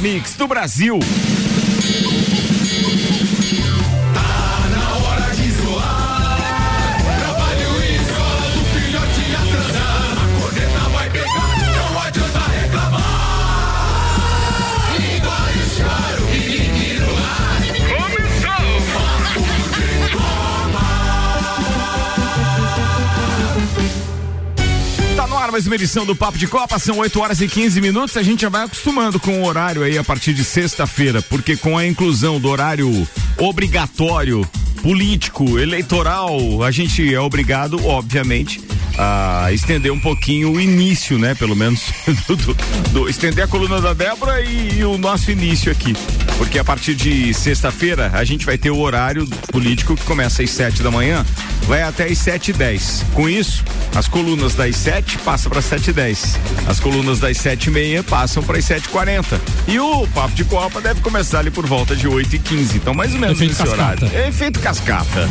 mix 0.00 0.34
do 0.34 0.48
Brasil. 0.48 0.98
Ar, 25.50 25.52
mais 25.52 25.66
uma 25.66 25.74
edição 25.74 26.06
do 26.06 26.14
Papo 26.14 26.38
de 26.38 26.46
Copa, 26.46 26.78
são 26.78 26.98
8 26.98 27.20
horas 27.20 27.40
e 27.40 27.48
15 27.48 27.80
minutos. 27.80 28.16
A 28.16 28.22
gente 28.22 28.42
já 28.42 28.48
vai 28.48 28.64
acostumando 28.64 29.18
com 29.18 29.42
o 29.42 29.46
horário 29.46 29.82
aí 29.82 29.98
a 29.98 30.04
partir 30.04 30.32
de 30.32 30.44
sexta-feira, 30.44 31.20
porque 31.22 31.56
com 31.56 31.76
a 31.76 31.86
inclusão 31.86 32.40
do 32.40 32.48
horário 32.48 33.06
obrigatório, 33.36 34.48
político, 34.82 35.58
eleitoral, 35.58 36.62
a 36.62 36.70
gente 36.70 37.12
é 37.12 37.20
obrigado, 37.20 37.84
obviamente, 37.84 38.60
a 38.96 39.52
estender 39.52 39.92
um 39.92 40.00
pouquinho 40.00 40.52
o 40.52 40.60
início, 40.60 41.18
né? 41.18 41.34
Pelo 41.34 41.56
menos 41.56 41.82
do, 42.26 42.36
do, 42.36 42.56
do, 42.92 43.08
estender 43.08 43.44
a 43.44 43.48
coluna 43.48 43.80
da 43.80 43.92
Débora 43.92 44.40
e, 44.40 44.78
e, 44.78 44.84
o 44.84 44.96
nosso 44.98 45.30
início 45.30 45.70
aqui. 45.70 45.94
Porque 46.38 46.58
a 46.58 46.64
partir 46.64 46.94
de 46.94 47.34
sexta-feira 47.34 48.10
a 48.14 48.24
gente 48.24 48.46
vai 48.46 48.56
ter 48.56 48.70
o 48.70 48.78
horário 48.78 49.26
político 49.50 49.96
que 49.96 50.04
começa 50.04 50.42
às 50.42 50.50
sete 50.50 50.82
da 50.82 50.90
manhã, 50.90 51.24
vai 51.66 51.82
até 51.82 52.08
e 52.10 52.52
dez. 52.52 53.04
Com 53.14 53.28
isso, 53.28 53.64
as 53.94 54.08
colunas 54.08 54.54
das 54.54 54.76
sete 54.76 55.18
passam 55.18 55.50
para 55.50 55.62
sete 55.62 55.90
e 55.90 55.92
dez. 55.92 56.36
As 56.66 56.80
colunas 56.80 57.18
das 57.18 57.36
sete 57.36 57.66
e 57.66 57.70
meia 57.70 58.02
passam 58.02 58.42
para 58.42 58.58
as 58.58 58.64
sete 58.64 58.84
e 58.86 58.88
quarenta. 58.88 59.40
E 59.66 59.78
o 59.78 60.06
papo 60.08 60.34
de 60.34 60.44
Copa 60.44 60.80
deve 60.80 61.00
começar 61.00 61.40
ali 61.40 61.50
por 61.50 61.66
volta 61.66 61.94
de 61.94 62.08
oito 62.08 62.34
e 62.34 62.38
quinze. 62.38 62.76
Então 62.76 62.94
mais 62.94 63.12
ou 63.12 63.18
menos 63.20 63.36
Efeito 63.36 63.50
nesse 63.50 63.62
cascata. 63.76 64.04
horário. 64.06 64.28
Efeito 64.28 64.60
cascata. 64.60 65.28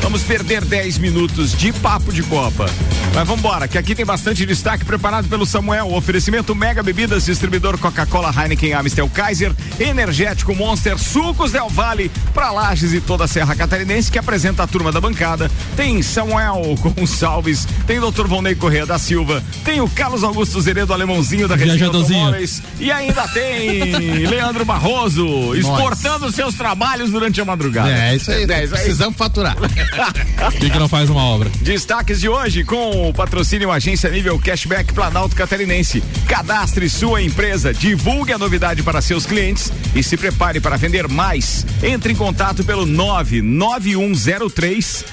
Vamos 0.00 0.22
perder 0.22 0.64
dez 0.64 0.98
minutos 0.98 1.52
de 1.56 1.72
papo 1.72 2.12
de 2.12 2.22
Copa. 2.22 2.66
Mas 3.14 3.26
vamos 3.26 3.40
embora, 3.40 3.68
que 3.68 3.76
aqui 3.76 3.94
tem 3.94 4.04
bastante 4.06 4.46
destaque 4.46 4.84
preparado 4.84 5.28
pelo 5.28 5.44
Samuel. 5.44 5.86
O 5.88 5.96
oferecimento 5.96 6.54
Mega 6.54 6.82
Bebidas, 6.82 7.26
distribuidor 7.26 7.76
Coca-Cola, 7.78 8.32
Heineken, 8.34 8.72
Amstel, 8.72 9.08
Kaiser, 9.08 9.52
Energético 9.78 10.54
Monster, 10.54 10.98
Sucos 10.98 11.52
Del 11.52 11.68
Vale, 11.68 12.10
para 12.32 12.50
Lages 12.50 12.92
e 12.92 13.00
toda 13.00 13.24
a 13.24 13.28
Serra 13.28 13.54
Catarinense, 13.54 14.10
que 14.10 14.18
apresenta 14.18 14.62
a 14.62 14.66
turma 14.66 14.90
da 14.90 15.00
bancada. 15.00 15.50
Tem 15.76 16.02
Samuel 16.02 16.74
Gonçalves, 16.78 17.66
tem 17.86 17.98
Dr. 17.98 18.26
Volney 18.26 18.54
Correia 18.54 18.84
da 18.84 18.98
Silva, 18.98 19.42
tem 19.64 19.80
o 19.80 19.88
Carlos 19.88 20.22
Augusto 20.22 20.60
Zeredo 20.60 20.92
Alemãozinho 20.92 21.48
da 21.48 21.56
Resina 21.56 21.86
Automóveis 21.86 22.62
e 22.78 22.92
ainda 22.92 23.26
tem 23.28 23.94
Leandro 24.28 24.64
Barroso, 24.64 25.54
exportando 25.54 26.30
seus 26.30 26.54
trabalhos 26.54 27.10
durante 27.10 27.40
a 27.40 27.44
madrugada. 27.44 27.90
É, 27.90 28.14
isso 28.14 28.30
aí. 28.30 28.44
É, 28.44 28.64
isso 28.64 28.74
aí. 28.74 28.82
Precisamos 28.82 29.16
faturar. 29.16 29.56
Por 29.56 30.52
que, 30.52 30.70
que 30.70 30.78
não 30.78 30.88
faz 30.88 31.08
uma 31.08 31.22
obra? 31.22 31.50
Destaques 31.60 32.20
de 32.20 32.28
hoje 32.28 32.64
com 32.64 33.08
o 33.08 33.14
patrocínio 33.14 33.70
Agência 33.70 34.10
Nível 34.10 34.38
Cashback 34.38 34.92
Planalto 34.92 35.34
Catarinense. 35.34 36.02
Cadastre 36.28 36.88
sua 36.88 37.22
empresa, 37.22 37.72
divulgue 37.72 38.32
a 38.32 38.38
novidade 38.38 38.82
para 38.82 39.00
seus 39.00 39.24
clientes 39.24 39.72
e 39.94 40.02
se 40.02 40.16
prepare 40.16 40.60
para 40.60 40.76
vender 40.76 41.08
mais. 41.08 41.64
Entre 41.82 42.12
em 42.12 42.16
contato 42.16 42.64
pelo 42.64 42.84
99103 42.84 45.04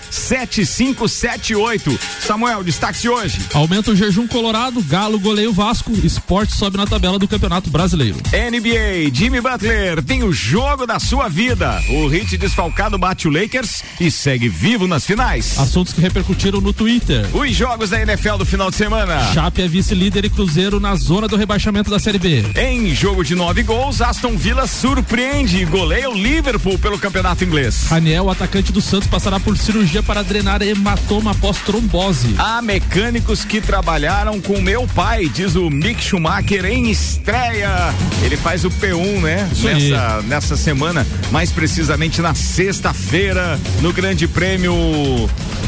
7578. 0.52 2.00
Samuel, 2.22 2.64
destaque 2.64 3.02
de 3.02 3.10
hoje. 3.10 3.40
Aumenta 3.54 3.92
o 3.92 3.96
jejum 3.96 4.28
colorado, 4.28 4.82
Galo 4.82 5.20
goleia 5.20 5.50
o 5.50 5.54
Vasco, 5.54 5.92
esporte 6.04 6.54
sobe 6.54 6.78
na 6.78 6.86
tabela 6.86 7.20
do 7.20 7.28
Campeonato 7.28 7.70
Brasileiro. 7.70 8.18
NBA, 8.18 9.14
Jimmy 9.14 9.42
Butler 9.42 10.04
tem 10.04 10.24
o 10.24 10.32
jogo 10.32 10.86
da 10.86 11.00
sua 11.00 11.28
vida. 11.28 11.82
O 11.90 12.08
hit 12.08 12.38
desfalcado 12.38 12.98
bate 12.98 13.28
o 13.28 13.32
Lakers 13.32 13.84
e 14.00 14.10
segue 14.10 14.50
vivo 14.50 14.88
nas 14.88 15.06
finais. 15.06 15.58
Assuntos 15.58 15.94
que 15.94 16.02
repercutiram 16.02 16.62
no 16.62 16.74
Twitter. 16.74 17.26
Os 17.36 17.52
jogos 17.56 17.90
da 17.90 18.02
NFL 18.02 18.38
do 18.38 18.46
final 18.46 18.70
de 18.70 18.76
semana. 18.76 19.34
Chape 19.34 19.62
é 19.62 19.68
vice-líder 19.68 20.26
e 20.26 20.30
Cruzeiro 20.30 20.80
na 20.80 20.96
zona 20.96 21.28
do 21.28 21.36
rebaixamento 21.36 21.90
da 21.90 22.00
Série 22.00 22.20
B. 22.20 22.44
Em 22.56 22.94
jogo 22.94 23.24
de 23.24 23.36
nove 23.36 23.64
gols, 23.64 24.02
Aston 24.02 24.36
Villa 24.38 24.68
surpreende 24.68 25.58
e 25.58 25.66
goleia 25.66 26.10
o 26.10 26.14
Liverpool 26.14 26.78
pelo 26.80 26.98
campeonato 26.98 27.44
inglês. 27.44 27.86
Raniel, 27.90 28.30
atacante 28.30 28.72
do 28.72 28.82
Santos, 28.82 29.08
passará 29.08 29.40
por 29.40 29.58
cirurgia 29.58 30.02
para 30.04 30.24
drenar 30.40 30.62
hematoma 30.62 31.32
após 31.32 31.58
trombose. 31.58 32.34
Há 32.38 32.62
mecânicos 32.62 33.44
que 33.44 33.60
trabalharam 33.60 34.40
com 34.40 34.62
meu 34.62 34.88
pai, 34.88 35.28
diz 35.28 35.56
o 35.56 35.70
Mick 35.70 36.02
Schumacher 36.02 36.64
em 36.66 36.90
estreia. 36.90 37.94
Ele 38.24 38.38
faz 38.38 38.64
o 38.64 38.70
P1, 38.70 39.22
né? 39.22 39.50
Nessa, 39.62 40.22
nessa 40.24 40.58
semana, 40.58 41.06
mais 41.30 41.52
precisamente 41.52 42.22
na 42.22 42.34
sexta-feira, 42.34 43.60
no 43.82 43.92
Grande 43.92 44.28
Prêmio. 44.28 44.74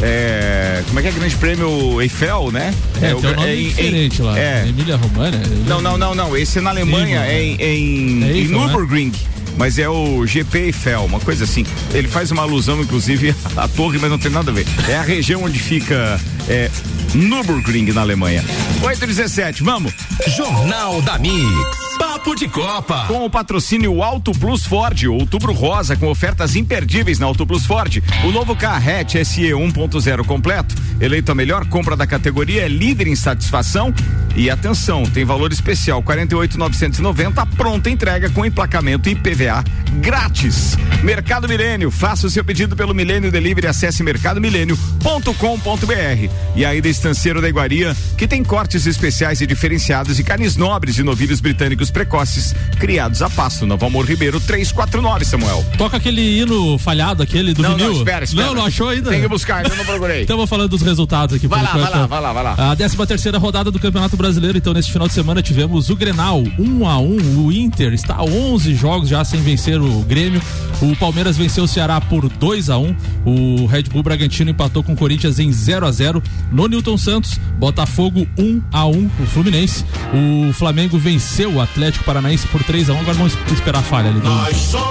É, 0.02 0.84
como 0.88 1.00
é 1.00 1.02
que 1.04 1.10
é 1.10 1.12
Grande 1.12 1.36
Prêmio 1.36 2.02
Eiffel, 2.02 2.52
né? 2.52 2.74
É, 3.02 3.12
é 3.12 3.16
um 3.16 3.22
nome 3.22 3.44
é, 3.44 3.56
diferente 3.56 4.22
em, 4.22 4.26
lá. 4.26 4.40
É. 4.40 4.66
Emília 4.68 4.96
Romana? 4.96 5.42
Não, 5.68 5.82
não, 5.82 5.98
não, 5.98 6.16
não. 6.16 6.38
Esse 6.38 6.60
é 6.60 6.62
na 6.62 6.70
Alemanha, 6.70 7.26
é 7.26 7.44
em, 7.44 7.56
em, 7.56 8.24
é 8.24 8.38
em 8.38 8.48
né? 8.48 8.58
Nürburgring. 8.58 9.12
Né? 9.12 9.41
Mas 9.58 9.78
é 9.78 9.88
o 9.90 10.26
GP 10.26 10.58
Eiffel, 10.58 11.06
uma 11.06 11.20
coisa 11.20 11.44
assim. 11.44 11.66
Ele 11.94 12.08
faz 12.08 12.32
uma 12.32 12.44
alusão, 12.44 12.82
inclusive, 12.82 13.36
à 13.56 13.68
torre, 13.68 14.00
mas 14.00 14.10
não 14.10 14.18
tem 14.18 14.32
nada 14.32 14.52
a 14.52 14.54
ver. 14.54 14.66
É 14.88 14.96
a 14.96 15.02
região 15.02 15.44
onde 15.44 15.60
fica 15.60 16.20
é, 16.48 16.70
Nürburgring, 17.14 17.92
na 17.92 18.02
Alemanha. 18.02 18.44
817, 18.84 19.64
vamos. 19.64 19.94
Jornal 20.28 21.02
da 21.02 21.18
Mix. 21.18 21.92
Papo 21.98 22.36
de 22.36 22.48
Copa. 22.48 23.06
Com 23.08 23.26
o 23.26 23.30
patrocínio 23.30 24.02
Auto 24.02 24.32
Plus 24.32 24.66
Ford, 24.66 25.04
outubro 25.06 25.54
rosa 25.54 25.96
com 25.96 26.08
ofertas 26.08 26.56
imperdíveis 26.56 27.20
na 27.20 27.28
Auto 27.28 27.46
Plus 27.46 27.66
Ford. 27.66 28.02
O 28.26 28.32
novo 28.32 28.56
Carrete 28.56 29.24
SE 29.24 29.42
1.0 29.42 30.26
completo, 30.26 30.74
eleito 31.00 31.32
a 31.32 31.36
melhor 31.36 31.66
compra 31.68 31.96
da 31.96 32.08
categoria, 32.08 32.64
é 32.64 32.68
líder 32.68 33.08
em 33.08 33.16
satisfação 33.16 33.94
e 34.36 34.50
atenção, 34.50 35.04
tem 35.04 35.26
valor 35.26 35.52
especial 35.52 36.02
48.990, 36.04 37.48
pronta 37.56 37.90
entrega 37.90 38.30
com 38.30 38.46
emplacamento 38.46 39.10
IPVA 39.10 39.64
grátis. 40.00 40.78
Mercado 41.04 41.48
Milênio, 41.48 41.92
faça 41.92 42.28
o 42.28 42.30
seu 42.30 42.44
pedido 42.44 42.76
pelo 42.76 42.94
Milênio 42.94 43.32
Delivery, 43.32 43.68
acesse 43.68 44.04
mercadomilênio.com.br. 44.04 46.30
E 46.56 46.64
aí 46.64 46.82
da 46.82 46.90
Estanceiro 46.90 47.42
da 47.42 47.50
Iguaria, 47.50 47.96
que 48.18 48.28
tem 48.28 48.44
cortes 48.44 48.86
especiais 48.86 49.42
e 49.42 49.48
diferenciados 49.48 50.20
e 50.20 50.24
carnes 50.24 50.56
nobres 50.56 50.96
de 50.96 51.04
novilhos 51.04 51.42
britânicos 51.42 51.92
precoces, 51.92 52.56
criados 52.80 53.22
a 53.22 53.30
pasto. 53.30 53.66
Novo 53.66 53.86
Amor 53.86 54.06
Ribeiro 54.06 54.40
349, 54.40 55.26
Samuel. 55.26 55.66
Toca 55.78 55.98
aquele 55.98 56.40
hino 56.40 56.78
falhado, 56.78 57.22
aquele 57.24 57.54
do 57.54 57.62
não, 57.62 57.72
vinil. 57.72 57.88
Não, 57.88 57.98
espera, 57.98 58.24
espera. 58.24 58.48
Não, 58.48 58.56
não 58.56 58.66
achou 58.66 58.88
ainda? 58.90 59.10
Tem 59.10 59.22
que 59.22 59.28
buscar, 59.28 59.66
eu 59.66 59.76
não 59.76 59.86
procurei. 59.86 60.22
então 60.24 60.38
vou 60.38 60.48
falando 60.48 60.70
dos 60.70 60.82
resultados 60.82 61.36
aqui. 61.36 61.48
Vai 61.48 61.64
lá, 61.64 61.72
vai 61.72 61.90
lá, 61.90 62.08
vai 62.08 62.22
lá, 62.22 62.34
vai 62.34 62.44
lá. 62.44 62.72
A 62.72 62.76
13 62.76 62.98
terceira 63.06 63.38
rodada 63.38 63.72
do 63.72 63.80
Campeonato 63.80 64.16
Brasileiro, 64.22 64.56
então 64.56 64.72
neste 64.72 64.92
final 64.92 65.08
de 65.08 65.16
semana 65.16 65.42
tivemos 65.42 65.90
o 65.90 65.96
Grenal, 65.96 66.44
1 66.60 66.64
um 66.64 66.88
a 66.88 67.00
1 67.00 67.04
um, 67.04 67.46
o 67.46 67.52
Inter 67.52 67.92
está 67.92 68.18
a 68.18 68.24
11 68.24 68.76
jogos 68.76 69.10
já 69.10 69.26
sem 69.26 69.42
vencer 69.42 69.82
o 69.82 70.02
Grêmio, 70.02 70.40
o 70.80 70.96
Palmeiras 70.96 71.36
venceu 71.38 71.64
o 71.64 71.68
Ceará 71.68 72.00
por 72.00 72.30
2 72.30 72.70
a 72.70 72.78
1 72.78 72.96
um, 73.26 73.64
o 73.64 73.66
Red 73.66 73.84
Bull 73.84 74.04
Bragantino 74.04 74.52
empatou 74.52 74.84
com 74.84 74.94
o 74.94 74.96
Corinthians 74.96 75.40
em 75.40 75.52
0 75.52 75.88
a 75.88 75.92
0 75.92 76.22
no 76.52 76.68
Newton 76.68 77.00
Santos, 77.00 77.40
Botafogo 77.58 78.28
1 78.38 78.44
um 78.44 78.62
a 78.72 78.86
1 78.86 79.10
o 79.22 79.26
Fluminense, 79.26 79.84
o 80.14 80.54
Flamengo 80.54 81.00
venceu 81.00 81.56
o 81.56 81.60
Atlético 81.60 82.06
Paranaense 82.06 82.46
por 82.50 82.64
3 82.64 82.92
a 82.92 82.94
1 82.94 83.00
agora 83.00 83.18
vamos 83.18 83.36
esperar 83.52 83.80
a 83.80 83.84
falha 83.84 84.12
ali. 84.12 84.20
Nós 84.20 84.56
somos 84.56 84.82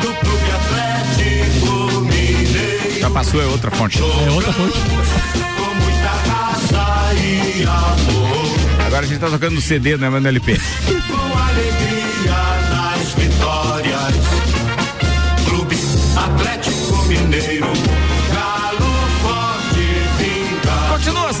do 0.00 0.14
Clube 0.20 0.50
Atlético 0.50 2.00
Mineiro. 2.00 3.00
Já 3.00 3.08
passou, 3.08 3.40
é 3.40 3.46
outra 3.46 3.70
fonte. 3.70 4.00
É 4.00 4.30
outra 4.32 4.52
fonte. 4.52 4.95
Agora 8.86 9.04
a 9.04 9.08
gente 9.08 9.18
tá 9.18 9.30
tocando 9.30 9.54
no 9.54 9.60
CD, 9.60 9.96
não 9.96 10.14
é 10.16 10.20
no 10.20 10.28
LP. 10.28 10.58
Com 10.86 11.38
alegria 11.38 12.36
nas 12.70 13.14
vitórias. 13.14 14.14
Clube 15.48 15.76
Atlético 16.16 16.75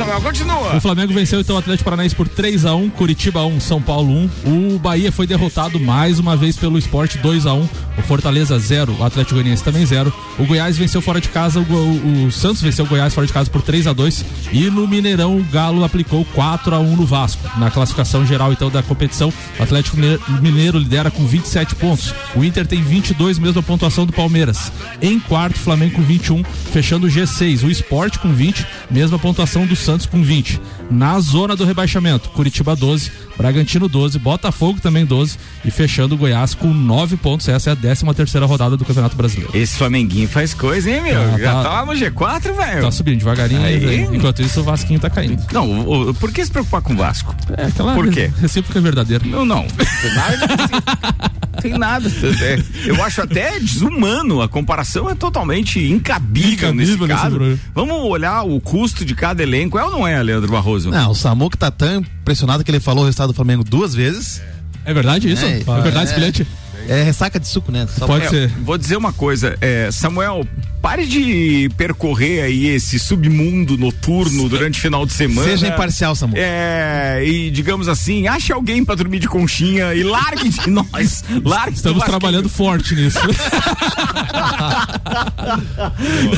Samuel, 0.06 0.20
continua. 0.20 0.76
O 0.76 0.80
Flamengo 0.80 1.12
venceu 1.12 1.40
então 1.40 1.56
o 1.56 1.58
Atlético 1.58 1.84
Paranaense 1.84 2.14
por 2.14 2.28
3 2.28 2.64
a 2.64 2.74
1 2.76 2.90
Curitiba 2.90 3.44
1, 3.44 3.58
São 3.58 3.82
Paulo 3.82 4.12
1. 4.44 4.74
O 4.74 4.78
Bahia 4.78 5.10
foi 5.10 5.26
derrotado 5.26 5.80
mais 5.80 6.20
uma 6.20 6.36
vez 6.36 6.56
pelo 6.56 6.78
Esporte 6.78 7.18
2 7.18 7.44
a 7.44 7.54
1 7.54 7.68
O 7.98 8.02
Fortaleza 8.02 8.56
0, 8.56 8.94
o 8.98 9.04
Atlético 9.04 9.34
Goianiense 9.34 9.64
também 9.64 9.84
0. 9.84 10.12
O 10.38 10.46
Goiás 10.46 10.78
venceu 10.78 11.00
fora 11.00 11.20
de 11.20 11.28
casa, 11.28 11.58
o, 11.58 11.62
o, 11.62 12.26
o, 12.26 12.32
Santos 12.32 12.62
venceu 12.62 12.84
o 12.84 12.88
Goiás 12.88 13.12
fora 13.14 13.26
de 13.26 13.32
casa 13.32 13.50
por 13.50 13.62
3 13.62 13.88
a 13.88 13.92
2 13.92 14.24
E 14.52 14.70
no 14.70 14.86
Mineirão 14.86 15.38
o 15.38 15.44
Galo 15.44 15.82
aplicou 15.82 16.24
4 16.26 16.76
a 16.76 16.78
1 16.78 16.96
no 16.96 17.04
Vasco. 17.04 17.42
Na 17.58 17.68
classificação 17.68 18.24
geral 18.24 18.52
então 18.52 18.70
da 18.70 18.84
competição, 18.84 19.32
o 19.58 19.62
Atlético 19.62 19.96
Mineiro 20.40 20.78
lidera 20.78 21.10
com 21.10 21.26
27 21.26 21.74
pontos. 21.74 22.14
O 22.36 22.44
Inter 22.44 22.64
tem 22.64 22.80
22, 22.80 23.40
mesma 23.40 23.62
pontuação 23.62 24.06
do 24.06 24.12
Palmeiras. 24.12 24.70
Em 25.02 25.18
quarto, 25.18 25.58
Flamengo 25.58 25.96
com 25.96 26.02
21, 26.02 26.44
fechando 26.44 27.08
o 27.08 27.10
G6. 27.10 27.64
O 27.64 27.70
Esporte 27.70 28.20
com 28.20 28.32
20, 28.32 28.64
mesma 28.88 29.18
pontuação 29.18 29.66
do 29.66 29.74
Santos 29.74 29.95
Santos 29.96 30.06
com 30.06 30.22
20. 30.22 30.60
Na 30.90 31.18
zona 31.18 31.56
do 31.56 31.64
rebaixamento, 31.64 32.28
Curitiba 32.30 32.76
12, 32.76 33.10
Bragantino 33.36 33.88
12, 33.88 34.18
Botafogo 34.18 34.78
também 34.80 35.04
12 35.06 35.38
e 35.64 35.70
fechando 35.70 36.14
o 36.14 36.18
Goiás 36.18 36.54
com 36.54 36.68
9 36.72 37.16
pontos. 37.16 37.48
Essa 37.48 37.70
é 37.70 37.72
a 37.72 37.76
13 37.76 38.04
terceira 38.14 38.46
rodada 38.46 38.76
do 38.76 38.84
Campeonato 38.84 39.16
Brasileiro. 39.16 39.50
Esse 39.56 39.76
Flamenguinho 39.76 40.28
faz 40.28 40.52
coisa, 40.52 40.90
hein, 40.90 41.02
meu? 41.02 41.20
Ah, 41.20 41.38
Já 41.38 41.52
tá- 41.54 41.62
tá 41.62 41.68
lá 41.70 41.86
no 41.86 41.92
G4, 41.92 42.52
velho. 42.54 42.82
Tá 42.82 42.90
subindo 42.90 43.18
devagarinho, 43.18 43.64
Aí. 43.64 44.02
enquanto 44.14 44.42
isso 44.42 44.60
o 44.60 44.64
Vasquinho 44.64 45.00
tá 45.00 45.08
caindo. 45.08 45.42
Não, 45.52 45.66
o- 45.86 46.10
o- 46.10 46.14
por 46.14 46.30
que 46.30 46.44
se 46.44 46.50
preocupar 46.50 46.82
com 46.82 46.92
o 46.92 46.96
Vasco? 46.96 47.34
É 47.56 47.64
aquela 47.66 47.94
Por 47.94 48.10
quê? 48.10 48.30
recíproca 48.40 48.80
verdadeira. 48.80 49.24
Não, 49.26 49.44
não. 49.46 49.66
Tem 51.60 51.76
nada. 51.76 52.08
Tem 52.10 52.30
nada. 52.32 52.44
É, 52.44 52.58
Eu 52.86 53.02
acho 53.04 53.22
até 53.22 53.58
desumano. 53.58 54.40
A 54.42 54.48
comparação 54.48 55.08
é 55.10 55.14
totalmente 55.14 55.78
incabível, 55.78 56.52
Incabível 56.70 56.74
nesse 56.74 56.96
nesse 56.96 57.06
caso. 57.06 57.58
Vamos 57.74 57.96
olhar 58.04 58.42
o 58.42 58.60
custo 58.60 59.04
de 59.04 59.14
cada 59.14 59.42
elenco. 59.42 59.78
É 59.78 59.84
ou 59.84 59.90
não 59.90 60.06
é, 60.06 60.22
Leandro 60.22 60.50
Barroso? 60.50 60.90
Não, 60.90 61.10
o 61.10 61.14
Samuca 61.14 61.56
tá 61.56 61.70
tão 61.70 61.96
impressionado 62.00 62.62
que 62.64 62.70
ele 62.70 62.80
falou 62.80 63.02
o 63.02 63.06
resultado 63.06 63.28
do 63.28 63.34
Flamengo 63.34 63.64
duas 63.64 63.94
vezes. 63.94 64.42
É 64.84 64.94
verdade 64.94 65.30
isso? 65.30 65.44
É, 65.44 65.60
É, 65.60 65.80
verdade 65.82 66.04
esse 66.04 66.12
é. 66.12 66.16
bilhete? 66.16 66.46
É 66.88 67.02
ressaca 67.02 67.38
de 67.40 67.46
suco, 67.48 67.70
né? 67.72 67.86
Só 67.98 68.06
Pode 68.06 68.26
É, 68.26 68.28
ser. 68.28 68.48
Vou 68.62 68.76
dizer 68.78 68.96
uma 68.96 69.12
coisa, 69.12 69.56
é, 69.60 69.90
Samuel, 69.90 70.46
pare 70.80 71.06
de 71.06 71.68
percorrer 71.76 72.42
aí 72.44 72.66
esse 72.68 72.98
submundo 72.98 73.76
noturno 73.76 74.48
durante 74.48 74.78
o 74.78 74.82
final 74.82 75.04
de 75.04 75.12
semana. 75.12 75.48
Seja 75.48 75.68
imparcial, 75.68 76.14
Samuca. 76.14 76.38
É, 76.40 77.22
e 77.26 77.50
digamos 77.50 77.88
assim, 77.88 78.28
ache 78.28 78.52
alguém 78.52 78.84
pra 78.84 78.94
dormir 78.94 79.18
de 79.18 79.28
conchinha 79.28 79.94
e 79.94 80.02
largue 80.02 80.48
de 80.48 80.70
nós. 80.70 81.24
Largue 81.44 81.76
Estamos 81.76 82.04
trabalhando 82.04 82.48
forte 82.48 82.94
nisso. 82.94 83.18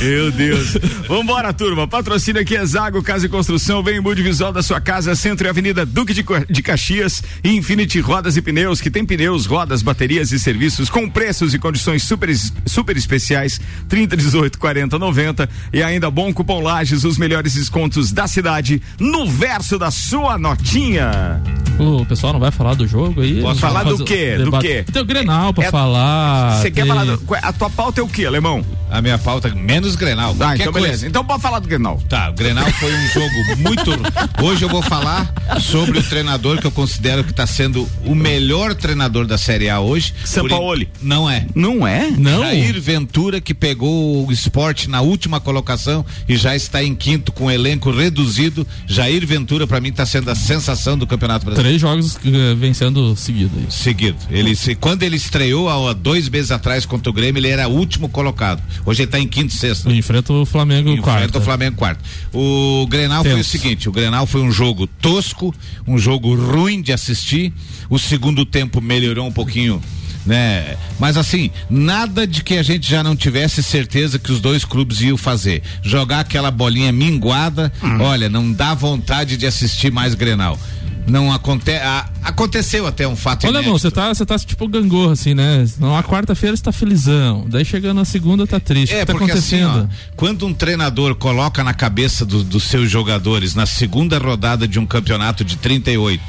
Meu 0.00 0.30
Deus. 0.30 0.76
Vambora, 1.08 1.52
turma. 1.52 1.86
Patrocínio 1.86 2.40
aqui 2.42 2.56
é 2.56 2.64
Zago 2.64 3.02
Casa 3.02 3.26
e 3.26 3.28
Construção. 3.28 3.82
Vem 3.82 3.96
em 3.96 4.00
mude 4.00 4.22
visual 4.22 4.52
da 4.52 4.62
sua 4.62 4.80
casa, 4.80 5.14
Centro 5.14 5.46
e 5.46 5.50
Avenida 5.50 5.84
Duque 5.84 6.14
de, 6.14 6.24
de 6.48 6.62
Caxias 6.62 7.22
e 7.42 7.54
Infinity 7.56 8.00
Rodas 8.00 8.36
e 8.36 8.42
Pneus, 8.42 8.80
que 8.80 8.90
tem 8.90 9.04
pneus, 9.04 9.46
rodas, 9.46 9.82
baterias 9.82 10.32
e 10.32 10.37
serviços 10.38 10.88
com 10.90 11.08
preços 11.08 11.54
e 11.54 11.58
condições 11.58 12.02
super, 12.02 12.28
super 12.66 12.96
especiais. 12.96 13.60
30, 13.88 14.16
18, 14.16 14.58
40, 14.58 14.98
90. 14.98 15.48
E 15.72 15.82
ainda 15.82 16.10
bom 16.10 16.32
cupom 16.32 16.60
Lages, 16.60 17.04
os 17.04 17.18
melhores 17.18 17.54
descontos 17.54 18.12
da 18.12 18.26
cidade 18.26 18.80
no 18.98 19.26
verso 19.28 19.78
da 19.78 19.90
sua 19.90 20.38
notinha. 20.38 21.42
o 21.78 22.04
pessoal 22.06 22.32
não 22.32 22.40
vai 22.40 22.50
falar 22.50 22.74
do 22.74 22.86
jogo 22.86 23.20
aí? 23.20 23.40
Posso 23.40 23.60
falar 23.60 23.84
do 23.84 24.04
quê? 24.04 24.36
Do 24.38 24.58
quê? 24.58 24.84
Tem 24.92 25.02
o 25.02 25.04
Grenal 25.04 25.52
pra 25.52 25.64
É- 25.66 25.70
falar. 25.70 26.60
Você 26.60 26.70
quer 26.70 26.86
falar? 26.86 27.04
do- 27.04 27.34
é- 27.34 27.40
a 27.42 27.52
tua 27.52 27.70
pauta 27.70 28.00
é 28.00 28.04
o 28.04 28.08
quê, 28.08 28.26
alemão? 28.26 28.64
A 28.90 29.02
minha 29.02 29.18
pauta, 29.18 29.48
menos 29.54 29.96
Grenal. 29.96 30.32
Ah, 30.32 30.36
qualquer 30.36 30.60
então 30.62 30.72
coisa. 30.72 30.86
beleza. 30.88 31.06
Então 31.06 31.24
pode 31.24 31.42
falar 31.42 31.58
do 31.58 31.68
Grenal. 31.68 32.00
Tá, 32.08 32.30
o 32.30 32.32
Grenal 32.32 32.64
foi 32.72 32.92
um 32.92 33.06
jogo 33.08 33.56
muito. 33.58 33.90
Hoje 34.42 34.64
eu 34.64 34.68
vou 34.68 34.82
falar 34.82 35.32
sobre 35.60 35.98
o 35.98 36.02
treinador 36.02 36.58
que 36.58 36.66
eu 36.66 36.70
considero 36.70 37.22
que 37.24 37.30
está 37.30 37.46
sendo 37.46 37.88
o 38.04 38.14
melhor 38.14 38.74
treinador 38.74 39.26
da 39.26 39.36
Série 39.36 39.68
A 39.68 39.80
hoje. 39.80 40.14
Sampaoli. 40.28 40.88
Não 41.02 41.28
é. 41.28 41.46
Não 41.54 41.86
é? 41.86 42.10
Não? 42.10 42.40
Jair 42.40 42.80
Ventura, 42.80 43.40
que 43.40 43.54
pegou 43.54 44.26
o 44.26 44.32
esporte 44.32 44.88
na 44.88 45.00
última 45.00 45.40
colocação 45.40 46.04
e 46.28 46.36
já 46.36 46.54
está 46.54 46.82
em 46.82 46.94
quinto 46.94 47.32
com 47.32 47.46
o 47.46 47.50
elenco 47.50 47.90
reduzido. 47.90 48.66
Jair 48.86 49.26
Ventura, 49.26 49.66
para 49.66 49.80
mim, 49.80 49.88
está 49.88 50.04
sendo 50.06 50.30
a 50.30 50.34
sensação 50.34 50.96
do 50.96 51.06
Campeonato 51.06 51.44
Brasileiro. 51.44 51.78
Três 51.78 51.80
jogos 51.80 52.16
eh, 52.24 52.54
vencendo 52.54 53.16
seguido 53.16 53.52
aí. 53.56 53.66
Seguido. 53.70 54.18
Ele 54.30 54.54
se, 54.54 54.74
quando 54.74 55.02
ele 55.02 55.16
estreou 55.16 55.68
há 55.68 55.92
dois 55.92 56.28
meses 56.28 56.50
atrás 56.50 56.84
contra 56.84 57.10
o 57.10 57.12
Grêmio, 57.12 57.40
ele 57.40 57.48
era 57.48 57.68
o 57.68 57.72
último 57.72 58.08
colocado. 58.08 58.62
Hoje 58.84 59.02
ele 59.02 59.08
está 59.08 59.18
em 59.18 59.26
quinto, 59.26 59.52
sexto. 59.54 59.90
Enfrenta 59.90 60.32
o 60.32 60.44
Flamengo 60.44 60.90
Enfrenta 60.90 61.02
quarto. 61.02 61.38
o 61.38 61.40
Flamengo 61.40 61.76
quarto. 61.76 62.04
O 62.32 62.86
Grenal 62.88 63.24
foi 63.24 63.40
o 63.40 63.44
seguinte, 63.44 63.88
o 63.88 63.92
Grenal 63.92 64.26
foi 64.26 64.42
um 64.42 64.50
jogo 64.50 64.86
tosco, 64.86 65.54
um 65.86 65.98
jogo 65.98 66.34
ruim 66.34 66.82
de 66.82 66.92
assistir. 66.92 67.52
O 67.90 67.98
segundo 67.98 68.44
tempo 68.44 68.80
melhorou 68.80 69.26
um 69.26 69.32
pouquinho, 69.32 69.80
né? 70.28 70.76
Mas 71.00 71.16
assim, 71.16 71.50
nada 71.70 72.26
de 72.26 72.44
que 72.44 72.54
a 72.58 72.62
gente 72.62 72.88
já 72.88 73.02
não 73.02 73.16
tivesse 73.16 73.62
certeza 73.62 74.18
que 74.18 74.30
os 74.30 74.40
dois 74.40 74.64
clubes 74.64 75.00
iam 75.00 75.16
fazer. 75.16 75.62
Jogar 75.82 76.20
aquela 76.20 76.50
bolinha 76.50 76.92
minguada, 76.92 77.72
Hum. 77.82 78.00
olha, 78.02 78.28
não 78.28 78.52
dá 78.52 78.74
vontade 78.74 79.36
de 79.38 79.46
assistir 79.46 79.90
mais 79.90 80.14
Grenal. 80.14 80.58
Não 81.06 81.32
aconte 81.32 81.70
a- 81.70 82.06
aconteceu 82.22 82.86
até 82.86 83.08
um 83.08 83.16
fato 83.16 83.44
Olha, 83.44 83.52
inédito. 83.52 83.64
irmão, 83.68 83.78
você 83.78 83.90
tá, 83.90 84.12
você 84.12 84.26
tá 84.26 84.38
tipo 84.38 84.68
gangorra, 84.68 85.14
assim, 85.14 85.32
né? 85.32 85.64
Na 85.78 86.02
quarta-feira 86.02 86.54
você 86.54 86.62
tá 86.62 86.70
felizão. 86.70 87.46
Daí 87.48 87.64
chegando 87.64 87.96
na 87.96 88.04
segunda 88.04 88.46
tá 88.46 88.60
triste. 88.60 88.92
o 88.92 88.96
É, 88.96 89.00
que 89.00 89.06
tá 89.06 89.12
porque 89.14 89.32
assim, 89.32 89.62
ó, 89.64 89.68
acontecendo? 89.70 89.90
quando 90.14 90.46
um 90.46 90.52
treinador 90.52 91.14
coloca 91.14 91.64
na 91.64 91.72
cabeça 91.72 92.26
do- 92.26 92.44
dos 92.44 92.64
seus 92.64 92.90
jogadores 92.90 93.54
na 93.54 93.64
segunda 93.64 94.18
rodada 94.18 94.68
de 94.68 94.78
um 94.78 94.84
campeonato 94.84 95.42
de 95.44 95.56
38 95.56 96.20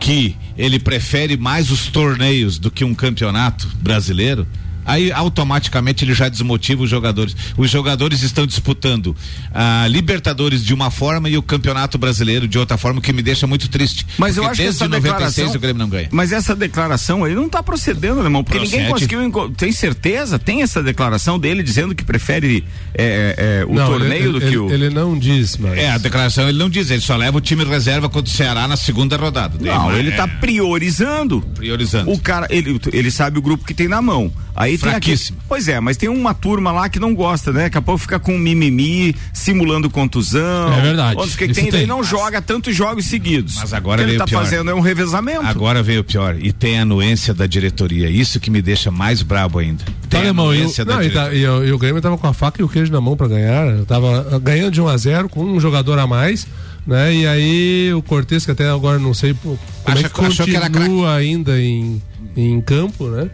que 0.00 0.34
ele 0.56 0.78
prefere 0.78 1.36
mais 1.36 1.70
os 1.70 1.86
torneios 1.88 2.58
do 2.58 2.70
que 2.70 2.84
um 2.84 2.94
campeonato 2.94 3.68
brasileiro, 3.80 4.46
aí 4.90 5.12
automaticamente 5.12 6.04
ele 6.04 6.14
já 6.14 6.28
desmotiva 6.28 6.82
os 6.82 6.90
jogadores. 6.90 7.36
Os 7.56 7.70
jogadores 7.70 8.22
estão 8.22 8.46
disputando 8.46 9.16
a 9.52 9.86
Libertadores 9.88 10.64
de 10.64 10.72
uma 10.74 10.90
forma 10.90 11.28
e 11.28 11.36
o 11.36 11.42
Campeonato 11.42 11.98
Brasileiro 11.98 12.46
de 12.48 12.58
outra 12.58 12.76
forma, 12.76 12.98
o 12.98 13.02
que 13.02 13.12
me 13.12 13.22
deixa 13.22 13.46
muito 13.46 13.68
triste. 13.68 14.06
Mas 14.18 14.36
eu 14.36 14.44
acho 14.44 14.52
que 14.56 14.62
desde 14.62 14.76
essa 14.82 14.88
96 14.88 15.22
declaração. 15.32 15.56
o 15.56 15.60
Grêmio 15.60 15.78
não 15.78 15.88
ganha. 15.88 16.08
Mas 16.10 16.32
essa 16.32 16.54
declaração 16.54 17.24
aí 17.24 17.34
não 17.34 17.48
tá 17.48 17.62
procedendo, 17.62 18.20
irmão, 18.22 18.42
porque 18.44 18.58
ninguém 18.58 18.80
Procede. 18.86 18.92
conseguiu. 18.92 19.22
enco- 19.22 19.50
Tem 19.50 19.72
certeza? 19.72 20.38
Tem 20.38 20.62
essa 20.62 20.82
declaração 20.82 21.38
dele 21.38 21.62
dizendo 21.62 21.94
que 21.94 22.04
prefere 22.04 22.64
é, 22.94 23.60
é, 23.62 23.64
o 23.64 23.74
Não, 23.74 23.86
torneio 23.86 24.22
ele, 24.24 24.32
do 24.32 24.38
ele- 24.38 24.50
que 24.50 24.58
o. 24.58 24.70
Ele 24.70 24.90
não 24.90 25.18
diz, 25.18 25.56
mas. 25.56 25.78
É, 25.78 25.90
a 25.90 25.98
declaração 25.98 26.48
ele 26.48 26.58
não 26.58 26.68
diz, 26.70 26.90
ele 26.90 27.00
só 27.00 27.16
leva 27.16 27.38
o 27.38 27.40
time 27.40 27.64
reserva 27.64 28.08
contra 28.08 28.30
o 28.32 28.34
Ceará 28.36 28.66
na 28.66 28.76
segunda 28.76 29.16
rodada. 29.16 29.58
Não, 29.60 29.92
ele 29.96 30.12
tá 30.12 30.26
priorizando. 30.28 31.40
priorizando. 31.54 32.10
O 32.10 32.18
cara, 32.18 32.46
ele, 32.50 32.80
ele 32.92 33.10
sabe 33.10 33.38
o 33.38 33.42
grupo 33.42 33.64
que 33.64 33.74
tem 33.74 33.88
na 33.88 34.00
mão. 34.02 34.32
Aí 34.54 34.76
tem 34.80 34.90
aqui, 34.90 35.06
Fraquíssimo. 35.06 35.38
Pois 35.48 35.68
é, 35.68 35.78
mas 35.80 35.96
tem 35.96 36.08
uma 36.08 36.34
turma 36.34 36.72
lá 36.72 36.88
que 36.88 36.98
não 36.98 37.14
gosta, 37.14 37.52
né? 37.52 37.64
Daqui 37.64 37.78
a 37.78 37.82
pouco 37.82 38.00
fica 38.00 38.18
com 38.18 38.36
mimimi, 38.38 39.14
simulando 39.32 39.88
contusão. 39.90 40.72
É 40.72 40.80
verdade, 40.80 41.16
Outros 41.16 41.36
que 41.36 41.48
tem, 41.48 41.70
tem. 41.70 41.86
não 41.86 42.02
joga 42.02 42.40
tantos 42.42 42.74
jogos 42.74 43.06
seguidos. 43.06 43.56
Mas 43.56 43.72
agora 43.72 44.02
o 44.02 44.04
que 44.04 44.10
ele 44.12 44.18
tá 44.18 44.24
pior. 44.26 44.42
fazendo 44.42 44.70
é 44.70 44.74
um 44.74 44.80
revezamento. 44.80 45.46
Agora 45.46 45.82
veio 45.82 46.00
o 46.00 46.04
pior. 46.04 46.36
E 46.38 46.52
tem 46.52 46.78
a 46.78 46.82
anuência 46.82 47.32
da 47.34 47.46
diretoria. 47.46 48.08
Isso 48.10 48.40
que 48.40 48.50
me 48.50 48.60
deixa 48.62 48.90
mais 48.90 49.22
brabo 49.22 49.58
ainda. 49.58 49.84
Tem 50.08 50.20
a 50.20 50.22
Alemão, 50.24 50.46
eu- 50.52 50.60
anuência 50.60 50.84
da 50.84 50.94
Não, 50.96 51.02
e, 51.02 51.10
tá- 51.10 51.28
diretoria. 51.28 51.46
e 51.46 51.48
o, 51.48 51.64
e 51.66 51.72
o 51.72 51.78
Grêmio 51.78 52.00
tava 52.02 52.16
com 52.18 52.26
a 52.26 52.32
faca 52.34 52.60
e 52.60 52.64
o 52.64 52.68
queijo 52.68 52.90
na 52.92 53.00
mão 53.00 53.16
pra 53.16 53.28
ganhar. 53.28 53.66
Eu 53.68 53.86
Tava 53.86 54.26
ah, 54.32 54.38
ganhando 54.38 54.70
de 54.72 54.80
1 54.80 54.88
a 54.88 54.96
0 54.96 55.28
com 55.28 55.44
um 55.44 55.58
jogador 55.60 55.98
a 55.98 56.06
mais, 56.06 56.46
né? 56.86 57.12
E 57.14 57.26
aí 57.26 57.92
o 57.94 58.02
Cortez, 58.02 58.44
que 58.44 58.50
até 58.52 58.68
agora 58.70 58.98
não 58.98 59.12
sei 59.14 59.34
como 59.34 59.58
Acha- 59.84 60.06
é 60.06 60.08
que 60.08 60.24
achou 60.24 60.46
que 60.46 60.56
era 60.56 60.70
continua 60.70 61.14
ainda 61.16 61.60
em, 61.60 62.00
em 62.36 62.60
campo, 62.60 63.08
né? 63.08 63.28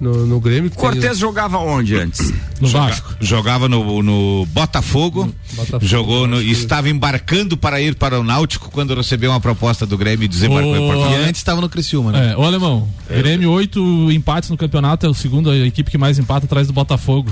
No, 0.00 0.24
no 0.26 0.38
Grêmio. 0.40 0.70
O 0.70 0.74
Cortez 0.74 1.18
jogava 1.18 1.58
onde 1.58 1.96
antes? 1.96 2.32
No 2.60 2.68
Joga- 2.68 2.86
Vasco. 2.86 3.14
Jogava 3.20 3.68
no, 3.68 4.00
no 4.02 4.46
Botafogo, 4.46 5.32
Botafogo, 5.54 5.84
jogou 5.84 6.26
no, 6.28 6.40
estava 6.40 6.88
embarcando 6.88 7.56
para 7.56 7.80
ir 7.80 7.94
para 7.96 8.18
o 8.18 8.22
Náutico 8.22 8.70
quando 8.70 8.94
recebeu 8.94 9.30
uma 9.30 9.40
proposta 9.40 9.84
do 9.84 9.98
Grêmio 9.98 10.24
e 10.24 10.28
desembarcou 10.28 10.76
em 10.76 10.84
Ô, 10.88 10.92
Porto 10.92 11.12
E 11.12 11.16
antes 11.16 11.40
estava 11.40 11.60
no 11.60 11.68
Criciúma, 11.68 12.12
né? 12.12 12.32
É, 12.32 12.36
ô 12.36 12.42
alemão, 12.44 12.88
Grêmio, 13.08 13.50
oito 13.50 13.80
empates 14.12 14.50
no 14.50 14.56
campeonato, 14.56 15.04
é 15.04 15.08
o 15.08 15.14
segundo 15.14 15.50
a 15.50 15.56
equipe 15.56 15.90
que 15.90 15.98
mais 15.98 16.18
empata 16.18 16.46
atrás 16.46 16.66
do 16.68 16.72
Botafogo. 16.72 17.30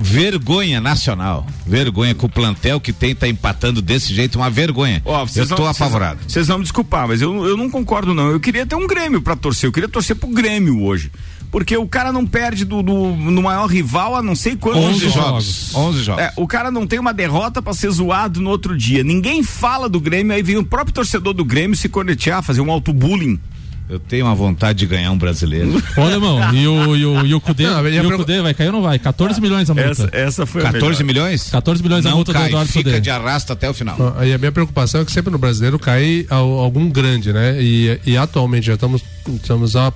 Vergonha 0.00 0.80
nacional. 0.80 1.46
Vergonha 1.66 2.14
com 2.14 2.26
o 2.26 2.28
plantel 2.28 2.80
que 2.80 2.92
tem 2.92 3.14
tá 3.14 3.26
empatando 3.28 3.80
desse 3.80 4.12
jeito, 4.12 4.36
uma 4.38 4.50
vergonha. 4.50 5.00
Ó, 5.04 5.22
Eu 5.34 5.42
estou 5.44 5.56
vão- 5.58 5.68
apavorado. 5.68 6.18
Vocês 6.26 6.48
vão 6.48 6.58
me 6.58 6.64
desculpar, 6.64 7.08
mas 7.08 7.22
eu, 7.22 7.46
eu 7.46 7.56
não 7.56 7.70
concordo, 7.70 8.12
não. 8.12 8.28
Eu 8.30 8.40
queria 8.40 8.66
ter 8.66 8.74
um 8.74 8.86
Grêmio 8.86 9.22
pra 9.22 9.36
torcer. 9.36 9.68
Eu 9.68 9.72
queria 9.72 9.88
torcer 9.88 10.16
pro 10.16 10.28
Grêmio 10.28 10.82
hoje. 10.82 11.10
Porque 11.54 11.76
o 11.76 11.86
cara 11.86 12.10
não 12.10 12.26
perde 12.26 12.64
do, 12.64 12.82
do- 12.82 13.14
no 13.14 13.40
maior 13.40 13.66
rival 13.66 14.16
há 14.16 14.20
não 14.24 14.34
sei 14.34 14.56
quantos 14.56 14.82
11 14.86 15.06
11 15.06 15.08
jogos. 15.14 15.72
11 15.76 16.02
jogos. 16.02 16.22
É, 16.24 16.32
o 16.36 16.48
cara 16.48 16.68
não 16.68 16.84
tem 16.84 16.98
uma 16.98 17.14
derrota 17.14 17.62
pra 17.62 17.72
ser 17.72 17.90
zoado 17.92 18.40
no 18.40 18.50
outro 18.50 18.76
dia. 18.76 19.04
Ninguém 19.04 19.40
fala 19.44 19.88
do 19.88 20.00
Grêmio, 20.00 20.32
aí 20.34 20.42
vem 20.42 20.56
o 20.56 20.64
próprio 20.64 20.92
torcedor 20.92 21.32
do 21.32 21.44
Grêmio 21.44 21.76
se 21.76 21.88
cornetear, 21.88 22.42
fazer 22.42 22.60
um 22.60 22.72
auto-bullying. 22.72 23.38
Eu 23.86 23.98
tenho 23.98 24.24
uma 24.24 24.34
vontade 24.34 24.78
de 24.78 24.86
ganhar 24.86 25.10
um 25.10 25.18
brasileiro. 25.18 25.70
Ô 25.96 26.00
alemão, 26.00 26.54
e 26.54 26.66
o, 26.66 26.96
e 26.96 27.04
o, 27.04 27.26
e 27.26 27.34
o 27.34 27.40
Cudê, 27.40 27.64
Não, 27.64 27.86
e 27.86 28.00
o 28.00 28.16
Cudê 28.16 28.40
vai 28.40 28.54
cair 28.54 28.68
ou 28.68 28.72
não 28.72 28.82
vai? 28.82 28.98
14 28.98 29.38
milhões 29.42 29.68
a 29.68 29.74
multa. 29.74 30.08
essa 30.10 30.46
foi 30.46 30.62
14 30.62 31.04
milhões? 31.04 31.50
14 31.50 31.82
milhões 31.82 32.06
a 32.06 32.08
Não 32.08 32.16
multa 32.16 32.32
do 32.32 32.38
cai, 32.38 32.48
Eduardo 32.48 32.72
fica 32.72 32.88
Cudê. 32.90 33.00
de 33.00 33.10
arrasta 33.10 33.52
até 33.52 33.68
o 33.68 33.74
final. 33.74 34.16
Aí 34.18 34.32
a 34.32 34.38
minha 34.38 34.50
preocupação 34.50 35.02
é 35.02 35.04
que 35.04 35.12
sempre 35.12 35.30
no 35.30 35.36
brasileiro 35.38 35.78
cai 35.78 36.26
al- 36.30 36.58
algum 36.60 36.88
grande, 36.88 37.30
né? 37.32 37.62
E, 37.62 38.00
e 38.06 38.16
atualmente 38.16 38.66
já 38.68 38.74
estamos, 38.74 39.02
estamos 39.28 39.76
a- 39.76 39.92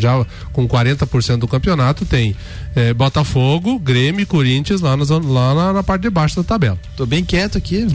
já 0.00 0.26
com 0.52 0.66
40% 0.66 1.36
do 1.36 1.46
campeonato, 1.46 2.04
tem 2.04 2.34
eh, 2.74 2.92
Botafogo, 2.92 3.78
Grêmio 3.78 4.22
e 4.22 4.26
Corinthians 4.26 4.80
lá, 4.80 4.96
na 4.96 5.04
zona- 5.04 5.28
lá 5.30 5.54
na, 5.54 5.72
na 5.74 5.82
parte 5.84 6.02
de 6.02 6.10
baixo 6.10 6.34
da 6.36 6.42
tabela. 6.42 6.76
Tô 6.96 7.06
bem 7.06 7.24
quieto 7.24 7.56
aqui. 7.56 7.86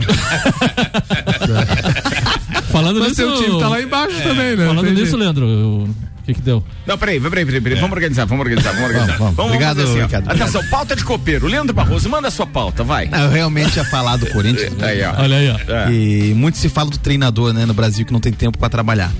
Falando 2.74 2.98
Mas 3.00 3.08
nisso. 3.10 3.22
seu 3.22 3.42
time 3.42 3.60
tá 3.60 3.68
lá 3.68 3.80
embaixo 3.80 4.16
também, 4.22 4.56
né? 4.56 4.66
Falando 4.66 4.90
nisso. 4.90 5.16
Leandro, 5.16 5.46
eu- 5.46 5.88
O 5.88 6.26
que, 6.26 6.32
que 6.34 6.40
deu? 6.40 6.64
Não, 6.86 6.96
peraí, 6.96 7.20
peraí, 7.20 7.44
peraí, 7.44 7.60
peraí. 7.60 7.78
Vamos 7.78 7.94
organizar, 7.94 8.24
vamos 8.24 8.44
organizar, 8.46 8.72
vamos 8.72 8.88
organizar. 8.88 9.18
Vamos, 9.18 9.34
vamos. 9.36 9.52
Obrigado, 9.52 9.80
fazer 9.86 10.02
Ricardo, 10.02 10.30
Atenção, 10.30 10.64
pauta 10.70 10.96
de 10.96 11.04
copeiro. 11.04 11.46
Leandro 11.46 11.74
Barroso, 11.74 12.08
manda 12.08 12.28
a 12.28 12.30
sua 12.30 12.46
pauta, 12.46 12.82
vai. 12.82 13.06
Não, 13.08 13.24
eu 13.24 13.30
realmente 13.30 13.76
ia 13.76 13.84
falar 13.84 14.16
do 14.16 14.26
Corinthians. 14.28 14.72
né? 14.72 14.88
Aí, 14.88 15.02
ó. 15.02 15.20
Olha 15.22 15.36
aí, 15.36 15.50
ó. 15.50 15.72
É. 15.72 15.92
E 15.92 16.34
muito 16.34 16.56
se 16.56 16.70
fala 16.70 16.88
do 16.90 16.96
treinador, 16.98 17.52
né, 17.52 17.66
no 17.66 17.74
Brasil, 17.74 18.06
que 18.06 18.12
não 18.12 18.20
tem 18.20 18.32
tempo 18.32 18.56
pra 18.58 18.70
trabalhar. 18.70 19.12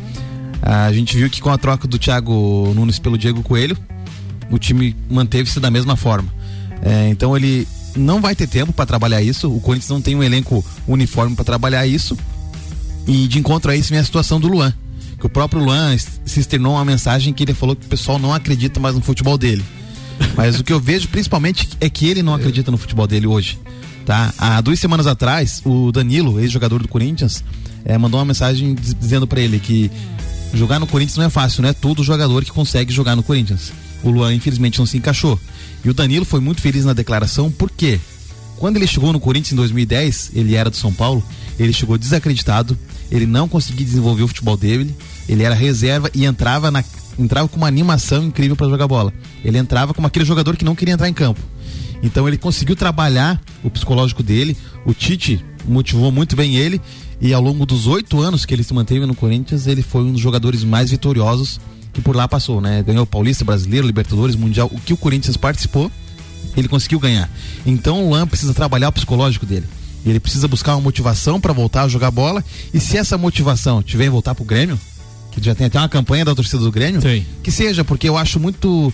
A 0.62 0.90
gente 0.92 1.14
viu 1.14 1.28
que 1.28 1.42
com 1.42 1.50
a 1.50 1.58
troca 1.58 1.86
do 1.86 1.98
Thiago 1.98 2.72
Nunes 2.74 2.98
pelo 2.98 3.18
Diego 3.18 3.42
Coelho, 3.42 3.76
o 4.50 4.58
time 4.58 4.96
manteve-se 5.10 5.60
da 5.60 5.70
mesma 5.70 5.96
forma. 5.96 6.32
É, 6.82 7.08
então 7.10 7.36
ele 7.36 7.68
não 7.94 8.18
vai 8.20 8.34
ter 8.34 8.46
tempo 8.46 8.72
pra 8.72 8.86
trabalhar 8.86 9.20
isso. 9.20 9.54
O 9.54 9.60
Corinthians 9.60 9.90
não 9.90 10.00
tem 10.00 10.16
um 10.16 10.22
elenco 10.22 10.64
uniforme 10.88 11.36
pra 11.36 11.44
trabalhar 11.44 11.86
isso. 11.86 12.16
E 13.06 13.26
de 13.28 13.38
encontro 13.38 13.70
a 13.70 13.76
isso 13.76 13.90
vem 13.90 13.98
a 13.98 14.04
situação 14.04 14.40
do 14.40 14.48
Luan. 14.48 14.72
Que 15.18 15.26
o 15.26 15.28
próprio 15.28 15.62
Luan 15.62 15.96
se 15.98 16.40
externou 16.40 16.74
uma 16.74 16.84
mensagem 16.84 17.32
que 17.32 17.42
ele 17.44 17.54
falou 17.54 17.74
que 17.76 17.86
o 17.86 17.88
pessoal 17.88 18.18
não 18.18 18.32
acredita 18.32 18.80
mais 18.80 18.94
no 18.94 19.00
futebol 19.00 19.38
dele. 19.38 19.64
Mas 20.36 20.58
o 20.60 20.64
que 20.64 20.72
eu 20.72 20.80
vejo 20.80 21.08
principalmente 21.08 21.68
é 21.80 21.88
que 21.88 22.06
ele 22.06 22.22
não 22.22 22.34
acredita 22.34 22.70
no 22.70 22.76
futebol 22.76 23.06
dele 23.06 23.26
hoje. 23.26 23.58
Tá? 24.06 24.32
Há 24.36 24.60
duas 24.60 24.78
semanas 24.78 25.06
atrás, 25.06 25.62
o 25.64 25.90
Danilo, 25.90 26.38
ex-jogador 26.40 26.82
do 26.82 26.88
Corinthians, 26.88 27.42
eh, 27.84 27.96
mandou 27.96 28.18
uma 28.20 28.26
mensagem 28.26 28.74
diz- 28.74 28.94
dizendo 28.94 29.26
pra 29.26 29.40
ele 29.40 29.58
que 29.58 29.90
jogar 30.52 30.78
no 30.78 30.86
Corinthians 30.86 31.16
não 31.16 31.24
é 31.24 31.30
fácil, 31.30 31.62
não 31.62 31.68
é 31.70 31.72
todo 31.72 32.04
jogador 32.04 32.44
que 32.44 32.50
consegue 32.52 32.92
jogar 32.92 33.16
no 33.16 33.22
Corinthians. 33.22 33.72
O 34.02 34.10
Luan, 34.10 34.34
infelizmente, 34.34 34.78
não 34.78 34.84
se 34.86 34.98
encaixou. 34.98 35.40
E 35.82 35.88
o 35.88 35.94
Danilo 35.94 36.24
foi 36.26 36.38
muito 36.40 36.60
feliz 36.60 36.84
na 36.84 36.92
declaração, 36.92 37.50
porque 37.50 37.98
quando 38.64 38.78
ele 38.78 38.86
chegou 38.86 39.12
no 39.12 39.20
Corinthians 39.20 39.52
em 39.52 39.56
2010, 39.56 40.30
ele 40.34 40.54
era 40.54 40.70
do 40.70 40.76
São 40.76 40.90
Paulo, 40.90 41.22
ele 41.58 41.70
chegou 41.70 41.98
desacreditado, 41.98 42.78
ele 43.10 43.26
não 43.26 43.46
conseguia 43.46 43.84
desenvolver 43.84 44.22
o 44.22 44.28
futebol 44.28 44.56
dele, 44.56 44.96
ele 45.28 45.42
era 45.42 45.54
reserva 45.54 46.10
e 46.14 46.24
entrava 46.24 46.70
na 46.70 46.82
entrava 47.18 47.46
com 47.46 47.58
uma 47.58 47.66
animação 47.66 48.24
incrível 48.24 48.56
para 48.56 48.66
jogar 48.70 48.88
bola. 48.88 49.12
Ele 49.44 49.58
entrava 49.58 49.92
como 49.92 50.06
aquele 50.06 50.24
jogador 50.24 50.56
que 50.56 50.64
não 50.64 50.74
queria 50.74 50.94
entrar 50.94 51.10
em 51.10 51.12
campo. 51.12 51.42
Então 52.02 52.26
ele 52.26 52.38
conseguiu 52.38 52.74
trabalhar 52.74 53.38
o 53.62 53.68
psicológico 53.68 54.22
dele. 54.22 54.56
O 54.86 54.94
Tite 54.94 55.44
motivou 55.68 56.10
muito 56.10 56.34
bem 56.34 56.56
ele. 56.56 56.80
E 57.20 57.34
ao 57.34 57.42
longo 57.42 57.66
dos 57.66 57.86
oito 57.86 58.18
anos 58.18 58.46
que 58.46 58.54
ele 58.54 58.64
se 58.64 58.72
manteve 58.72 59.04
no 59.04 59.14
Corinthians, 59.14 59.66
ele 59.66 59.82
foi 59.82 60.04
um 60.04 60.12
dos 60.12 60.22
jogadores 60.22 60.64
mais 60.64 60.90
vitoriosos 60.90 61.60
que 61.92 62.00
por 62.00 62.16
lá 62.16 62.26
passou, 62.26 62.62
né? 62.62 62.82
Ganhou 62.82 63.04
Paulista, 63.04 63.44
Brasileiro, 63.44 63.86
Libertadores, 63.86 64.34
Mundial. 64.34 64.70
O 64.72 64.80
que 64.80 64.94
o 64.94 64.96
Corinthians 64.96 65.36
participou, 65.36 65.92
ele 66.56 66.68
conseguiu 66.68 66.98
ganhar. 66.98 67.28
Então 67.64 68.04
o 68.04 68.08
Luan 68.10 68.26
precisa 68.26 68.54
trabalhar 68.54 68.88
o 68.88 68.92
psicológico 68.92 69.46
dele. 69.46 69.66
Ele 70.04 70.20
precisa 70.20 70.46
buscar 70.46 70.74
uma 70.74 70.82
motivação 70.82 71.40
para 71.40 71.52
voltar 71.52 71.84
a 71.84 71.88
jogar 71.88 72.10
bola. 72.10 72.44
E 72.72 72.80
se 72.80 72.96
essa 72.96 73.16
motivação 73.16 73.82
tiver 73.82 74.06
em 74.06 74.10
voltar 74.10 74.34
pro 74.34 74.44
Grêmio, 74.44 74.78
que 75.32 75.42
já 75.42 75.54
tem 75.54 75.66
até 75.66 75.78
uma 75.78 75.88
campanha 75.88 76.24
da 76.24 76.34
torcida 76.34 76.62
do 76.62 76.70
Grêmio, 76.70 77.00
Tem. 77.00 77.26
que 77.42 77.50
seja, 77.50 77.82
porque 77.84 78.08
eu 78.08 78.16
acho 78.16 78.38
muito, 78.38 78.92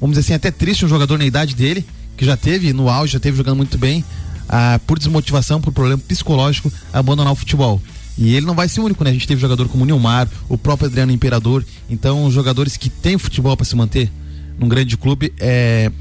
vamos 0.00 0.16
dizer 0.16 0.26
assim, 0.26 0.34
até 0.34 0.50
triste 0.50 0.84
um 0.84 0.88
jogador 0.88 1.18
na 1.18 1.26
idade 1.26 1.54
dele, 1.54 1.84
que 2.16 2.24
já 2.24 2.36
teve 2.36 2.72
no 2.72 2.88
auge, 2.88 3.12
já 3.12 3.20
teve 3.20 3.36
jogando 3.36 3.56
muito 3.56 3.76
bem, 3.76 4.04
ah, 4.48 4.80
por 4.86 4.98
desmotivação, 4.98 5.60
por 5.60 5.72
problema 5.72 6.00
psicológico, 6.08 6.72
abandonar 6.92 7.32
o 7.32 7.36
futebol. 7.36 7.80
E 8.18 8.34
ele 8.34 8.46
não 8.46 8.54
vai 8.54 8.66
ser 8.66 8.80
o 8.80 8.84
único, 8.84 9.04
né? 9.04 9.10
A 9.10 9.12
gente 9.12 9.28
teve 9.28 9.40
jogador 9.40 9.68
como 9.68 9.84
o 9.84 9.86
Nilmar, 9.86 10.26
o 10.48 10.56
próprio 10.56 10.88
Adriano 10.88 11.12
Imperador. 11.12 11.64
Então, 11.88 12.30
jogadores 12.30 12.76
que 12.76 12.88
têm 12.88 13.18
futebol 13.18 13.54
para 13.56 13.66
se 13.66 13.76
manter 13.76 14.10
num 14.58 14.68
grande 14.68 14.96
clube 14.96 15.34
é, 15.38 15.92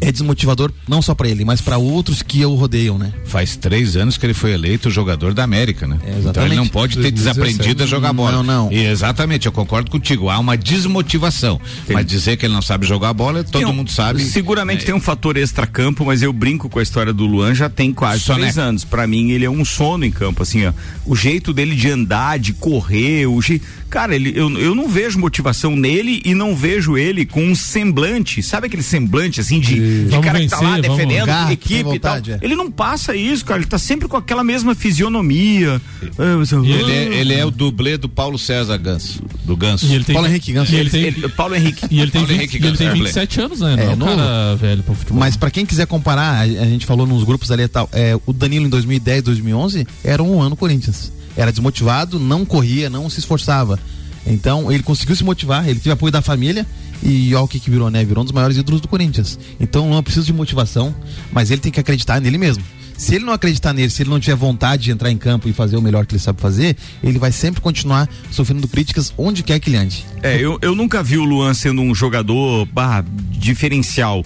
é 0.00 0.12
desmotivador 0.12 0.70
não 0.88 1.00
só 1.00 1.14
para 1.14 1.28
ele, 1.28 1.44
mas 1.44 1.60
para 1.60 1.78
outros 1.78 2.22
que 2.22 2.44
o 2.44 2.54
rodeiam, 2.54 2.98
né? 2.98 3.12
Faz 3.24 3.56
três 3.56 3.96
anos 3.96 4.16
que 4.16 4.26
ele 4.26 4.34
foi 4.34 4.52
eleito 4.52 4.90
jogador 4.90 5.32
da 5.34 5.42
América, 5.44 5.86
né? 5.86 5.98
É, 6.04 6.18
então 6.28 6.44
ele 6.44 6.54
não 6.54 6.66
pode 6.68 6.96
ter 6.96 7.10
2017. 7.10 7.16
desaprendido 7.56 7.82
a 7.82 7.86
jogar 7.86 8.12
bola. 8.12 8.32
Não, 8.32 8.42
não. 8.42 8.72
E 8.72 8.84
exatamente, 8.86 9.46
eu 9.46 9.52
concordo 9.52 9.90
contigo. 9.90 10.28
Há 10.28 10.38
uma 10.38 10.56
desmotivação. 10.56 11.60
Mas 11.88 12.06
dizer 12.06 12.36
que 12.36 12.46
ele 12.46 12.54
não 12.54 12.62
sabe 12.62 12.86
jogar 12.86 13.12
bola, 13.12 13.42
todo 13.44 13.58
Tem 13.62 13.66
um- 13.66 13.72
mundo 13.72 13.90
sabe. 13.90 14.22
Seguramente 14.24 14.82
É. 14.82 14.86
tem 14.86 14.94
um 14.94 15.00
fator 15.00 15.36
extra-campo, 15.36 16.04
mas 16.04 16.22
eu 16.22 16.32
brinco 16.32 16.68
com 16.68 16.78
a 16.78 16.82
história 16.82 17.12
do 17.12 17.26
Luan 17.26 17.54
já 17.54 17.68
tem 17.68 17.92
quase 17.92 18.20
Soneca. 18.20 18.42
três 18.44 18.58
anos. 18.58 18.84
Pra 18.84 19.06
mim, 19.06 19.30
ele 19.30 19.44
é 19.44 19.50
um 19.50 19.64
sono 19.64 20.04
em 20.04 20.10
campo, 20.10 20.42
assim, 20.42 20.64
ó. 20.66 20.72
O 21.04 21.14
jeito 21.16 21.52
dele 21.52 21.74
de 21.74 21.88
andar, 21.90 22.38
de 22.38 22.52
correr, 22.52 23.26
o 23.26 23.40
jeito. 23.40 23.64
Cara, 23.88 24.14
ele, 24.14 24.32
eu, 24.34 24.50
eu 24.58 24.74
não 24.74 24.88
vejo 24.88 25.18
motivação 25.18 25.74
nele 25.76 26.20
e 26.24 26.34
não 26.34 26.54
vejo 26.56 26.96
ele 26.98 27.24
com 27.24 27.42
um 27.44 27.54
semblante, 27.54 28.42
sabe 28.42 28.66
aquele 28.66 28.82
semblante, 28.82 29.40
assim, 29.40 29.60
de, 29.60 29.74
de 30.04 30.10
Vamos 30.10 30.24
cara 30.24 30.40
que 30.40 30.48
tá 30.48 30.60
lá 30.60 30.74
vencer, 30.76 30.90
defendendo 30.90 31.46
que 31.46 31.52
equipe 31.52 31.68
tem 31.84 31.94
e 31.94 31.98
tal. 31.98 32.12
vontade, 32.14 32.32
é. 32.32 32.38
Ele 32.42 32.54
não 32.54 32.70
passa 32.70 33.14
isso, 33.14 33.44
cara. 33.44 33.60
Ele 33.60 33.66
tá 33.68 33.78
sempre 33.78 34.08
com 34.08 34.16
aquela 34.16 34.42
mesma 34.44 34.74
fisionomia. 34.74 35.80
Ah, 36.18 36.56
Ele 36.64 36.92
é, 36.92 37.04
ele 37.20 37.34
é 37.34 37.44
o 37.44 37.50
dublê 37.50 37.96
do 37.96 38.08
Paulo 38.08 38.38
César 38.38 38.76
Ganso. 38.76 39.22
Do 39.44 39.56
Ganso. 39.56 39.86
E 39.86 39.94
ele 39.94 40.04
tem, 40.04 40.14
Paulo 40.14 40.28
Henrique 40.28 40.52
Ganso. 40.52 40.72
E 40.72 40.76
ele 40.76 40.90
tem, 40.90 41.02
Ele- 41.04 41.28
Paulo 41.28 41.54
Henrique. 41.54 41.86
e 41.90 42.00
ele 42.00 42.10
tem, 42.10 42.20
Paulo 42.22 42.26
20, 42.28 42.38
Henrique 42.38 42.56
e 42.56 42.66
ele 42.66 42.76
tem 42.76 42.86
Ganso, 42.88 43.02
27 43.02 43.40
anos, 43.40 43.60
né? 43.60 43.76
Não 43.76 43.82
É, 43.82 43.86
é 43.86 43.90
um 43.90 43.96
novo. 43.96 44.16
cara 44.16 44.56
velho 44.56 44.82
pro 44.82 44.94
futebol. 44.94 45.18
Mas 45.20 45.36
pra 45.36 45.50
quem 45.50 45.64
quiser 45.64 45.86
comparar, 45.86 46.38
a, 46.38 46.42
a 46.42 46.64
gente 46.66 46.84
falou 46.86 47.06
nos 47.06 47.22
grupos 47.24 47.50
ali 47.50 47.62
e 47.64 47.68
tal, 47.68 47.88
é, 47.92 48.18
o 48.26 48.32
Danilo 48.32 48.66
em 48.66 48.68
2010, 48.68 49.22
2011 49.22 49.86
era 50.02 50.22
um 50.22 50.40
ano 50.40 50.56
Corinthians. 50.56 51.12
Era 51.36 51.50
desmotivado, 51.50 52.18
não 52.18 52.44
corria, 52.44 52.88
não 52.88 53.08
se 53.10 53.18
esforçava. 53.20 53.78
Então 54.26 54.70
ele 54.70 54.82
conseguiu 54.82 55.14
se 55.14 55.24
motivar, 55.24 55.68
ele 55.68 55.78
teve 55.78 55.90
apoio 55.90 56.12
da 56.12 56.20
família 56.20 56.66
e 57.02 57.34
olha 57.34 57.44
o 57.44 57.48
que, 57.48 57.60
que 57.60 57.70
virou, 57.70 57.90
né? 57.90 58.04
Virou 58.04 58.22
um 58.22 58.24
dos 58.24 58.32
maiores 58.32 58.56
ídolos 58.56 58.80
do 58.80 58.88
Corinthians. 58.88 59.38
Então 59.60 59.88
não 59.88 60.02
precisa 60.02 60.26
de 60.26 60.32
motivação, 60.32 60.94
mas 61.32 61.50
ele 61.50 61.60
tem 61.60 61.70
que 61.70 61.80
acreditar 61.80 62.20
nele 62.20 62.38
mesmo. 62.38 62.62
Se 62.96 63.14
ele 63.14 63.24
não 63.24 63.32
acreditar 63.32 63.74
nele, 63.74 63.90
se 63.90 64.02
ele 64.02 64.10
não 64.10 64.18
tiver 64.18 64.36
vontade 64.36 64.84
de 64.84 64.90
entrar 64.90 65.10
em 65.10 65.18
campo 65.18 65.48
e 65.48 65.52
fazer 65.52 65.76
o 65.76 65.82
melhor 65.82 66.06
que 66.06 66.14
ele 66.14 66.22
sabe 66.22 66.40
fazer, 66.40 66.76
ele 67.02 67.18
vai 67.18 67.30
sempre 67.30 67.60
continuar 67.60 68.08
sofrendo 68.30 68.66
críticas 68.66 69.12
onde 69.18 69.42
quer 69.42 69.60
que 69.60 69.68
ele 69.68 69.76
ande. 69.76 70.04
É, 70.22 70.38
eu, 70.38 70.58
eu 70.62 70.74
nunca 70.74 71.02
vi 71.02 71.18
o 71.18 71.24
Luan 71.24 71.52
sendo 71.52 71.82
um 71.82 71.94
jogador 71.94 72.66
bah, 72.66 73.04
diferencial. 73.32 74.24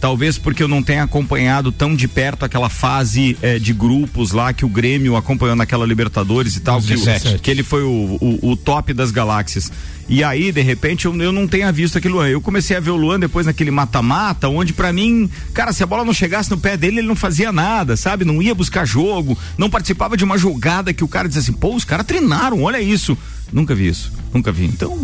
Talvez 0.00 0.36
porque 0.38 0.62
eu 0.62 0.68
não 0.68 0.82
tenha 0.82 1.02
acompanhado 1.02 1.72
tão 1.72 1.94
de 1.94 2.06
perto 2.06 2.44
aquela 2.44 2.68
fase 2.68 3.36
eh, 3.42 3.58
de 3.58 3.72
grupos 3.72 4.32
lá 4.32 4.52
que 4.52 4.64
o 4.64 4.68
Grêmio 4.68 5.16
acompanhou 5.16 5.56
naquela 5.56 5.86
Libertadores 5.86 6.56
e 6.56 6.60
tal, 6.60 6.80
que, 6.80 6.92
o- 6.94 6.96
17. 6.96 7.38
que 7.38 7.50
ele 7.50 7.62
foi 7.62 7.82
o, 7.82 8.18
o, 8.20 8.50
o 8.52 8.56
top 8.56 8.92
das 8.92 9.10
galáxias. 9.10 9.70
E 10.08 10.24
aí, 10.24 10.50
de 10.50 10.60
repente, 10.60 11.04
eu, 11.06 11.14
eu 11.22 11.30
não 11.30 11.46
tenha 11.46 11.70
visto 11.70 11.96
aquele 11.96 12.14
Luan. 12.14 12.28
Eu 12.28 12.40
comecei 12.40 12.76
a 12.76 12.80
ver 12.80 12.90
o 12.90 12.96
Luan 12.96 13.20
depois 13.20 13.46
naquele 13.46 13.70
mata-mata, 13.70 14.48
onde 14.48 14.72
pra 14.72 14.92
mim, 14.92 15.30
cara, 15.54 15.72
se 15.72 15.84
a 15.84 15.86
bola 15.86 16.04
não 16.04 16.12
chegasse 16.12 16.50
no 16.50 16.58
pé 16.58 16.76
dele, 16.76 16.98
ele 16.98 17.06
não 17.06 17.14
fazia 17.14 17.52
nada, 17.52 17.96
sabe? 17.96 18.24
Não 18.24 18.42
ia 18.42 18.54
buscar 18.54 18.84
jogo, 18.84 19.38
não 19.56 19.70
participava 19.70 20.16
de 20.16 20.24
uma 20.24 20.36
jogada 20.36 20.92
que 20.92 21.04
o 21.04 21.08
cara 21.08 21.28
dizia 21.28 21.42
assim, 21.42 21.52
pô, 21.52 21.76
os 21.76 21.84
caras 21.84 22.04
treinaram, 22.06 22.62
olha 22.62 22.80
isso. 22.80 23.16
Nunca 23.52 23.74
vi 23.74 23.88
isso, 23.88 24.12
nunca 24.32 24.52
vi. 24.52 24.66
Então, 24.66 24.98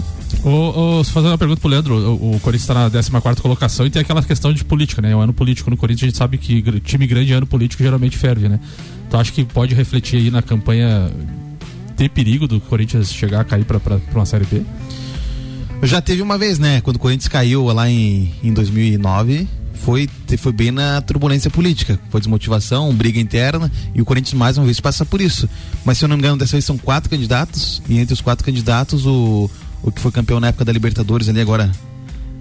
Ô, 0.44 0.98
ô, 0.98 1.04
se 1.04 1.10
fazer 1.10 1.28
uma 1.28 1.38
pergunta 1.38 1.60
pro 1.60 1.68
Leandro, 1.68 1.94
o, 1.94 2.36
o 2.36 2.40
Corinthians 2.40 2.66
tá 2.66 2.74
na 2.74 3.20
14 3.20 3.40
colocação 3.40 3.86
e 3.86 3.90
tem 3.90 4.02
aquela 4.02 4.22
questão 4.22 4.52
de 4.52 4.64
política, 4.64 5.02
né? 5.02 5.14
O 5.14 5.20
ano 5.20 5.32
político 5.32 5.70
no 5.70 5.76
Corinthians, 5.76 6.04
a 6.04 6.06
gente 6.06 6.18
sabe 6.18 6.38
que 6.38 6.62
time 6.80 7.06
grande 7.06 7.32
ano 7.32 7.46
político 7.46 7.82
geralmente 7.82 8.16
ferve, 8.16 8.48
né? 8.48 8.60
Então 9.08 9.18
acho 9.18 9.32
que 9.32 9.44
pode 9.44 9.74
refletir 9.74 10.18
aí 10.18 10.30
na 10.30 10.42
campanha 10.42 11.10
ter 11.96 12.08
perigo 12.10 12.46
do 12.46 12.60
Corinthians 12.60 13.12
chegar 13.12 13.40
a 13.40 13.44
cair 13.44 13.64
pra 13.64 13.80
uma 14.14 14.26
Série 14.26 14.44
B? 14.44 14.62
Já 15.82 16.00
teve 16.00 16.22
uma 16.22 16.38
vez, 16.38 16.58
né? 16.58 16.80
Quando 16.80 16.96
o 16.96 16.98
Corinthians 16.98 17.28
caiu 17.28 17.64
lá 17.66 17.88
em, 17.88 18.32
em 18.42 18.52
2009, 18.52 19.48
foi, 19.76 20.08
foi 20.38 20.52
bem 20.52 20.70
na 20.70 21.00
turbulência 21.00 21.50
política. 21.50 21.98
Foi 22.10 22.20
desmotivação, 22.20 22.94
briga 22.94 23.20
interna, 23.20 23.70
e 23.94 24.00
o 24.00 24.04
Corinthians 24.04 24.34
mais 24.34 24.58
uma 24.58 24.64
vez 24.64 24.80
passa 24.80 25.04
por 25.04 25.20
isso. 25.20 25.48
Mas 25.84 25.98
se 25.98 26.04
eu 26.04 26.08
não 26.08 26.16
me 26.16 26.22
engano, 26.22 26.38
dessa 26.38 26.52
vez 26.52 26.64
são 26.64 26.76
quatro 26.76 27.08
candidatos, 27.08 27.82
e 27.88 27.98
entre 27.98 28.12
os 28.12 28.20
quatro 28.20 28.44
candidatos, 28.44 29.06
o, 29.06 29.50
o 29.82 29.92
que 29.92 30.00
foi 30.00 30.10
campeão 30.10 30.40
na 30.40 30.48
época 30.48 30.64
da 30.64 30.72
Libertadores 30.72 31.28
ali 31.28 31.40
agora. 31.40 31.70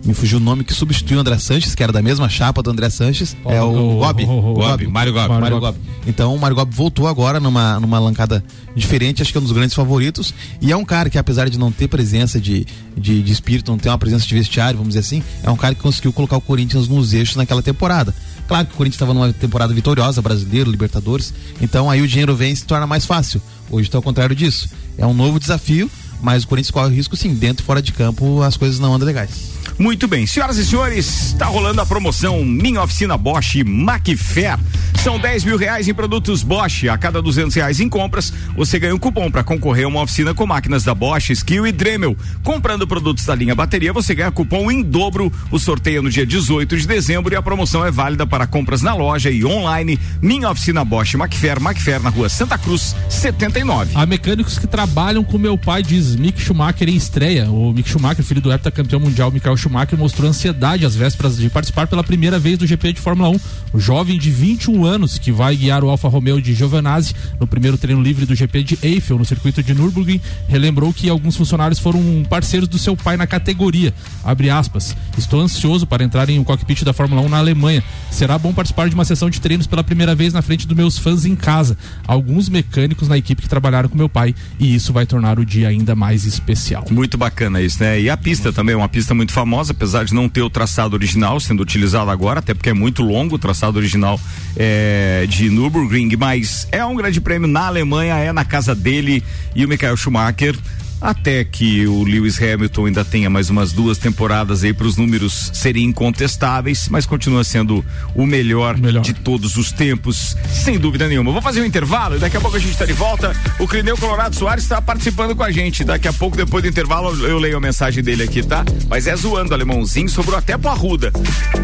Me 0.06 0.14
fugiu 0.14 0.38
o 0.38 0.42
nome 0.42 0.64
que 0.64 0.72
substituiu 0.72 1.18
o 1.18 1.22
André 1.22 1.36
Sanches, 1.40 1.74
que 1.74 1.82
era 1.82 1.92
da 1.92 2.00
mesma 2.02 2.30
chapa 2.30 2.62
do 2.62 2.70
André 2.70 2.90
Sanches. 2.92 3.36
é 3.46 3.60
o, 3.62 3.96
o- 3.96 3.98
Gobi. 3.98 4.24
o- 4.24 4.28
o- 4.30 4.52
o- 4.52 4.54
Gobi, 4.54 4.86
Mário 4.88 5.12
Gobi. 5.12 5.30
Mário. 5.30 5.60
Gobi. 5.60 5.80
Então 6.06 6.36
o 6.36 6.40
Mário 6.40 6.56
Gobi 6.56 6.76
voltou 6.76 7.08
agora 7.08 7.40
numa, 7.40 7.80
numa 7.80 7.98
lancada 7.98 8.44
diferente, 8.76 9.24
acho 9.24 9.32
que 9.32 9.38
é 9.38 9.42
um 9.42 9.44
dos 9.44 9.52
grandes 9.54 9.74
favoritos. 9.76 10.32
E 10.62 10.72
é 10.72 10.78
um 10.78 10.86
cara 10.86 11.10
que, 11.10 11.18
apesar 11.18 11.50
de 11.50 11.58
não 11.58 11.72
ter 11.72 11.88
presença 11.88 12.40
de, 12.40 12.68
de, 12.96 13.24
de 13.24 13.32
espírito, 13.32 13.72
não 13.72 13.80
ter 13.80 13.90
uma 13.90 13.98
presença 13.98 14.28
de 14.28 14.36
vestiário, 14.36 14.78
vamos 14.78 14.94
dizer 14.94 15.00
assim, 15.00 15.24
é 15.42 15.50
um 15.50 15.58
cara 15.58 15.74
que 15.74 15.82
conseguiu 15.82 16.14
colocar 16.14 16.38
o 16.38 16.42
Corinthians 16.42 16.88
nos 16.88 17.12
eixos 17.12 17.36
naquela 17.36 17.64
temporada. 17.64 18.14
Claro 18.48 18.68
que 18.68 18.74
o 18.74 18.78
Corinthians 18.78 18.98
estava 18.98 19.12
numa 19.12 19.34
temporada 19.34 19.74
vitoriosa, 19.74 20.22
brasileiro, 20.22 20.70
Libertadores, 20.70 21.34
então 21.60 21.90
aí 21.90 22.00
o 22.04 22.08
dinheiro 22.08 22.36
vem 22.36 22.52
e 22.54 22.56
se 22.56 22.64
torna 22.64 22.86
mais 22.86 23.04
fácil. 23.04 23.42
Hoje 23.72 23.88
está 23.88 23.98
ao 23.98 24.04
contrário 24.04 24.36
disso. 24.36 24.70
É 25.00 25.06
um 25.08 25.16
novo 25.16 25.40
desafio, 25.40 25.90
mas 26.26 26.44
o 26.44 26.48
Corinthians 26.48 26.72
corre 26.72 26.88
o 26.88 26.92
risco 26.92 27.16
sim, 27.16 27.36
dentro 27.36 27.64
e 27.64 27.66
fora 27.66 27.84
de 27.84 27.92
campo 27.92 28.42
as 28.42 28.58
coisas 28.58 28.80
não 28.80 28.96
andam 28.96 29.06
legais. 29.06 29.54
Muito 29.78 30.08
bem, 30.08 30.26
senhoras 30.26 30.58
e 30.58 30.66
senhores, 30.66 31.28
está 31.28 31.46
rolando 31.46 31.80
a 31.82 31.86
promoção 31.86 32.44
Minha 32.44 32.82
Oficina 32.82 33.16
Bosch 33.16 33.64
Macfair. 33.64 34.58
São 35.06 35.20
10 35.20 35.44
mil 35.44 35.56
reais 35.56 35.88
em 35.88 35.94
produtos 35.94 36.42
Bosch. 36.42 36.86
A 36.90 36.98
cada 36.98 37.22
200 37.22 37.54
reais 37.54 37.80
em 37.80 37.88
compras, 37.88 38.34
você 38.58 38.80
ganha 38.80 38.96
um 38.96 38.98
cupom 38.98 39.30
para 39.30 39.44
concorrer 39.44 39.86
a 39.86 39.88
uma 39.88 40.02
oficina 40.02 40.34
com 40.34 40.48
máquinas 40.48 40.84
da 40.84 40.96
Bosch, 40.96 41.30
Skill 41.30 41.68
e 41.68 41.72
Dremel. 41.72 42.18
Comprando 42.44 42.88
produtos 42.88 43.24
da 43.24 43.36
linha 43.36 43.54
bateria, 43.54 43.94
você 43.94 44.16
ganha 44.16 44.32
cupom 44.32 44.72
em 44.72 44.82
dobro. 44.82 45.32
O 45.52 45.60
sorteio 45.60 46.00
é 46.00 46.02
no 46.02 46.10
dia 46.10 46.26
18 46.26 46.76
de 46.76 46.88
dezembro 46.88 47.32
e 47.32 47.38
a 47.38 47.42
promoção 47.44 47.86
é 47.86 47.92
válida 47.92 48.26
para 48.26 48.48
compras 48.48 48.82
na 48.82 48.96
loja 48.96 49.30
e 49.30 49.46
online. 49.46 50.00
Minha 50.24 50.50
Oficina 50.50 50.84
Bosch 50.84 51.14
Macfair, 51.14 51.62
Macfair 51.62 52.02
na 52.02 52.10
rua 52.10 52.28
Santa 52.28 52.58
Cruz, 52.58 52.96
79. 53.08 53.92
Há 53.94 54.08
mecânicos 54.08 54.58
que 54.58 54.66
trabalham 54.66 55.24
com 55.24 55.38
meu 55.38 55.56
pai, 55.56 55.84
diz 55.84 56.16
Mick 56.16 56.42
Schumacher 56.42 56.90
em 56.90 56.96
estreia. 56.96 57.48
O 57.52 57.72
Mick 57.72 57.88
Schumacher, 57.88 58.26
filho 58.26 58.42
do 58.42 58.52
heptacampeão 58.52 59.00
mundial 59.00 59.30
Michael 59.30 59.56
Schumacher, 59.56 60.00
mostrou 60.00 60.28
ansiedade 60.28 60.84
às 60.84 60.96
vésperas 60.96 61.38
de 61.38 61.48
participar 61.48 61.86
pela 61.86 62.04
primeira 62.04 62.40
vez 62.40 62.58
do 62.58 62.66
GP 62.66 62.94
de 62.94 63.02
Fórmula 63.02 63.30
1. 63.30 63.40
O 63.72 63.80
jovem 63.80 64.18
de 64.18 64.32
21 64.32 64.84
anos 64.84 64.95
que 65.20 65.32
vai 65.32 65.56
guiar 65.56 65.84
o 65.84 65.90
Alfa 65.90 66.08
Romeo 66.08 66.42
de 66.42 66.54
Giovinazzi 66.54 67.14
no 67.38 67.46
primeiro 67.46 67.78
treino 67.78 68.02
livre 68.02 68.26
do 68.26 68.34
GP 68.34 68.64
de 68.64 68.80
Eiffel 68.82 69.18
no 69.18 69.26
circuito 69.26 69.62
de 69.62 69.74
Nürburgring, 69.74 70.22
relembrou 70.48 70.94
que 70.94 71.10
alguns 71.10 71.36
funcionários 71.36 71.80
foram 71.80 72.24
parceiros 72.30 72.70
do 72.70 72.78
seu 72.78 72.96
pai 72.96 73.18
na 73.18 73.28
categoria. 73.28 73.94
Abre 74.24 74.50
aspas. 74.50 74.96
Estou 75.18 75.42
ansioso 75.42 75.86
para 75.86 76.04
entrar 76.04 76.30
em 76.30 76.40
um 76.40 76.44
cockpit 76.46 76.84
da 76.84 76.94
Fórmula 76.94 77.22
1 77.24 77.30
na 77.30 77.38
Alemanha. 77.38 77.84
Será 78.10 78.38
bom 78.38 78.54
participar 78.54 78.88
de 78.88 78.96
uma 78.96 79.04
sessão 79.04 79.30
de 79.30 79.42
treinos 79.42 79.68
pela 79.68 79.84
primeira 79.84 80.16
vez 80.16 80.32
na 80.34 80.42
frente 80.42 80.66
dos 80.66 80.78
meus 80.78 80.98
fãs 80.98 81.26
em 81.26 81.36
casa. 81.36 81.78
Alguns 82.08 82.48
mecânicos 82.48 83.10
na 83.10 83.18
equipe 83.18 83.42
que 83.42 83.50
trabalharam 83.50 83.90
com 83.90 83.98
meu 83.98 84.08
pai 84.08 84.34
e 84.58 84.74
isso 84.74 84.94
vai 84.94 85.06
tornar 85.06 85.40
o 85.40 85.46
dia 85.46 85.68
ainda 85.68 85.96
mais 85.96 86.26
especial. 86.26 86.86
Muito 86.90 87.18
bacana 87.18 87.62
isso, 87.62 87.84
né? 87.84 88.00
E 88.00 88.10
a 88.10 88.16
pista 88.16 88.54
também 88.54 88.74
é 88.74 88.78
uma 88.78 88.90
pista 88.90 89.14
muito 89.14 89.34
famosa, 89.34 89.74
apesar 89.74 90.06
de 90.06 90.14
não 90.14 90.30
ter 90.30 90.42
o 90.42 90.50
traçado 90.50 90.96
original 90.96 91.40
sendo 91.40 91.62
utilizado 91.62 92.10
agora, 92.10 92.40
até 92.40 92.54
porque 92.54 92.70
é 92.70 92.74
muito 92.74 93.04
longo 93.04 93.36
o 93.36 93.40
traçado 93.40 93.78
original 93.78 94.20
é, 94.56 94.85
de 95.28 95.50
Nürburgring, 95.50 96.16
mas 96.18 96.68
é 96.72 96.84
um 96.84 96.96
grande 96.96 97.20
prêmio 97.22 97.48
na 97.48 97.68
Alemanha, 97.68 98.16
é 98.16 98.32
na 98.32 98.46
casa 98.46 98.76
dele 98.76 99.24
e 99.56 99.66
o 99.66 99.68
Michael 99.68 99.98
Schumacher 99.98 100.56
até 101.02 101.44
que 101.44 101.86
o 101.88 102.04
Lewis 102.04 102.42
Hamilton 102.42 102.86
ainda 102.88 103.06
tenha 103.06 103.30
mais 103.30 103.50
umas 103.50 103.72
duas 103.72 103.98
temporadas 103.98 104.64
aí 104.64 104.74
para 104.74 104.88
os 104.88 104.98
números 104.98 105.52
serem 105.54 105.86
incontestáveis, 105.86 106.88
mas 106.90 107.06
continua 107.06 107.44
sendo 107.44 107.86
o 108.16 108.26
melhor, 108.26 108.78
melhor, 108.78 109.02
de 109.02 109.14
todos 109.14 109.58
os 109.58 109.72
tempos, 109.72 110.36
sem 110.50 110.80
dúvida 110.80 111.08
nenhuma. 111.08 111.32
Vou 111.32 111.42
fazer 111.42 111.62
um 111.62 111.66
intervalo 111.66 112.16
e 112.16 112.20
daqui 112.20 112.38
a 112.38 112.42
pouco 112.42 112.58
a 112.58 112.60
gente 112.60 112.72
está 112.72 112.86
de 112.86 112.94
volta. 112.94 113.36
O 113.60 113.68
Clineu 113.68 113.98
Colorado 113.98 114.36
Soares 114.36 114.64
está 114.64 114.82
participando 114.82 115.36
com 115.36 115.44
a 115.44 115.52
gente. 115.52 115.84
Daqui 115.84 116.08
a 116.08 116.14
pouco, 116.14 116.38
depois 116.38 116.64
do 116.64 116.70
intervalo, 116.70 117.16
eu 117.26 117.38
leio 117.38 117.58
a 117.58 117.62
mensagem 117.62 118.04
dele 118.04 118.24
aqui, 118.24 118.42
tá? 118.42 118.64
Mas 118.88 119.08
é 119.08 119.16
zoando, 119.16 119.54
alemãozinho, 119.54 120.10
sobrou 120.10 120.38
até 120.38 120.58
pro 120.58 120.70
Arruda. 120.70 121.12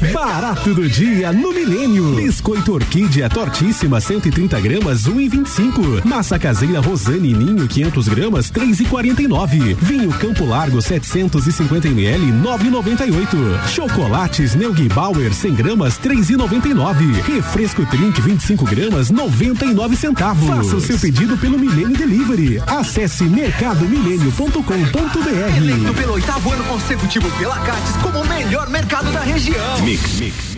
Barato 0.10 0.74
do 0.74 0.89
dia 0.89 1.31
no 1.31 1.53
Milênio. 1.53 2.15
Biscoito 2.15 2.74
Orquídea 2.74 3.29
Tortíssima 3.29 4.01
130 4.01 4.60
gramas 4.60 5.08
1,25. 5.08 6.03
Massa 6.03 6.39
caseira 6.39 6.79
Rosane 6.79 7.36
Ninho 7.36 7.67
500 7.67 8.08
gramas 8.08 8.51
3,49. 8.51 9.75
Vinho 9.79 10.12
Campo 10.13 10.43
Largo 10.43 10.81
750 10.81 11.88
ml 11.89 12.31
9,98. 12.31 13.67
Chocolates 13.67 14.55
Neugi 14.55 14.89
Bauer 14.89 15.31
100 15.31 15.53
gramas 15.53 16.00
3,99. 16.00 17.22
Refresco 17.22 17.86
Trink 17.86 18.20
25 18.20 18.65
gramas 18.65 19.12
99 19.12 19.96
centavos. 19.96 20.48
Faça 20.48 20.77
o 20.77 20.81
seu 20.81 20.98
pedido 20.98 21.38
pelo 21.38 21.60
Milênio 21.60 21.96
Delivery. 21.96 22.60
Acesse 22.65 23.24
mercadomilênio.com.br. 23.25 25.58
Eleito 25.58 25.93
pelo 25.93 26.13
oitavo 26.13 26.51
ano 26.51 26.63
consecutivo 26.63 27.29
pela 27.38 27.60
Cates 27.60 27.96
como 28.01 28.20
o 28.22 28.27
melhor 28.27 28.67
mercado 28.67 29.12
da 29.12 29.20
região. 29.20 29.91
Mix, 29.92 30.22
mix. 30.22 30.50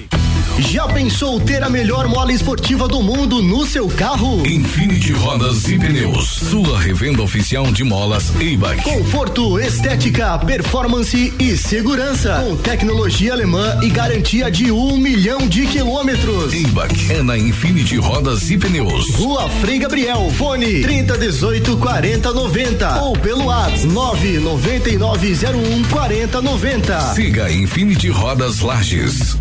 Já 0.59 0.87
pensou 0.87 1.39
ter 1.39 1.63
a 1.63 1.69
melhor 1.69 2.07
mola 2.07 2.31
esportiva 2.31 2.87
do 2.87 3.01
mundo 3.01 3.41
no 3.41 3.65
seu 3.65 3.87
carro? 3.87 4.45
Infinity 4.45 5.11
Rodas 5.11 5.67
e 5.67 5.79
Pneus, 5.79 6.27
sua 6.29 6.79
revenda 6.79 7.23
oficial 7.23 7.71
de 7.71 7.83
molas 7.83 8.31
e-bike. 8.39 8.83
Conforto, 8.83 9.59
estética, 9.59 10.37
performance 10.37 11.33
e 11.39 11.57
segurança. 11.57 12.43
Com 12.47 12.55
tecnologia 12.57 13.33
alemã 13.33 13.79
e 13.81 13.89
garantia 13.89 14.51
de 14.51 14.71
um 14.71 14.95
milhão 14.95 15.47
de 15.47 15.65
quilômetros. 15.65 16.53
E-bike 16.53 17.11
é 17.11 17.23
na 17.23 17.37
Infinity 17.37 17.97
Rodas 17.97 18.51
e 18.51 18.57
Pneus. 18.57 19.09
Rua 19.15 19.49
Frei 19.61 19.79
Gabriel, 19.79 20.29
fone 20.37 20.81
30 20.81 21.17
18 21.17 21.77
40 21.77 22.31
90 22.31 23.01
ou 23.01 23.17
pelo 23.17 23.45
WhatsApp 23.45 23.87
99901 23.87 25.83
40 25.89 26.41
90. 26.41 27.13
Siga 27.15 27.51
Infinity 27.51 28.09
Rodas 28.09 28.59
Lages. 28.59 29.35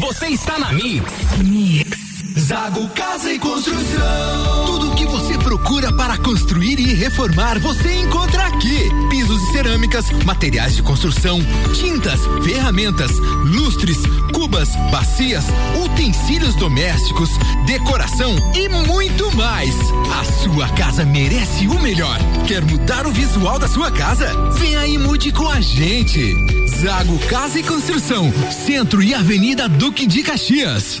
Você 0.00 0.33
está 0.34 0.58
na 0.58 0.72
Mix. 0.72 1.12
Mix. 1.44 2.14
Zago 2.36 2.88
Casa 2.88 3.32
e 3.32 3.38
Construção. 3.38 4.66
Tudo 4.66 4.90
o 4.90 4.94
que 4.96 5.06
você 5.06 5.38
procura 5.38 5.92
para 5.92 6.18
construir 6.18 6.80
e 6.80 6.92
reformar, 6.92 7.60
você 7.60 8.00
encontra 8.00 8.46
aqui. 8.46 8.88
Pisos 9.08 9.40
e 9.40 9.52
cerâmicas, 9.52 10.10
materiais 10.24 10.74
de 10.74 10.82
construção, 10.82 11.38
tintas, 11.72 12.20
ferramentas, 12.42 13.12
lustres, 13.44 13.98
cubas, 14.32 14.70
bacias, 14.90 15.44
utensílios 15.84 16.56
domésticos, 16.56 17.30
decoração 17.64 18.34
e 18.56 18.68
muito 18.68 19.30
mais. 19.36 19.72
A 20.18 20.24
sua 20.42 20.68
casa 20.70 21.04
merece 21.04 21.68
o 21.68 21.80
melhor. 21.80 22.18
Quer 22.48 22.64
mudar 22.64 23.06
o 23.06 23.12
visual 23.12 23.60
da 23.60 23.68
sua 23.68 23.92
casa? 23.92 24.28
Venha 24.54 24.84
e 24.84 24.98
mude 24.98 25.30
com 25.30 25.48
a 25.48 25.60
gente. 25.60 26.63
Zago 26.80 27.18
Casa 27.28 27.60
e 27.60 27.62
Construção, 27.62 28.32
Centro 28.50 29.02
e 29.02 29.14
Avenida 29.14 29.68
Duque 29.68 30.06
de 30.06 30.22
Caxias. 30.22 31.00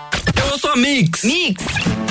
Eu 0.71 0.73
sou 0.73 0.73
a 0.73 0.77
Mix. 0.77 1.23
Mix. 1.23 2.10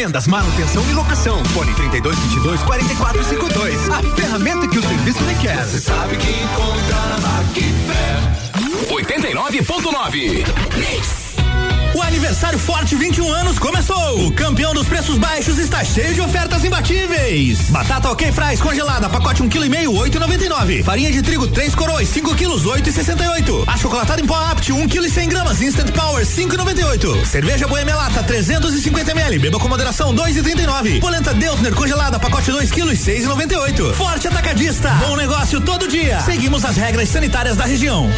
Vendas, 0.00 0.26
manutenção 0.26 0.82
e 0.88 0.94
locação. 0.94 1.44
Fone 1.44 1.74
32 1.74 2.18
22 2.18 2.62
44 2.62 3.22
52. 3.22 3.90
A 3.90 4.02
ferramenta 4.16 4.66
que 4.66 4.78
o 4.78 4.82
serviço 4.82 5.22
requer. 5.24 5.62
Você 5.62 5.78
sabe 5.78 6.16
que 6.16 6.42
encontra 6.42 6.96
na 7.06 7.18
Macfer. 7.18 8.16
89.9. 8.88 11.19
O 11.92 12.02
aniversário 12.02 12.58
Forte 12.58 12.94
21 12.94 13.32
anos 13.32 13.58
começou. 13.58 14.26
O 14.26 14.32
campeão 14.32 14.72
dos 14.72 14.86
preços 14.86 15.18
baixos 15.18 15.58
está 15.58 15.82
cheio 15.82 16.14
de 16.14 16.20
ofertas 16.20 16.64
imbatíveis. 16.64 17.58
Batata 17.70 18.10
ok 18.10 18.30
fries 18.30 18.60
congelada, 18.60 19.08
pacote 19.08 19.42
1,5 19.42 19.50
kg, 19.50 19.86
8,99. 19.88 20.84
Farinha 20.84 21.10
de 21.10 21.20
trigo 21.20 21.48
3 21.48 21.74
coroas, 21.74 22.08
5 22.08 22.36
kg, 22.36 22.46
8,68. 22.46 23.64
Achocolatado 23.66 24.20
em 24.22 24.26
pó 24.26 24.36
apt, 24.36 24.72
1 24.72 24.88
kg 24.88 25.08
100 25.08 25.28
gramas, 25.28 25.60
Instant 25.60 25.90
Power, 25.90 26.24
5,98. 26.24 27.24
Cerveja 27.26 27.66
Boêmia 27.66 27.96
Lata, 27.96 28.22
350 28.22 29.10
ml, 29.10 29.38
beba 29.40 29.58
com 29.58 29.68
moderação, 29.68 30.14
2,39. 30.14 31.00
Polenta 31.00 31.34
Deltner 31.34 31.74
congelada, 31.74 32.20
pacote 32.20 32.52
2 32.52 32.70
kg, 32.70 32.92
6,98. 32.92 33.94
Forte 33.94 34.28
Atacadista, 34.28 34.90
bom 35.06 35.16
negócio 35.16 35.60
todo 35.60 35.88
dia. 35.88 36.20
Seguimos 36.20 36.64
as 36.64 36.76
regras 36.76 37.08
sanitárias 37.08 37.56
da 37.56 37.64
região. 37.64 38.08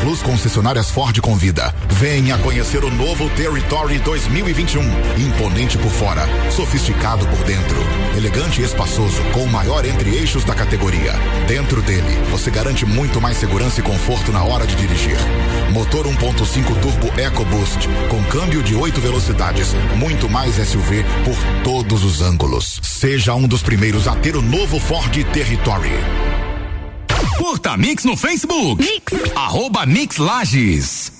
Plus 0.00 0.22
Concessionárias 0.22 0.90
Ford 0.90 1.18
convida. 1.20 1.74
Venha 1.88 2.38
conhecer 2.38 2.82
o 2.82 2.90
novo 2.90 3.28
Territory 3.30 3.98
2021. 3.98 4.82
Imponente 5.18 5.76
por 5.76 5.90
fora, 5.90 6.22
sofisticado 6.50 7.26
por 7.26 7.44
dentro. 7.44 7.76
Elegante 8.16 8.62
e 8.62 8.64
espaçoso, 8.64 9.22
com 9.32 9.44
o 9.44 9.48
maior 9.48 9.84
entre-eixos 9.84 10.44
da 10.44 10.54
categoria. 10.54 11.12
Dentro 11.46 11.82
dele, 11.82 12.16
você 12.30 12.50
garante 12.50 12.86
muito 12.86 13.20
mais 13.20 13.36
segurança 13.36 13.80
e 13.80 13.82
conforto 13.82 14.32
na 14.32 14.42
hora 14.42 14.66
de 14.66 14.74
dirigir. 14.74 15.18
Motor 15.70 16.06
1.5 16.06 16.80
Turbo 16.80 17.20
EcoBoost, 17.20 17.88
com 18.08 18.22
câmbio 18.24 18.62
de 18.62 18.74
8 18.74 19.00
velocidades. 19.00 19.74
Muito 19.96 20.28
mais 20.28 20.54
SUV 20.54 21.04
por 21.24 21.36
todos 21.62 22.04
os 22.04 22.22
ângulos. 22.22 22.80
Seja 22.82 23.34
um 23.34 23.46
dos 23.46 23.62
primeiros 23.62 24.08
a 24.08 24.16
ter 24.16 24.34
o 24.34 24.42
novo 24.42 24.80
Ford 24.80 25.12
Territory. 25.32 26.49
Curta 27.40 27.78
Mix 27.78 28.04
no 28.04 28.16
Facebook. 28.18 28.78
Mix. 28.78 29.32
Arroba 29.34 29.86
Mix 29.86 30.18
Lages. 30.18 31.19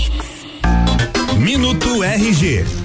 Minuto 1.37 2.01
RG. 2.03 2.80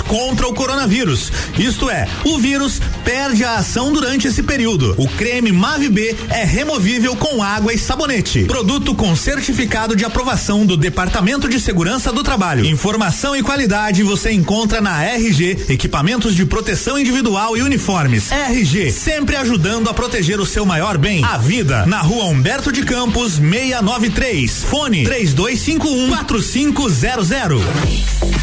contra 0.00 0.46
o 0.46 0.54
coronavírus. 0.54 1.32
Isto 1.58 1.90
é, 1.90 2.08
o 2.24 2.38
vírus 2.38 2.80
perde 3.04 3.44
a 3.44 3.56
ação 3.56 3.92
durante 3.92 4.26
esse 4.26 4.42
período. 4.42 4.94
O 4.98 5.08
creme 5.08 5.52
Mave 5.52 5.88
B 5.88 6.16
é 6.30 6.44
removível 6.44 7.14
com 7.16 7.42
água 7.42 7.72
e 7.72 7.78
sabonete. 7.78 8.44
Produto 8.44 8.94
com 8.94 9.14
certificado 9.14 9.94
de 9.94 10.04
aprovação 10.04 10.66
do 10.66 10.76
Departamento 10.76 11.48
de 11.48 11.60
Segurança 11.60 12.12
do 12.12 12.22
Trabalho. 12.22 12.64
Informação 12.64 13.36
e 13.36 13.42
qualidade 13.42 14.02
você 14.02 14.32
encontra 14.32 14.80
na 14.80 15.04
RG, 15.04 15.66
equipamentos 15.68 16.34
de 16.34 16.44
proteção 16.44 16.98
individual 16.98 17.56
e 17.56 17.62
uniformes. 17.62 18.30
RG, 18.30 18.90
sempre 18.90 19.36
ajudando 19.36 19.88
a 19.88 19.94
proteger 19.94 20.40
o 20.40 20.46
seu 20.46 20.64
maior 20.64 20.98
bem, 20.98 21.24
a 21.24 21.38
vida. 21.38 21.86
Na 21.86 22.00
rua 22.00 22.24
Humberto 22.24 22.72
de 22.72 22.82
Campos, 22.82 23.34
693. 23.34 24.64
Fone 24.64 25.04
3251 25.04 26.16
4500. 26.24 27.62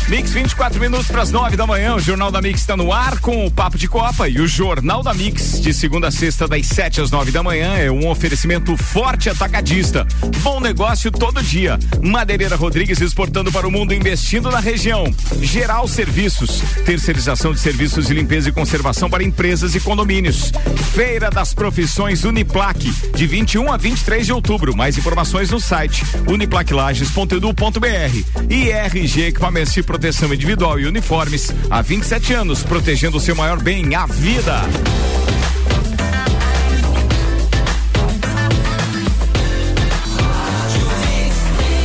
Mix 0.10 0.32
24 0.32 0.80
minutos 0.80 1.08
para 1.08 1.22
as 1.22 1.32
9 1.32 1.42
da 1.51 1.67
manhã. 1.67 1.95
O 1.95 1.99
Jornal 1.99 2.32
da 2.32 2.41
Mix 2.41 2.62
está 2.62 2.75
no 2.75 2.91
ar 2.91 3.19
com 3.19 3.45
o 3.45 3.51
Papo 3.51 3.77
de 3.77 3.88
Copa 3.88 4.27
e 4.29 4.39
o 4.39 4.47
Jornal 4.47 5.03
da 5.03 5.13
Mix 5.13 5.62
de 5.62 5.71
segunda 5.73 6.08
a 6.08 6.12
sexta 6.12 6.47
das 6.47 6.65
7 6.65 7.01
às 7.01 7.12
9 7.12 7.32
da 7.32 7.43
manhã 7.43 7.75
é 7.75 7.91
um 7.91 8.10
oferecimento 8.10 8.75
forte 8.77 9.29
atacadista. 9.29 10.08
Bom 10.41 10.62
negócio 10.62 11.12
todo 11.12 11.43
dia. 11.43 11.77
Madeireira 12.01 12.56
Rodrigues 12.56 13.01
exportando 13.01 13.51
para 13.51 13.67
o 13.67 13.71
mundo, 13.71 13.93
investindo 13.93 14.49
na 14.49 14.60
região. 14.60 15.13
Geral 15.41 15.88
Serviços, 15.88 16.62
terceirização 16.86 17.53
de 17.53 17.60
serviços 17.60 18.08
de 18.08 18.13
limpeza 18.13 18.49
e 18.49 18.51
conservação 18.51 19.10
para 19.10 19.23
empresas 19.23 19.75
e 19.75 19.82
condomínios. 19.82 20.51
Feira 20.93 21.29
das 21.29 21.53
Profissões 21.53 22.23
Uniplaque 22.23 22.91
de 23.13 23.27
21 23.27 23.71
a 23.71 23.77
23 23.77 24.25
de 24.25 24.34
outubro. 24.34 24.75
Mais 24.75 24.97
informações 24.97 25.51
no 25.51 25.60
site 25.60 26.03
uniplaquilages.edu.br 26.27 28.49
e 28.49 28.71
RG 28.71 29.27
Equipamentos 29.27 29.73
de 29.73 29.84
Proteção 29.84 30.34
Individual 30.34 30.79
e 30.79 30.88
Uniformes 31.34 31.54
há 31.69 31.82
27 31.82 32.34
anos, 32.34 32.63
protegendo 32.63 33.17
o 33.17 33.19
seu 33.19 33.36
maior 33.36 33.62
bem, 33.62 33.96
a 33.96 34.06
vida. 34.06 34.62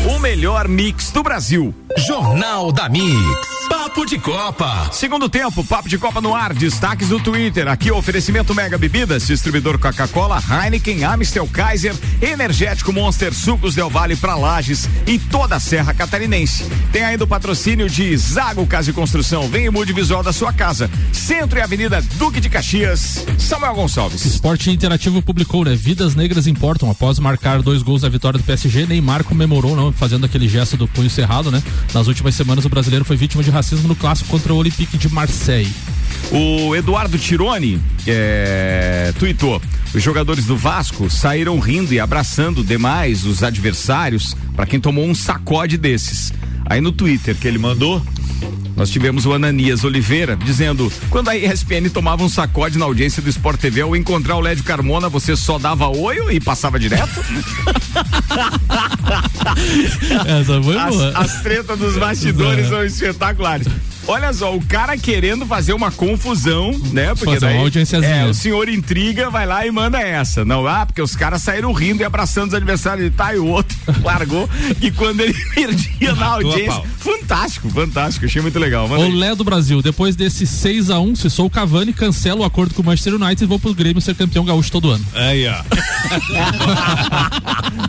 O 0.06 0.18
melhor 0.18 0.68
mix 0.68 1.10
do 1.10 1.22
Brasil. 1.22 1.74
Jornal 1.96 2.70
da 2.70 2.88
Mix. 2.88 3.58
Papo 3.68 4.04
de 4.04 4.18
Copa. 4.18 4.90
Segundo 4.92 5.28
tempo, 5.28 5.64
Papo 5.64 5.88
de 5.88 5.98
Copa 5.98 6.20
no 6.20 6.34
ar, 6.34 6.54
destaques 6.54 7.08
do 7.08 7.18
Twitter. 7.20 7.68
Aqui 7.68 7.90
o 7.90 7.96
oferecimento 7.96 8.54
Mega 8.54 8.78
Bebidas, 8.78 9.26
distribuidor 9.26 9.78
Coca-Cola, 9.78 10.40
Heineken, 10.40 11.04
Amstel, 11.04 11.46
Kaiser, 11.48 11.94
Energético 12.20 12.92
Monster, 12.92 13.34
Sucos 13.34 13.74
Del 13.74 13.90
Vale 13.90 14.16
para 14.16 14.36
Lages 14.36 14.88
e 15.06 15.18
toda 15.18 15.56
a 15.56 15.60
Serra 15.60 15.92
Catarinense. 15.92 16.64
Tem 16.92 17.02
ainda 17.04 17.24
o 17.24 17.26
patrocínio 17.26 17.88
de 17.88 18.16
Zago 18.16 18.66
Casa 18.66 18.90
e 18.90 18.94
Construção. 18.94 19.48
Vem 19.48 19.66
e 19.66 19.70
mude 19.70 19.92
visual 19.92 20.22
da 20.22 20.32
sua 20.32 20.52
casa. 20.52 20.90
Centro 21.12 21.58
e 21.58 21.62
Avenida 21.62 22.02
Duque 22.16 22.40
de 22.40 22.48
Caxias. 22.48 23.24
Samuel 23.38 23.74
Gonçalves. 23.74 24.24
Esporte 24.24 24.70
Interativo 24.70 25.20
publicou, 25.22 25.64
né? 25.64 25.74
Vidas 25.74 26.14
negras 26.14 26.46
importam. 26.46 26.90
Após 26.90 27.18
marcar 27.18 27.62
dois 27.62 27.82
gols 27.82 28.02
da 28.02 28.08
vitória 28.08 28.38
do 28.38 28.44
PSG, 28.44 28.86
Neymar 28.86 29.24
comemorou, 29.24 29.74
não, 29.74 29.92
fazendo 29.92 30.26
aquele 30.26 30.48
gesto 30.48 30.76
do 30.76 30.86
punho 30.88 31.10
cerrado, 31.10 31.50
né? 31.50 31.62
Nas 31.94 32.06
últimas 32.06 32.34
semanas, 32.34 32.64
o 32.64 32.68
brasileiro 32.68 33.04
foi 33.04 33.16
vítima 33.16 33.42
de 33.42 33.50
racismo 33.50 33.88
no 33.88 33.96
clássico 33.96 34.30
contra 34.30 34.52
o 34.52 34.56
Olympique 34.56 34.98
de 34.98 35.08
Marseille. 35.08 35.72
O 36.30 36.76
Eduardo 36.76 37.18
Tironi 37.18 37.80
é, 38.06 39.12
tweetou: 39.18 39.60
os 39.94 40.02
jogadores 40.02 40.44
do 40.44 40.56
Vasco 40.56 41.08
saíram 41.08 41.58
rindo 41.58 41.94
e 41.94 42.00
abraçando 42.00 42.62
demais 42.62 43.24
os 43.24 43.42
adversários 43.42 44.36
para 44.54 44.66
quem 44.66 44.80
tomou 44.80 45.06
um 45.06 45.14
sacode 45.14 45.78
desses. 45.78 46.32
Aí 46.66 46.80
no 46.80 46.92
Twitter 46.92 47.34
que 47.34 47.48
ele 47.48 47.58
mandou, 47.58 48.02
nós 48.78 48.88
tivemos 48.90 49.26
o 49.26 49.32
Ananias 49.32 49.82
Oliveira 49.82 50.36
dizendo: 50.36 50.90
quando 51.10 51.28
a 51.30 51.36
ESPN 51.36 51.90
tomava 51.92 52.22
um 52.22 52.28
sacode 52.28 52.78
na 52.78 52.84
audiência 52.84 53.20
do 53.20 53.28
Sport 53.28 53.60
TV 53.60 53.80
ao 53.80 53.96
encontrar 53.96 54.36
o 54.36 54.40
Lédio 54.40 54.62
Carmona, 54.62 55.08
você 55.08 55.34
só 55.34 55.58
dava 55.58 55.88
oi 55.88 56.36
e 56.36 56.40
passava 56.40 56.78
direto? 56.78 57.18
Essa 60.26 60.62
foi 60.62 60.78
as, 60.78 60.94
boa. 60.94 61.18
as 61.18 61.42
tretas 61.42 61.76
dos 61.76 61.98
bastidores 61.98 62.68
são 62.68 62.84
espetaculares. 62.84 63.66
Olha 64.08 64.32
só, 64.32 64.56
o 64.56 64.64
cara 64.64 64.96
querendo 64.96 65.44
fazer 65.44 65.74
uma 65.74 65.92
confusão, 65.92 66.70
né? 66.92 67.08
Porque 67.14 67.26
Fazer 67.34 67.44
uma 67.44 67.52
daí, 67.52 67.60
audiênciazinha. 67.60 68.14
é, 68.14 68.24
o 68.26 68.32
senhor 68.32 68.66
intriga, 68.68 69.28
vai 69.28 69.44
lá 69.46 69.66
e 69.66 69.70
manda 69.70 70.00
essa. 70.00 70.46
Não, 70.46 70.66
ah, 70.66 70.86
porque 70.86 71.02
os 71.02 71.14
caras 71.14 71.42
saíram 71.42 71.70
rindo 71.72 72.00
e 72.02 72.04
abraçando 72.04 72.48
os 72.48 72.54
adversários 72.54 73.06
e 73.06 73.10
tá, 73.10 73.34
e 73.34 73.38
o 73.38 73.46
outro 73.46 73.76
largou. 74.02 74.48
e 74.80 74.90
quando 74.90 75.20
ele 75.20 75.34
perdia 75.54 76.14
na 76.14 76.26
audiência. 76.26 76.82
Fantástico, 76.96 77.68
fantástico. 77.68 78.24
Achei 78.24 78.40
muito 78.40 78.58
legal. 78.58 78.88
Manda 78.88 79.02
O 79.02 79.06
aí. 79.06 79.14
Lé 79.14 79.34
do 79.34 79.44
Brasil, 79.44 79.82
depois 79.82 80.16
desse 80.16 80.46
6 80.46 80.88
a 80.90 80.98
1 80.98 81.16
se 81.16 81.28
sou 81.28 81.44
o 81.46 81.50
Cavani, 81.50 81.92
cancela 81.92 82.40
o 82.40 82.44
acordo 82.44 82.74
com 82.74 82.80
o 82.80 82.84
Manchester 82.86 83.14
United 83.14 83.44
e 83.44 83.46
vou 83.46 83.58
pro 83.58 83.74
Grêmio 83.74 84.00
ser 84.00 84.14
campeão 84.14 84.42
gaúcho 84.44 84.72
todo 84.72 84.90
ano. 84.90 85.04
Aí, 85.14 85.46
ó. 85.46 85.58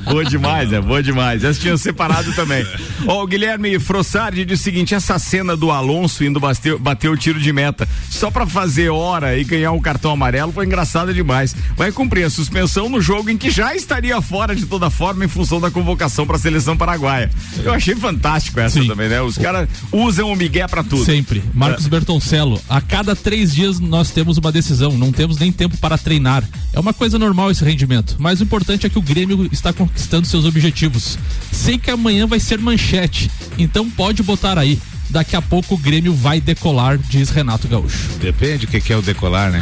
boa 0.11 0.25
demais, 0.25 0.73
é 0.73 0.81
boa 0.81 1.01
demais. 1.01 1.43
Elas 1.45 1.57
tinham 1.57 1.77
separado 1.77 2.33
também. 2.33 2.65
Ó, 3.07 3.23
o 3.23 3.27
Guilherme 3.27 3.79
Frossardi 3.79 4.43
diz 4.43 4.59
o 4.59 4.63
seguinte: 4.63 4.93
essa 4.93 5.17
cena 5.17 5.55
do 5.55 5.71
Alonso 5.71 6.08
Alonso 6.09 6.23
indo 6.23 6.39
bater, 6.39 6.77
bater 6.77 7.09
o 7.09 7.15
tiro 7.15 7.39
de 7.39 7.53
meta 7.53 7.87
só 8.09 8.31
pra 8.31 8.45
fazer 8.45 8.89
hora 8.89 9.37
e 9.37 9.43
ganhar 9.43 9.71
um 9.71 9.79
cartão 9.79 10.11
amarelo 10.11 10.51
foi 10.51 10.65
engraçado 10.65 11.13
demais. 11.13 11.55
Vai 11.77 11.91
cumprir 11.91 12.25
a 12.25 12.29
suspensão 12.29 12.89
no 12.89 12.99
jogo 12.99 13.29
em 13.29 13.37
que 13.37 13.51
já 13.51 13.75
estaria 13.75 14.19
fora 14.21 14.55
de 14.55 14.65
toda 14.65 14.89
forma 14.89 15.23
em 15.23 15.27
função 15.27 15.61
da 15.61 15.69
convocação 15.69 16.25
pra 16.25 16.37
seleção 16.39 16.75
paraguaia. 16.75 17.29
Eu 17.63 17.71
achei 17.71 17.95
fantástico 17.95 18.59
essa 18.59 18.81
Sim. 18.81 18.87
também, 18.87 19.07
né? 19.07 19.21
Os 19.21 19.37
caras 19.37 19.69
usam 19.91 20.31
o 20.31 20.35
Miguel 20.35 20.67
pra 20.67 20.83
tudo. 20.83 21.05
Sempre. 21.05 21.43
Marcos 21.53 21.87
Bertoncello, 21.87 22.59
a 22.67 22.81
cada 22.81 23.15
três 23.15 23.53
dias 23.53 23.79
nós 23.79 24.09
temos 24.09 24.37
uma 24.37 24.51
decisão, 24.51 24.97
não 24.97 25.11
temos 25.11 25.37
nem 25.37 25.51
tempo 25.51 25.77
para 25.77 25.97
treinar. 25.97 26.43
É 26.73 26.79
uma 26.79 26.93
coisa 26.93 27.19
normal 27.19 27.51
esse 27.51 27.63
rendimento, 27.63 28.15
mas 28.17 28.39
o 28.39 28.43
importante 28.43 28.85
é 28.85 28.89
que 28.89 28.97
o 28.97 29.01
Grêmio 29.01 29.47
está 29.51 29.71
conquistando 29.71 30.27
seus 30.27 30.45
objetivos. 30.45 31.17
Sei 31.51 31.77
que 31.77 31.91
amanhã 31.91 32.25
vai 32.25 32.39
ser 32.39 32.59
manchete, 32.59 33.29
então 33.57 33.89
pode 33.89 34.23
botar 34.23 34.57
aí. 34.57 34.79
Daqui 35.09 35.35
a 35.35 35.41
pouco 35.41 35.73
o 35.75 35.77
Grêmio 35.77 36.13
vai 36.13 36.39
decolar, 36.39 36.97
diz 36.97 37.29
Renato 37.29 37.67
Gaúcho. 37.67 38.09
Depende 38.21 38.65
o 38.65 38.67
que, 38.67 38.79
que 38.79 38.93
é 38.93 38.95
o 38.97 39.01
decolar, 39.01 39.51
né? 39.51 39.61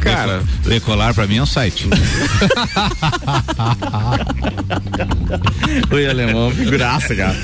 Cara, 0.00 0.38
Deco- 0.38 0.68
decolar 0.68 1.14
pra 1.14 1.26
mim 1.26 1.36
é 1.38 1.42
um 1.42 1.46
site. 1.46 1.88
Oi, 5.90 6.06
alemão, 6.08 6.50
figuraça, 6.50 7.14
cara. 7.14 7.36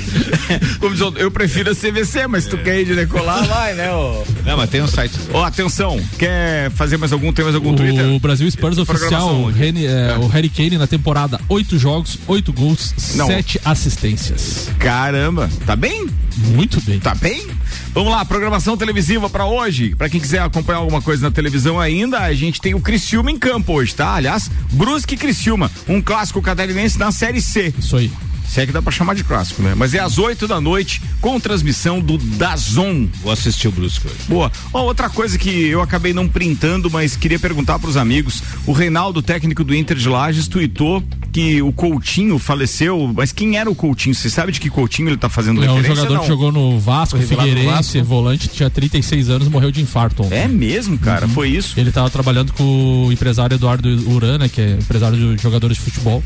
Como 0.79 0.91
diz, 0.93 1.01
o- 1.01 1.13
eu 1.17 1.29
prefiro 1.31 1.71
a 1.71 1.75
CVC, 1.75 2.27
mas 2.27 2.45
tu 2.45 2.57
quer 2.57 2.79
ir 2.81 2.85
de 2.85 2.95
decolar, 2.95 3.45
vai, 3.45 3.73
né, 3.73 3.91
ô. 3.91 4.23
Não, 4.45 4.57
mas 4.57 4.69
tem 4.69 4.81
um 4.81 4.87
site. 4.87 5.13
Ó, 5.33 5.43
atenção, 5.43 5.99
quer 6.17 6.69
fazer 6.71 6.97
mais 6.97 7.11
algum, 7.13 7.31
tem 7.33 7.43
mais 7.43 7.55
algum 7.55 7.73
Twitter? 7.75 8.05
O 8.13 8.19
Brasil 8.19 8.49
Spurs 8.49 8.77
oficial, 8.77 9.35
o, 9.35 9.49
é, 9.51 10.17
o 10.17 10.27
Harry 10.27 10.49
Kane 10.49 10.77
na 10.77 10.87
temporada, 10.87 11.39
oito 11.49 11.77
jogos, 11.77 12.17
oito 12.27 12.51
gols, 12.53 12.93
Não. 13.15 13.27
sete 13.27 13.59
assistências. 13.63 14.69
Caramba, 14.79 15.49
tá 15.65 15.75
bem? 15.75 16.07
Muito 16.37 16.81
bem. 16.81 16.99
Tá 16.99 17.13
bem? 17.15 17.47
Vamos 17.93 18.11
lá, 18.11 18.23
programação 18.25 18.77
televisiva 18.77 19.29
pra 19.29 19.45
hoje. 19.45 19.95
Pra 19.95 20.09
quem 20.09 20.19
quiser 20.19 20.41
acompanhar 20.41 20.79
alguma 20.79 21.01
coisa 21.01 21.23
na 21.23 21.31
televisão 21.31 21.79
ainda, 21.79 22.19
a 22.19 22.33
gente 22.33 22.61
tem 22.61 22.73
o 22.73 22.79
Criciúma 22.79 23.31
em 23.31 23.37
campo 23.37 23.73
hoje, 23.73 23.95
tá? 23.95 24.15
Aliás, 24.15 24.49
Brusque 24.71 25.15
e 25.15 25.17
Criciúma, 25.17 25.71
um 25.87 26.01
clássico 26.01 26.41
catarinense 26.41 26.97
na 26.97 27.11
Série 27.11 27.41
C. 27.41 27.73
Isso 27.77 27.97
aí. 27.97 28.11
Se 28.51 28.59
é 28.59 28.65
que 28.65 28.73
dá 28.73 28.81
pra 28.81 28.91
chamar 28.91 29.15
de 29.15 29.23
clássico, 29.23 29.61
né? 29.61 29.73
Mas 29.77 29.93
é 29.93 29.99
às 29.99 30.17
8 30.17 30.45
da 30.45 30.59
noite, 30.59 31.01
com 31.21 31.39
transmissão 31.39 32.01
do 32.01 32.17
Dazon. 32.17 33.07
Vou 33.23 33.31
assistir 33.31 33.69
o 33.69 33.71
Brusco 33.71 34.07
hoje. 34.09 34.17
Boa. 34.27 34.51
Ó, 34.73 34.81
outra 34.83 35.09
coisa 35.09 35.37
que 35.37 35.49
eu 35.67 35.81
acabei 35.81 36.13
não 36.13 36.27
printando, 36.27 36.89
mas 36.91 37.15
queria 37.15 37.39
perguntar 37.39 37.79
pros 37.79 37.95
amigos. 37.95 38.43
O 38.65 38.73
Reinaldo, 38.73 39.21
técnico 39.21 39.63
do 39.63 39.73
Inter 39.73 39.95
de 39.95 40.09
Lages, 40.09 40.49
tuitou 40.49 41.01
que 41.31 41.61
o 41.61 41.71
Coutinho 41.71 42.37
faleceu, 42.37 43.09
mas 43.15 43.31
quem 43.31 43.55
era 43.57 43.69
o 43.71 43.75
Coutinho? 43.75 44.13
Você 44.13 44.29
sabe 44.29 44.51
de 44.51 44.59
que 44.59 44.69
Coutinho 44.69 45.07
ele 45.07 45.15
tá 45.15 45.29
fazendo 45.29 45.63
É 45.63 45.71
um 45.71 45.75
referência? 45.75 45.95
jogador 45.95 46.13
não? 46.15 46.21
que 46.23 46.27
jogou 46.27 46.51
no 46.51 46.77
Vasco, 46.77 47.17
revelado 47.17 47.47
no 47.47 47.55
Figueirense, 47.55 47.97
Vasco? 47.99 48.03
volante, 48.13 48.47
tinha 48.49 48.69
36 48.69 49.29
anos, 49.29 49.47
morreu 49.47 49.71
de 49.71 49.81
infarto. 49.81 50.23
ontem. 50.23 50.35
É 50.37 50.47
mesmo, 50.49 50.97
cara? 50.97 51.25
Foi 51.29 51.47
isso? 51.47 51.79
Ele 51.79 51.89
tava 51.89 52.09
trabalhando 52.09 52.51
com 52.51 53.05
o 53.07 53.11
empresário 53.13 53.55
Eduardo 53.55 53.87
Urana, 54.11 54.49
que 54.49 54.59
é 54.59 54.71
empresário 54.73 55.17
de 55.37 55.41
jogadores 55.41 55.77
de 55.77 55.83
futebol, 55.83 56.21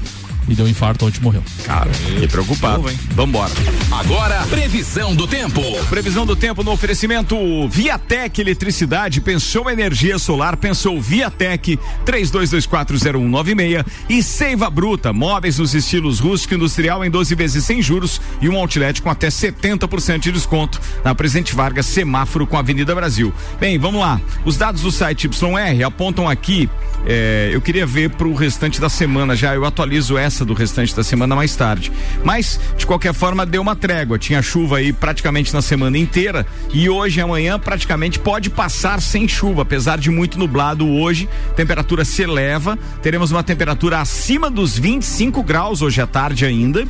e 0.48 0.54
deu 0.54 0.66
um 0.66 0.70
infarto 0.70 1.06
ontem 1.06 1.20
morreu. 1.22 1.44
Cara, 1.64 1.92
fiquei 1.94 2.28
preocupado. 2.28 2.84
Vambora. 3.12 3.52
Agora, 3.92 4.46
previsão 4.48 5.16
do 5.16 5.28
tempo. 5.28 5.62
Previsão 5.90 6.26
do 6.26 6.36
tempo 6.36 6.64
no 6.64 6.72
oferecimento 6.72 7.68
Viatec 7.70 8.40
Eletricidade, 8.40 9.22
pensou 9.22 9.70
energia 9.70 10.20
solar, 10.20 10.58
pensou 10.58 11.00
Viatec 11.02 11.80
32240196 12.06 13.86
e 14.10 14.22
Seiva 14.22 14.70
Bruta, 14.70 15.14
móveis 15.14 15.58
nos 15.60 15.74
estilos 15.74 16.20
rústico 16.20 16.54
e 16.54 16.58
industrial 16.58 17.04
em 17.04 17.10
12 17.10 17.36
vezes 17.36 17.64
sem 17.64 17.82
juros 17.82 18.22
e 18.42 18.50
um 18.50 18.58
outlet 18.58 19.02
com 19.02 19.10
até 19.10 19.28
70% 19.28 20.20
de 20.20 20.32
desconto 20.32 20.80
na 21.04 21.16
Presidente 21.16 21.56
Vargas, 21.56 21.86
semáforo 21.86 22.46
com 22.46 22.58
a 22.58 22.60
Avenida 22.60 22.94
Brasil. 22.94 23.34
Bem, 23.60 23.78
vamos 23.78 24.02
lá. 24.02 24.20
Os 24.44 24.58
dados 24.58 24.82
do 24.82 24.92
site 24.92 25.28
YR 25.28 25.86
apontam 25.86 26.28
aqui, 26.28 26.70
eh, 27.06 27.52
eu 27.54 27.62
queria 27.62 27.86
ver 27.86 28.10
pro 28.12 28.34
restante 28.34 28.82
da 28.82 28.90
semana 28.90 29.36
já, 29.36 29.56
eu 29.56 29.66
atualizo 29.66 30.18
essa 30.18 30.35
do 30.44 30.54
restante 30.54 30.96
da 30.96 31.04
semana 31.04 31.36
mais 31.36 31.56
tarde. 31.56 31.92
Mas, 32.24 32.60
de 32.76 32.86
qualquer 32.86 33.14
forma, 33.14 33.46
deu 33.46 33.62
uma 33.62 33.76
trégua. 33.76 34.18
Tinha 34.18 34.42
chuva 34.42 34.78
aí 34.78 34.92
praticamente 34.92 35.54
na 35.54 35.62
semana 35.62 35.98
inteira 35.98 36.46
e 36.74 36.90
hoje 36.90 37.20
e 37.20 37.22
amanhã 37.22 37.60
praticamente 37.60 38.20
pode 38.20 38.50
passar 38.50 39.00
sem 39.02 39.28
chuva, 39.28 39.62
apesar 39.62 39.98
de 39.98 40.10
muito 40.10 40.40
nublado 40.40 40.88
hoje. 40.88 41.30
Temperatura 41.56 42.04
se 42.04 42.24
eleva, 42.24 42.78
teremos 43.02 43.32
uma 43.32 43.44
temperatura 43.44 44.00
acima 44.00 44.50
dos 44.50 44.78
25 44.78 45.44
graus 45.44 45.82
hoje 45.82 46.02
à 46.02 46.08
tarde 46.08 46.46
ainda. 46.46 46.88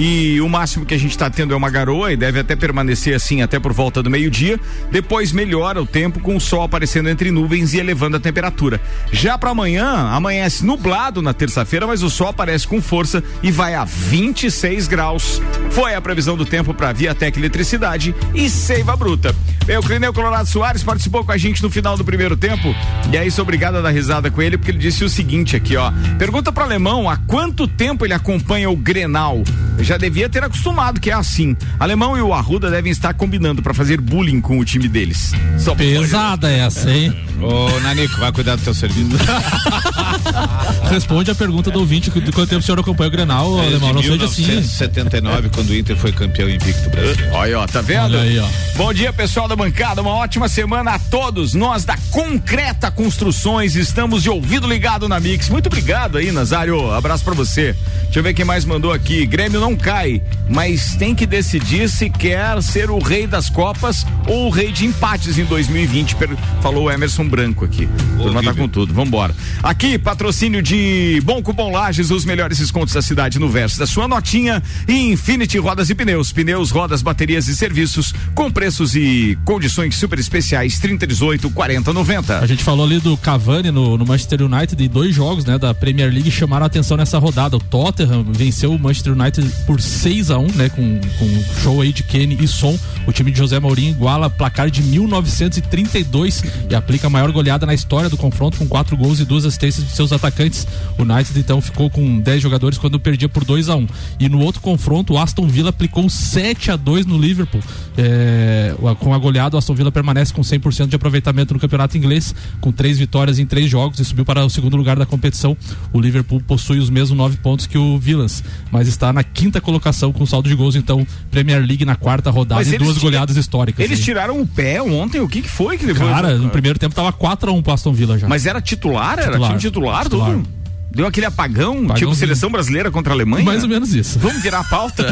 E 0.00 0.40
o 0.40 0.48
máximo 0.48 0.86
que 0.86 0.94
a 0.94 0.98
gente 0.98 1.10
está 1.10 1.28
tendo 1.28 1.52
é 1.52 1.56
uma 1.56 1.68
garoa 1.68 2.12
e 2.12 2.16
deve 2.16 2.38
até 2.38 2.54
permanecer 2.54 3.16
assim 3.16 3.42
até 3.42 3.58
por 3.58 3.72
volta 3.72 4.00
do 4.00 4.08
meio-dia. 4.08 4.56
Depois 4.92 5.32
melhora 5.32 5.82
o 5.82 5.86
tempo 5.86 6.20
com 6.20 6.36
o 6.36 6.40
sol 6.40 6.62
aparecendo 6.62 7.08
entre 7.08 7.32
nuvens 7.32 7.74
e 7.74 7.80
elevando 7.80 8.16
a 8.16 8.20
temperatura. 8.20 8.80
Já 9.10 9.36
para 9.36 9.50
amanhã, 9.50 10.08
amanhece 10.12 10.64
nublado 10.64 11.20
na 11.20 11.34
terça-feira, 11.34 11.84
mas 11.84 12.04
o 12.04 12.08
sol 12.08 12.28
aparece 12.28 12.64
com 12.64 12.80
força 12.80 13.24
e 13.42 13.50
vai 13.50 13.74
a 13.74 13.84
26 13.84 14.86
graus. 14.86 15.42
Foi 15.70 15.96
a 15.96 16.00
previsão 16.00 16.36
do 16.36 16.44
tempo 16.46 16.72
para 16.72 16.92
Viatec 16.92 17.36
Eletricidade 17.36 18.14
e 18.32 18.48
Seiva 18.48 18.94
Bruta. 18.96 19.34
O 19.76 19.82
Clineu 19.82 20.12
Colorado 20.12 20.48
Soares 20.48 20.84
participou 20.84 21.24
com 21.24 21.32
a 21.32 21.36
gente 21.36 21.60
no 21.60 21.68
final 21.68 21.96
do 21.96 22.04
primeiro 22.04 22.36
tempo 22.36 22.72
e 23.12 23.18
aí 23.18 23.32
sou 23.32 23.42
obrigado 23.42 23.76
a 23.78 23.80
dar 23.80 23.90
risada 23.90 24.30
com 24.30 24.40
ele 24.40 24.56
porque 24.56 24.70
ele 24.70 24.78
disse 24.78 25.02
o 25.02 25.08
seguinte 25.08 25.56
aqui, 25.56 25.76
ó. 25.76 25.92
Pergunta 26.18 26.52
pro 26.52 26.62
alemão 26.62 27.10
há 27.10 27.16
quanto 27.16 27.66
tempo 27.66 28.06
ele 28.06 28.14
acompanha 28.14 28.70
o 28.70 28.76
Grenal. 28.76 29.42
Já 29.88 29.96
devia 29.96 30.28
ter 30.28 30.44
acostumado 30.44 31.00
que 31.00 31.10
é 31.10 31.14
assim. 31.14 31.56
Alemão 31.80 32.14
e 32.14 32.20
o 32.20 32.34
Arruda 32.34 32.70
devem 32.70 32.92
estar 32.92 33.14
combinando 33.14 33.62
para 33.62 33.72
fazer 33.72 33.98
bullying 33.98 34.38
com 34.38 34.58
o 34.58 34.64
time 34.64 34.86
deles. 34.86 35.32
Só 35.58 35.74
Pesada 35.74 36.50
essa, 36.50 36.90
hein? 36.90 37.18
Ô, 37.40 37.70
Nanico, 37.80 38.18
vai 38.18 38.30
cuidar 38.30 38.56
do 38.56 38.62
teu 38.64 38.74
serviço. 38.74 39.16
Responde 40.90 41.30
a 41.30 41.34
pergunta 41.34 41.70
do 41.70 41.80
ouvinte, 41.80 42.10
de 42.10 42.32
quanto 42.32 42.48
tempo 42.48 42.60
o 42.60 42.62
senhor 42.62 42.78
acompanha 42.80 43.08
o 43.08 43.10
Grenal, 43.10 43.58
alemão? 43.58 43.92
Não 43.92 44.02
seja 44.02 44.24
assim. 44.24 44.42
1979, 44.42 45.48
quando 45.50 45.70
o 45.70 45.74
Inter 45.76 45.96
foi 45.96 46.12
campeão 46.12 46.48
invicto 46.48 46.88
brasileiro. 46.90 47.32
Olha, 47.34 47.58
ó, 47.60 47.66
tá 47.66 47.80
vendo? 47.80 48.04
Olha 48.16 48.20
aí, 48.20 48.38
ó. 48.38 48.46
Bom 48.76 48.92
dia, 48.92 49.12
pessoal 49.12 49.48
da 49.48 49.56
bancada. 49.56 50.00
Uma 50.00 50.12
ótima 50.12 50.48
semana 50.48 50.92
a 50.92 50.98
todos. 50.98 51.54
Nós 51.54 51.84
da 51.84 51.96
Concreta 52.10 52.90
Construções 52.90 53.76
estamos 53.76 54.22
de 54.22 54.30
ouvido 54.30 54.66
ligado 54.68 55.08
na 55.08 55.18
Mix. 55.20 55.48
Muito 55.48 55.66
obrigado 55.66 56.16
aí, 56.18 56.30
Nazário. 56.32 56.90
Abraço 56.92 57.24
pra 57.24 57.34
você. 57.34 57.74
Deixa 58.04 58.20
eu 58.20 58.22
ver 58.22 58.32
quem 58.34 58.44
mais 58.44 58.64
mandou 58.64 58.92
aqui. 58.92 59.26
Grêmio 59.26 59.60
não 59.60 59.76
cai, 59.76 60.22
mas 60.48 60.94
tem 60.96 61.14
que 61.14 61.26
decidir 61.26 61.88
se 61.88 62.08
quer 62.08 62.62
ser 62.62 62.90
o 62.90 62.98
rei 62.98 63.26
das 63.26 63.50
Copas 63.50 64.06
ou 64.26 64.46
o 64.46 64.50
rei 64.50 64.72
de 64.72 64.86
empates 64.86 65.36
em 65.38 65.44
2020, 65.44 66.14
per- 66.16 66.36
falou 66.62 66.84
o 66.84 66.90
Emerson 66.90 67.28
Branco 67.28 67.64
aqui. 67.64 67.88
Turma 68.16 68.42
tá 68.42 68.54
com 68.54 68.68
tudo. 68.68 68.94
Vambora. 68.94 69.34
Aqui, 69.62 69.98
patrocínio 69.98 70.27
de 70.28 71.22
Bom 71.24 71.42
Cupom 71.42 71.72
Lages, 71.72 72.10
os 72.10 72.22
melhores 72.22 72.58
descontos 72.58 72.92
da 72.92 73.00
cidade 73.00 73.38
no 73.38 73.48
verso 73.48 73.78
da 73.78 73.86
sua 73.86 74.06
notinha 74.06 74.62
e 74.86 75.10
Infinity 75.12 75.56
Rodas 75.56 75.88
e 75.88 75.94
Pneus. 75.94 76.32
Pneus, 76.32 76.70
rodas, 76.70 77.00
baterias 77.00 77.48
e 77.48 77.56
serviços 77.56 78.12
com 78.34 78.50
preços 78.50 78.94
e 78.94 79.38
condições 79.46 79.96
super 79.96 80.18
especiais 80.18 80.78
30, 80.78 81.06
18, 81.06 81.50
40, 81.50 81.92
90. 81.94 82.40
A 82.40 82.46
gente 82.46 82.62
falou 82.62 82.84
ali 82.84 83.00
do 83.00 83.16
Cavani 83.16 83.70
no, 83.70 83.96
no 83.96 84.04
Manchester 84.04 84.42
United 84.42 84.82
e 84.82 84.86
dois 84.86 85.14
jogos, 85.14 85.46
né, 85.46 85.56
da 85.56 85.72
Premier 85.72 86.12
League 86.12 86.30
chamaram 86.30 86.64
a 86.64 86.66
atenção 86.66 86.98
nessa 86.98 87.18
rodada. 87.18 87.56
O 87.56 87.60
Tottenham 87.60 88.22
venceu 88.30 88.72
o 88.72 88.78
Manchester 88.78 89.14
United 89.14 89.50
por 89.66 89.80
6 89.80 90.30
a 90.30 90.38
1 90.38 90.46
né, 90.52 90.68
com, 90.68 91.00
com 91.18 91.62
show 91.62 91.80
aí 91.80 91.90
de 91.90 92.02
Kenny 92.02 92.36
e 92.38 92.46
Son. 92.46 92.78
O 93.06 93.12
time 93.12 93.30
de 93.30 93.38
José 93.38 93.58
Mourinho 93.58 93.92
iguala 93.92 94.28
placar 94.28 94.70
de 94.70 94.82
1932 94.82 96.42
e 96.68 96.74
aplica 96.74 97.06
a 97.06 97.10
maior 97.10 97.32
goleada 97.32 97.64
na 97.64 97.72
história 97.72 98.10
do 98.10 98.16
confronto 98.18 98.58
com 98.58 98.68
quatro 98.68 98.94
gols 98.94 99.20
e 99.20 99.24
duas 99.24 99.46
assistências 99.46 99.86
de 99.86 99.92
seus 99.92 100.12
atacantes. 100.18 100.66
O 100.98 101.02
United 101.02 101.38
então 101.38 101.60
ficou 101.60 101.88
com 101.88 102.20
10 102.20 102.42
jogadores 102.42 102.78
quando 102.78 102.98
perdia 103.00 103.28
por 103.28 103.44
2 103.44 103.68
a 103.68 103.76
1 103.76 103.86
E 104.20 104.28
no 104.28 104.40
outro 104.40 104.60
confronto, 104.60 105.14
o 105.14 105.18
Aston 105.18 105.46
Villa 105.46 105.70
aplicou 105.70 106.04
um 106.04 106.08
7 106.08 106.70
a 106.70 106.76
2 106.76 107.06
no 107.06 107.18
Liverpool. 107.18 107.60
É, 107.96 108.74
com 109.00 109.12
a 109.14 109.18
goleada, 109.18 109.56
o 109.56 109.58
Aston 109.58 109.74
Villa 109.74 109.90
permanece 109.90 110.32
com 110.32 110.42
100% 110.42 110.88
de 110.88 110.96
aproveitamento 110.96 111.54
no 111.54 111.60
campeonato 111.60 111.96
inglês, 111.96 112.34
com 112.60 112.70
três 112.70 112.98
vitórias 112.98 113.38
em 113.38 113.46
três 113.46 113.70
jogos 113.70 113.98
e 113.98 114.04
subiu 114.04 114.24
para 114.24 114.44
o 114.44 114.50
segundo 114.50 114.76
lugar 114.76 114.98
da 114.98 115.06
competição. 115.06 115.56
O 115.92 116.00
Liverpool 116.00 116.40
possui 116.40 116.78
os 116.78 116.90
mesmos 116.90 117.16
nove 117.16 117.36
pontos 117.38 117.66
que 117.66 117.78
o 117.78 117.98
Villas, 117.98 118.42
mas 118.70 118.88
está 118.88 119.12
na 119.12 119.22
quinta 119.24 119.60
colocação 119.60 120.12
com 120.12 120.24
saldo 120.26 120.48
de 120.48 120.54
gols, 120.54 120.76
então 120.76 121.06
Premier 121.30 121.60
League 121.60 121.84
na 121.84 121.96
quarta 121.96 122.30
rodada 122.30 122.60
Mas 122.60 122.72
e 122.72 122.78
duas 122.78 122.98
goleadas 122.98 123.36
históricas. 123.36 123.84
Eles 123.84 123.98
aí. 123.98 124.04
tiraram 124.04 124.40
o 124.40 124.46
pé 124.46 124.80
ontem. 124.82 125.20
O 125.20 125.28
que 125.28 125.42
que 125.42 125.48
foi 125.48 125.76
que 125.76 125.86
levou? 125.86 126.08
Cara, 126.08 126.36
no 126.38 126.50
primeiro 126.50 126.78
tempo 126.78 126.94
tava 126.94 127.12
4 127.12 127.50
a 127.50 127.54
1 127.54 127.62
pro 127.62 127.72
Aston 127.72 127.92
Villa 127.92 128.18
já. 128.18 128.28
Mas 128.28 128.46
era 128.46 128.60
titular? 128.60 129.18
Era 129.18 129.32
Titular. 129.32 129.48
time 129.48 129.60
titular, 129.60 130.07
Tudo? 130.08 130.42
Deu 130.90 131.06
aquele 131.06 131.26
apagão, 131.26 131.74
tipo 131.74 131.84
Apagãozinho. 131.92 132.14
seleção 132.14 132.50
brasileira 132.50 132.90
contra 132.90 133.12
a 133.12 133.14
Alemanha? 133.14 133.44
Mais 133.44 133.62
ou 133.62 133.68
menos 133.68 133.94
isso. 133.94 134.18
Vamos 134.18 134.42
virar 134.42 134.60
a 134.60 134.64
pauta? 134.64 135.04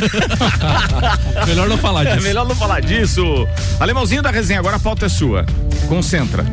Melhor 1.47 1.69
não 1.69 1.77
falar 1.79 2.07
É 2.07 2.15
disso. 2.15 2.27
melhor 2.27 2.49
não 2.49 2.57
falar 2.57 2.81
disso. 2.81 3.47
Alemãozinho 3.79 4.23
da 4.23 4.31
resenha, 4.31 4.59
agora 4.59 4.77
a 4.77 4.81
pauta 4.81 5.07
é 5.07 5.09
sua. 5.09 5.45
Concentra. 5.89 6.45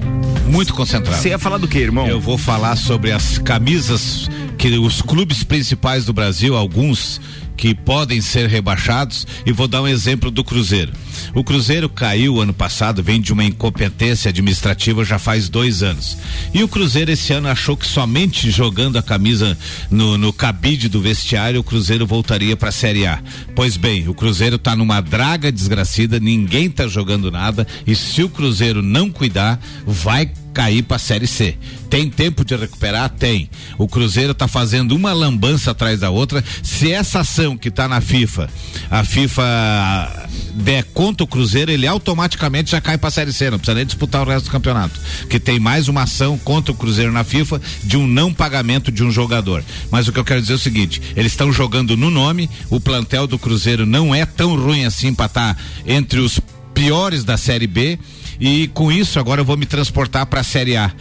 Muito 0.47 0.73
concentrado. 0.73 1.17
Você 1.17 1.29
ia 1.29 1.39
falar 1.39 1.57
do 1.57 1.67
que, 1.67 1.79
irmão? 1.79 2.05
Eu 2.07 2.19
vou 2.19 2.37
falar 2.37 2.75
sobre 2.75 3.11
as 3.11 3.37
camisas 3.37 4.29
que 4.57 4.77
os 4.77 5.01
clubes 5.01 5.43
principais 5.43 6.05
do 6.05 6.13
Brasil, 6.13 6.55
alguns 6.55 7.19
que 7.55 7.73
podem 7.73 8.21
ser 8.21 8.47
rebaixados 8.47 9.25
e 9.45 9.51
vou 9.51 9.67
dar 9.67 9.81
um 9.81 9.87
exemplo 9.87 10.29
do 10.31 10.43
Cruzeiro. 10.43 10.91
O 11.33 11.43
Cruzeiro 11.43 11.89
caiu 11.89 12.41
ano 12.41 12.53
passado, 12.53 13.03
vem 13.03 13.21
de 13.21 13.31
uma 13.31 13.43
incompetência 13.43 14.29
administrativa 14.29 15.03
já 15.03 15.17
faz 15.17 15.49
dois 15.49 15.83
anos. 15.83 16.17
E 16.53 16.63
o 16.63 16.67
Cruzeiro 16.67 17.11
esse 17.11 17.33
ano 17.33 17.47
achou 17.47 17.77
que 17.77 17.85
somente 17.85 18.51
jogando 18.51 18.97
a 18.97 19.03
camisa 19.03 19.57
no, 19.89 20.17
no 20.17 20.33
cabide 20.33 20.89
do 20.89 21.01
vestiário 21.01 21.59
o 21.59 21.63
Cruzeiro 21.63 22.05
voltaria 22.05 22.55
para 22.55 22.69
a 22.69 22.73
Série 22.73 23.05
A. 23.05 23.21
Pois 23.55 23.77
bem, 23.77 24.07
o 24.07 24.13
Cruzeiro 24.13 24.57
está 24.57 24.75
numa 24.75 25.01
draga 25.01 25.51
desgracida, 25.51 26.19
ninguém 26.19 26.65
está 26.65 26.87
jogando 26.87 27.31
nada 27.31 27.67
e 27.85 27.95
se 27.95 28.23
o 28.23 28.29
Cruzeiro 28.29 28.81
não 28.81 29.09
cuidar, 29.09 29.59
vai 29.85 30.31
cair 30.53 30.83
para 30.83 30.97
a 30.97 30.99
Série 30.99 31.27
C. 31.27 31.57
Tem 31.89 32.09
tempo 32.09 32.45
de 32.45 32.55
recuperar? 32.55 33.09
Tem. 33.09 33.49
O 33.77 33.87
Cruzeiro 33.87 34.31
está 34.31 34.47
fazendo 34.47 34.95
uma 34.95 35.11
lambança 35.11 35.71
atrás 35.71 35.99
da 35.99 36.09
outra. 36.09 36.43
Se 36.61 36.91
essa 36.91 37.21
ação 37.21 37.57
que 37.57 37.69
está 37.69 37.87
na 37.87 37.99
FIFA, 37.99 38.49
a 38.89 39.03
FIFA 39.03 40.29
der 40.53 40.83
contra 40.93 41.23
o 41.23 41.27
Cruzeiro, 41.27 41.71
ele 41.71 41.87
automaticamente 41.87 42.71
já 42.71 42.79
cai 42.79 42.97
para 42.97 43.09
a 43.09 43.11
Série 43.11 43.33
C, 43.33 43.49
não 43.49 43.57
precisa 43.57 43.75
nem 43.75 43.85
disputar 43.85 44.25
o 44.25 44.29
resto 44.29 44.45
do 44.45 44.51
campeonato. 44.51 44.99
Que 45.29 45.39
tem 45.39 45.59
mais 45.59 45.87
uma 45.87 46.03
ação 46.03 46.37
contra 46.37 46.71
o 46.71 46.75
Cruzeiro 46.75 47.11
na 47.11 47.23
FIFA 47.23 47.61
de 47.83 47.97
um 47.97 48.07
não 48.07 48.33
pagamento 48.33 48.91
de 48.91 49.03
um 49.03 49.11
jogador. 49.11 49.63
Mas 49.89 50.07
o 50.07 50.13
que 50.13 50.19
eu 50.19 50.25
quero 50.25 50.41
dizer 50.41 50.53
é 50.53 50.55
o 50.55 50.59
seguinte: 50.59 51.01
eles 51.15 51.31
estão 51.31 51.51
jogando 51.51 51.97
no 51.97 52.09
nome, 52.09 52.49
o 52.69 52.79
plantel 52.79 53.27
do 53.27 53.39
Cruzeiro 53.39 53.85
não 53.85 54.13
é 54.13 54.25
tão 54.25 54.55
ruim 54.55 54.85
assim 54.85 55.13
para 55.13 55.25
estar 55.25 55.55
tá 55.55 55.61
entre 55.85 56.19
os 56.19 56.39
piores 56.73 57.23
da 57.23 57.37
Série 57.37 57.67
B 57.67 57.99
e 58.45 58.67
com 58.67 58.91
isso 58.91 59.21
agora 59.21 59.39
eu 59.39 59.45
vou 59.45 59.55
me 59.55 59.65
transportar 59.65 60.25
para 60.25 60.41
a 60.41 60.43
Série 60.43 60.75
A. 60.75 60.91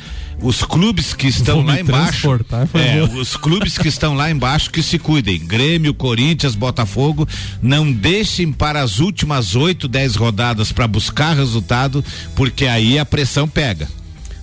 Os 0.40 0.62
clubes 0.62 1.12
que 1.12 1.26
estão 1.26 1.60
lá 1.60 1.80
embaixo, 1.80 2.28
é, 2.74 3.02
os 3.18 3.36
clubes 3.36 3.76
que 3.76 3.88
estão 3.88 4.14
lá 4.14 4.30
embaixo 4.30 4.70
que 4.70 4.80
se 4.80 4.96
cuidem. 4.96 5.40
Grêmio, 5.40 5.92
Corinthians, 5.92 6.54
Botafogo, 6.54 7.28
não 7.60 7.90
deixem 7.90 8.52
para 8.52 8.80
as 8.80 9.00
últimas 9.00 9.56
oito, 9.56 9.88
dez 9.88 10.14
rodadas 10.14 10.70
para 10.70 10.86
buscar 10.86 11.34
resultado, 11.34 12.04
porque 12.36 12.66
aí 12.66 12.96
a 12.96 13.04
pressão 13.04 13.48
pega. 13.48 13.88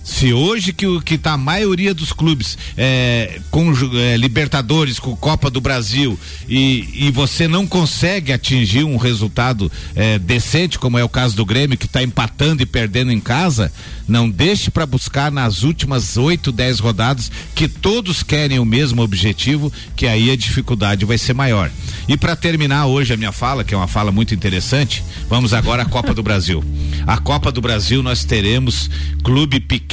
Se 0.02 0.32
hoje 0.32 0.72
que 0.72 0.86
o 0.86 1.00
que 1.00 1.18
tá 1.18 1.32
a 1.32 1.38
maioria 1.38 1.92
dos 1.92 2.10
clubes 2.10 2.56
é, 2.76 3.38
com 3.50 3.70
é, 3.94 4.16
Libertadores, 4.16 4.98
com 4.98 5.14
Copa 5.14 5.50
do 5.50 5.60
Brasil 5.60 6.18
e, 6.48 7.06
e 7.06 7.10
você 7.10 7.46
não 7.46 7.66
consegue 7.66 8.32
atingir 8.32 8.82
um 8.82 8.96
resultado 8.96 9.70
é, 9.94 10.18
decente, 10.18 10.78
como 10.78 10.98
é 10.98 11.04
o 11.04 11.08
caso 11.08 11.36
do 11.36 11.44
Grêmio, 11.44 11.76
que 11.76 11.84
está 11.84 12.02
empatando 12.02 12.62
e 12.62 12.66
perdendo 12.66 13.12
em 13.12 13.20
casa, 13.20 13.70
não 14.08 14.28
deixe 14.28 14.70
para 14.70 14.86
buscar 14.86 15.30
nas 15.30 15.62
últimas 15.62 16.16
oito, 16.16 16.50
dez 16.50 16.80
rodadas, 16.80 17.30
que 17.54 17.68
todos 17.68 18.22
querem 18.22 18.58
o 18.58 18.64
mesmo 18.64 19.02
objetivo, 19.02 19.70
que 19.94 20.06
aí 20.06 20.30
a 20.30 20.36
dificuldade 20.36 21.04
vai 21.04 21.18
ser 21.18 21.34
maior. 21.34 21.70
E 22.08 22.16
para 22.16 22.34
terminar 22.34 22.86
hoje 22.86 23.12
a 23.12 23.16
minha 23.16 23.32
fala, 23.32 23.62
que 23.62 23.74
é 23.74 23.76
uma 23.76 23.86
fala 23.86 24.10
muito 24.10 24.34
interessante, 24.34 25.04
vamos 25.28 25.52
agora 25.52 25.82
à 25.82 25.86
Copa 25.86 26.14
do 26.14 26.22
Brasil. 26.22 26.64
A 27.06 27.18
Copa 27.18 27.52
do 27.52 27.60
Brasil 27.60 28.02
nós 28.02 28.24
teremos 28.24 28.90
clube 29.22 29.60
pequeno 29.60 29.89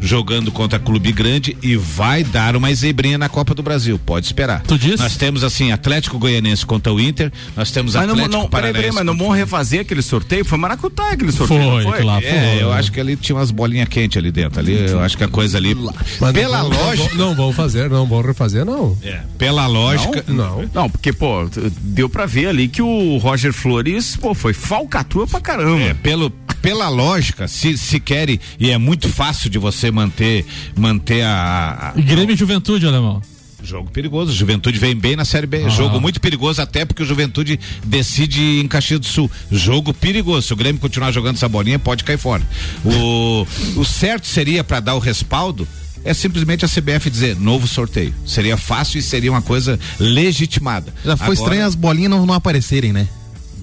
jogando 0.00 0.50
contra 0.52 0.78
clube 0.78 1.12
grande 1.12 1.56
e 1.62 1.76
vai 1.76 2.22
dar 2.24 2.56
uma 2.56 2.72
zebrinha 2.74 3.16
na 3.18 3.28
Copa 3.28 3.54
do 3.54 3.62
Brasil. 3.62 3.98
Pode 4.04 4.26
esperar. 4.26 4.62
Tu 4.62 4.78
diz? 4.78 5.00
Nós 5.00 5.16
temos 5.16 5.42
assim 5.44 5.72
Atlético 5.72 6.18
Goianense 6.18 6.64
contra 6.66 6.92
o 6.92 7.00
Inter, 7.00 7.32
nós 7.56 7.70
temos 7.70 7.94
Mas 7.94 8.06
não, 8.06 8.14
Atlético 8.14 8.34
não, 8.36 8.48
peraí, 8.48 8.72
peraí, 8.72 8.72
Paranaense. 8.72 8.96
mas 8.96 9.06
não 9.06 9.16
vão 9.16 9.28
refazer 9.34 9.80
aquele 9.80 10.02
sorteio? 10.02 10.44
Foi 10.44 10.58
Maracutaia 10.58 11.12
aquele 11.12 11.32
sorteio, 11.32 11.60
não 11.62 11.82
Foi, 11.82 11.92
foi? 11.92 12.04
lá 12.04 12.18
É, 12.22 12.52
foi. 12.54 12.62
eu 12.62 12.72
acho 12.72 12.92
que 12.92 13.00
ali 13.00 13.16
tinha 13.16 13.36
umas 13.36 13.50
bolinhas 13.50 13.88
quentes 13.88 14.16
ali 14.18 14.30
dentro. 14.30 14.60
Ali, 14.60 14.74
eu 14.88 15.00
acho 15.00 15.16
que 15.16 15.24
a 15.24 15.28
coisa 15.28 15.56
ali. 15.58 15.74
Mas 16.20 16.32
Pela 16.32 16.62
não, 16.62 16.68
lógica. 16.68 17.14
Não, 17.14 17.34
vão 17.34 17.52
fazer, 17.52 17.88
não 17.88 18.06
vão 18.06 18.20
refazer, 18.22 18.64
não. 18.64 18.96
É, 19.02 19.20
pela 19.38 19.66
lógica. 19.66 20.24
Não. 20.28 20.68
Não, 20.74 20.90
porque, 20.90 21.12
pô, 21.12 21.48
deu 21.80 22.08
pra 22.08 22.26
ver 22.26 22.48
ali 22.48 22.68
que 22.68 22.82
o 22.82 23.16
Roger 23.18 23.52
Flores, 23.52 24.16
pô, 24.16 24.34
foi 24.34 24.52
falcatrua 24.52 25.26
pra 25.26 25.40
caramba. 25.40 25.80
É, 25.80 25.94
pelo, 25.94 26.30
pela 26.60 26.88
lógica, 26.88 27.48
se, 27.48 27.76
se 27.78 27.98
querem, 28.00 28.38
e 28.58 28.70
é 28.70 28.76
muito 28.78 29.08
fácil 29.08 29.29
de 29.50 29.58
você 29.58 29.90
manter, 29.90 30.44
manter 30.76 31.22
a, 31.22 31.92
a- 31.96 32.00
Grêmio 32.00 32.32
e 32.34 32.36
Juventude, 32.36 32.86
alemão. 32.86 33.22
Jogo 33.62 33.90
perigoso. 33.90 34.32
Juventude 34.32 34.78
vem 34.78 34.96
bem 34.96 35.14
na 35.14 35.24
Série 35.26 35.46
B. 35.46 35.68
Jogo 35.68 36.00
muito 36.00 36.18
perigoso, 36.18 36.62
até 36.62 36.86
porque 36.86 37.02
o 37.02 37.06
Juventude 37.06 37.60
decide 37.84 38.40
em 38.58 38.66
Caxias 38.66 38.98
do 39.00 39.06
Sul. 39.06 39.30
Jogo 39.52 39.92
perigoso. 39.92 40.46
Se 40.46 40.52
o 40.54 40.56
Grêmio 40.56 40.80
continuar 40.80 41.12
jogando 41.12 41.36
essa 41.36 41.46
bolinha, 41.48 41.78
pode 41.78 42.02
cair 42.02 42.16
fora. 42.18 42.42
O, 42.84 43.46
o 43.76 43.84
certo 43.84 44.26
seria 44.26 44.64
para 44.64 44.80
dar 44.80 44.94
o 44.94 44.98
respaldo. 44.98 45.68
É 46.02 46.14
simplesmente 46.14 46.64
a 46.64 46.68
CBF 46.68 47.10
dizer 47.10 47.36
novo 47.38 47.66
sorteio. 47.68 48.14
Seria 48.24 48.56
fácil 48.56 48.98
e 48.98 49.02
seria 49.02 49.30
uma 49.30 49.42
coisa 49.42 49.78
legitimada. 49.98 50.94
Já 51.04 51.14
foi 51.14 51.24
Agora- 51.26 51.34
estranho 51.40 51.66
as 51.66 51.74
bolinhas 51.74 52.10
não, 52.10 52.24
não 52.24 52.32
aparecerem, 52.32 52.94
né? 52.94 53.06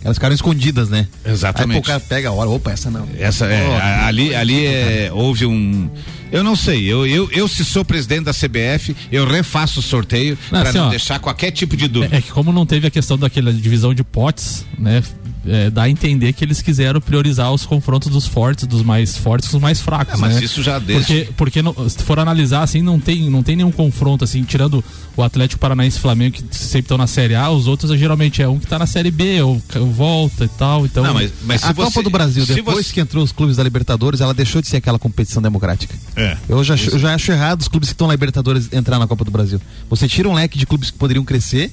Elas 0.04 0.18
ficaram 0.18 0.34
escondidas, 0.36 0.90
né? 0.90 1.08
Exatamente. 1.26 1.76
Aí 1.78 1.82
o 1.82 1.84
cara 1.84 2.00
pega 2.00 2.30
a 2.30 2.32
hora, 2.32 2.50
opa, 2.50 2.72
essa 2.72 2.90
não. 2.90 3.08
Essa 3.18 3.46
é, 3.46 3.76
a- 3.78 4.06
ali, 4.08 4.34
ali 4.36 4.66
é, 4.66 5.10
houve 5.14 5.46
um. 5.46 5.90
Eu 6.32 6.44
não 6.44 6.56
sei, 6.58 6.86
eu, 6.86 7.08
eu, 7.08 7.30
eu 7.32 7.48
se 7.48 7.64
sou 7.64 7.86
presidente 7.86 8.26
da 8.26 8.34
CBF, 8.34 8.94
eu 9.12 9.26
refaço 9.26 9.80
o 9.80 9.84
sorteio 9.84 10.38
para 10.50 10.70
assim, 10.70 10.78
não 10.78 10.88
ó, 10.88 10.90
deixar 10.90 11.20
qualquer 11.20 11.52
tipo 11.52 11.78
de 11.78 11.88
dúvida. 11.88 12.16
É, 12.16 12.20
é 12.20 12.22
que 12.22 12.32
como 12.32 12.52
não 12.52 12.66
teve 12.66 12.86
a 12.86 12.92
questão 12.92 13.18
daquela 13.18 13.52
divisão 13.54 13.94
de 13.94 14.04
potes, 14.04 14.66
né? 14.78 15.02
É, 15.48 15.70
dá 15.70 15.84
a 15.84 15.90
entender 15.90 16.34
que 16.34 16.44
eles 16.44 16.62
quiseram 16.62 17.00
priorizar 17.00 17.52
os 17.54 17.66
confrontos 17.66 18.10
dos 18.12 18.28
fortes, 18.28 18.68
dos 18.68 18.84
mais 18.84 19.18
fortes 19.18 19.50
com 19.50 19.58
os 19.58 19.62
mais 19.64 19.80
fracos. 19.80 20.14
É, 20.16 20.18
mas 20.18 20.36
né? 20.36 20.44
isso 20.44 20.62
já 20.62 20.78
desde- 20.80 21.06
Porque, 21.24 21.30
porque 21.38 21.62
não- 21.62 21.90
se 21.90 21.98
for 22.04 22.20
analisar 22.20 22.64
assim, 22.64 22.82
não 22.82 23.00
tem, 23.00 23.30
não 23.30 23.42
tem 23.42 23.56
nenhum 23.56 23.72
confronto, 23.72 24.24
assim, 24.24 24.44
tirando 24.44 24.84
o 25.16 25.24
Atlético 25.24 25.60
Paranaense 25.60 25.98
e 25.98 26.02
Flamengo, 26.02 26.36
que 26.36 26.44
sempre 26.56 26.82
estão 26.82 26.98
na 26.98 27.08
Série 27.08 27.34
A, 27.36 27.50
os 27.50 27.66
outros 27.68 27.98
geralmente 27.98 28.42
é 28.42 28.48
um 28.48 28.60
que 28.60 28.68
tá 28.68 28.78
na 28.78 28.86
Série 28.86 29.10
B, 29.10 29.42
ou 29.42 29.62
ca- 29.68 29.80
volta 29.80 30.46
e 30.46 30.50
tal. 30.50 30.86
Então, 30.86 31.04
Não, 31.04 31.14
mas, 31.14 31.32
mas 31.44 31.62
se 31.62 31.68
a 31.68 31.72
você, 31.72 31.86
Copa 31.88 32.04
do 32.04 32.10
Brasil, 32.10 32.46
depois 32.46 32.86
você- 32.88 32.94
que 32.94 33.00
entrou 33.00 33.24
os 33.24 33.32
clubes 33.32 33.56
da 33.56 33.64
Libertadores, 33.64 34.22
ela 34.22 34.34
deixou 34.34 34.62
de 34.62 34.68
ser 34.68 34.78
aquela 34.78 35.00
competição 35.00 35.42
democrática. 35.42 35.96
É. 36.16 36.38
Eu 36.48 36.64
já, 36.64 36.74
acho- 36.76 36.90
eu 36.92 37.00
já 37.00 37.14
acho 37.16 37.32
errado 37.32 37.62
os 37.62 37.68
clubes 37.68 37.90
que 37.90 37.94
estão 37.94 38.08
na 38.08 38.14
Libertadores 38.14 38.70
entrar 38.72 39.00
na 39.00 39.08
Copa 39.08 39.24
do 39.26 39.32
Brasil. 39.32 39.60
Você 39.90 40.08
tira 40.08 40.28
um 40.30 40.34
leque 40.34 40.58
de 40.58 40.66
clubes 40.66 40.92
que 40.92 40.98
poderiam 40.98 41.24
crescer 41.26 41.72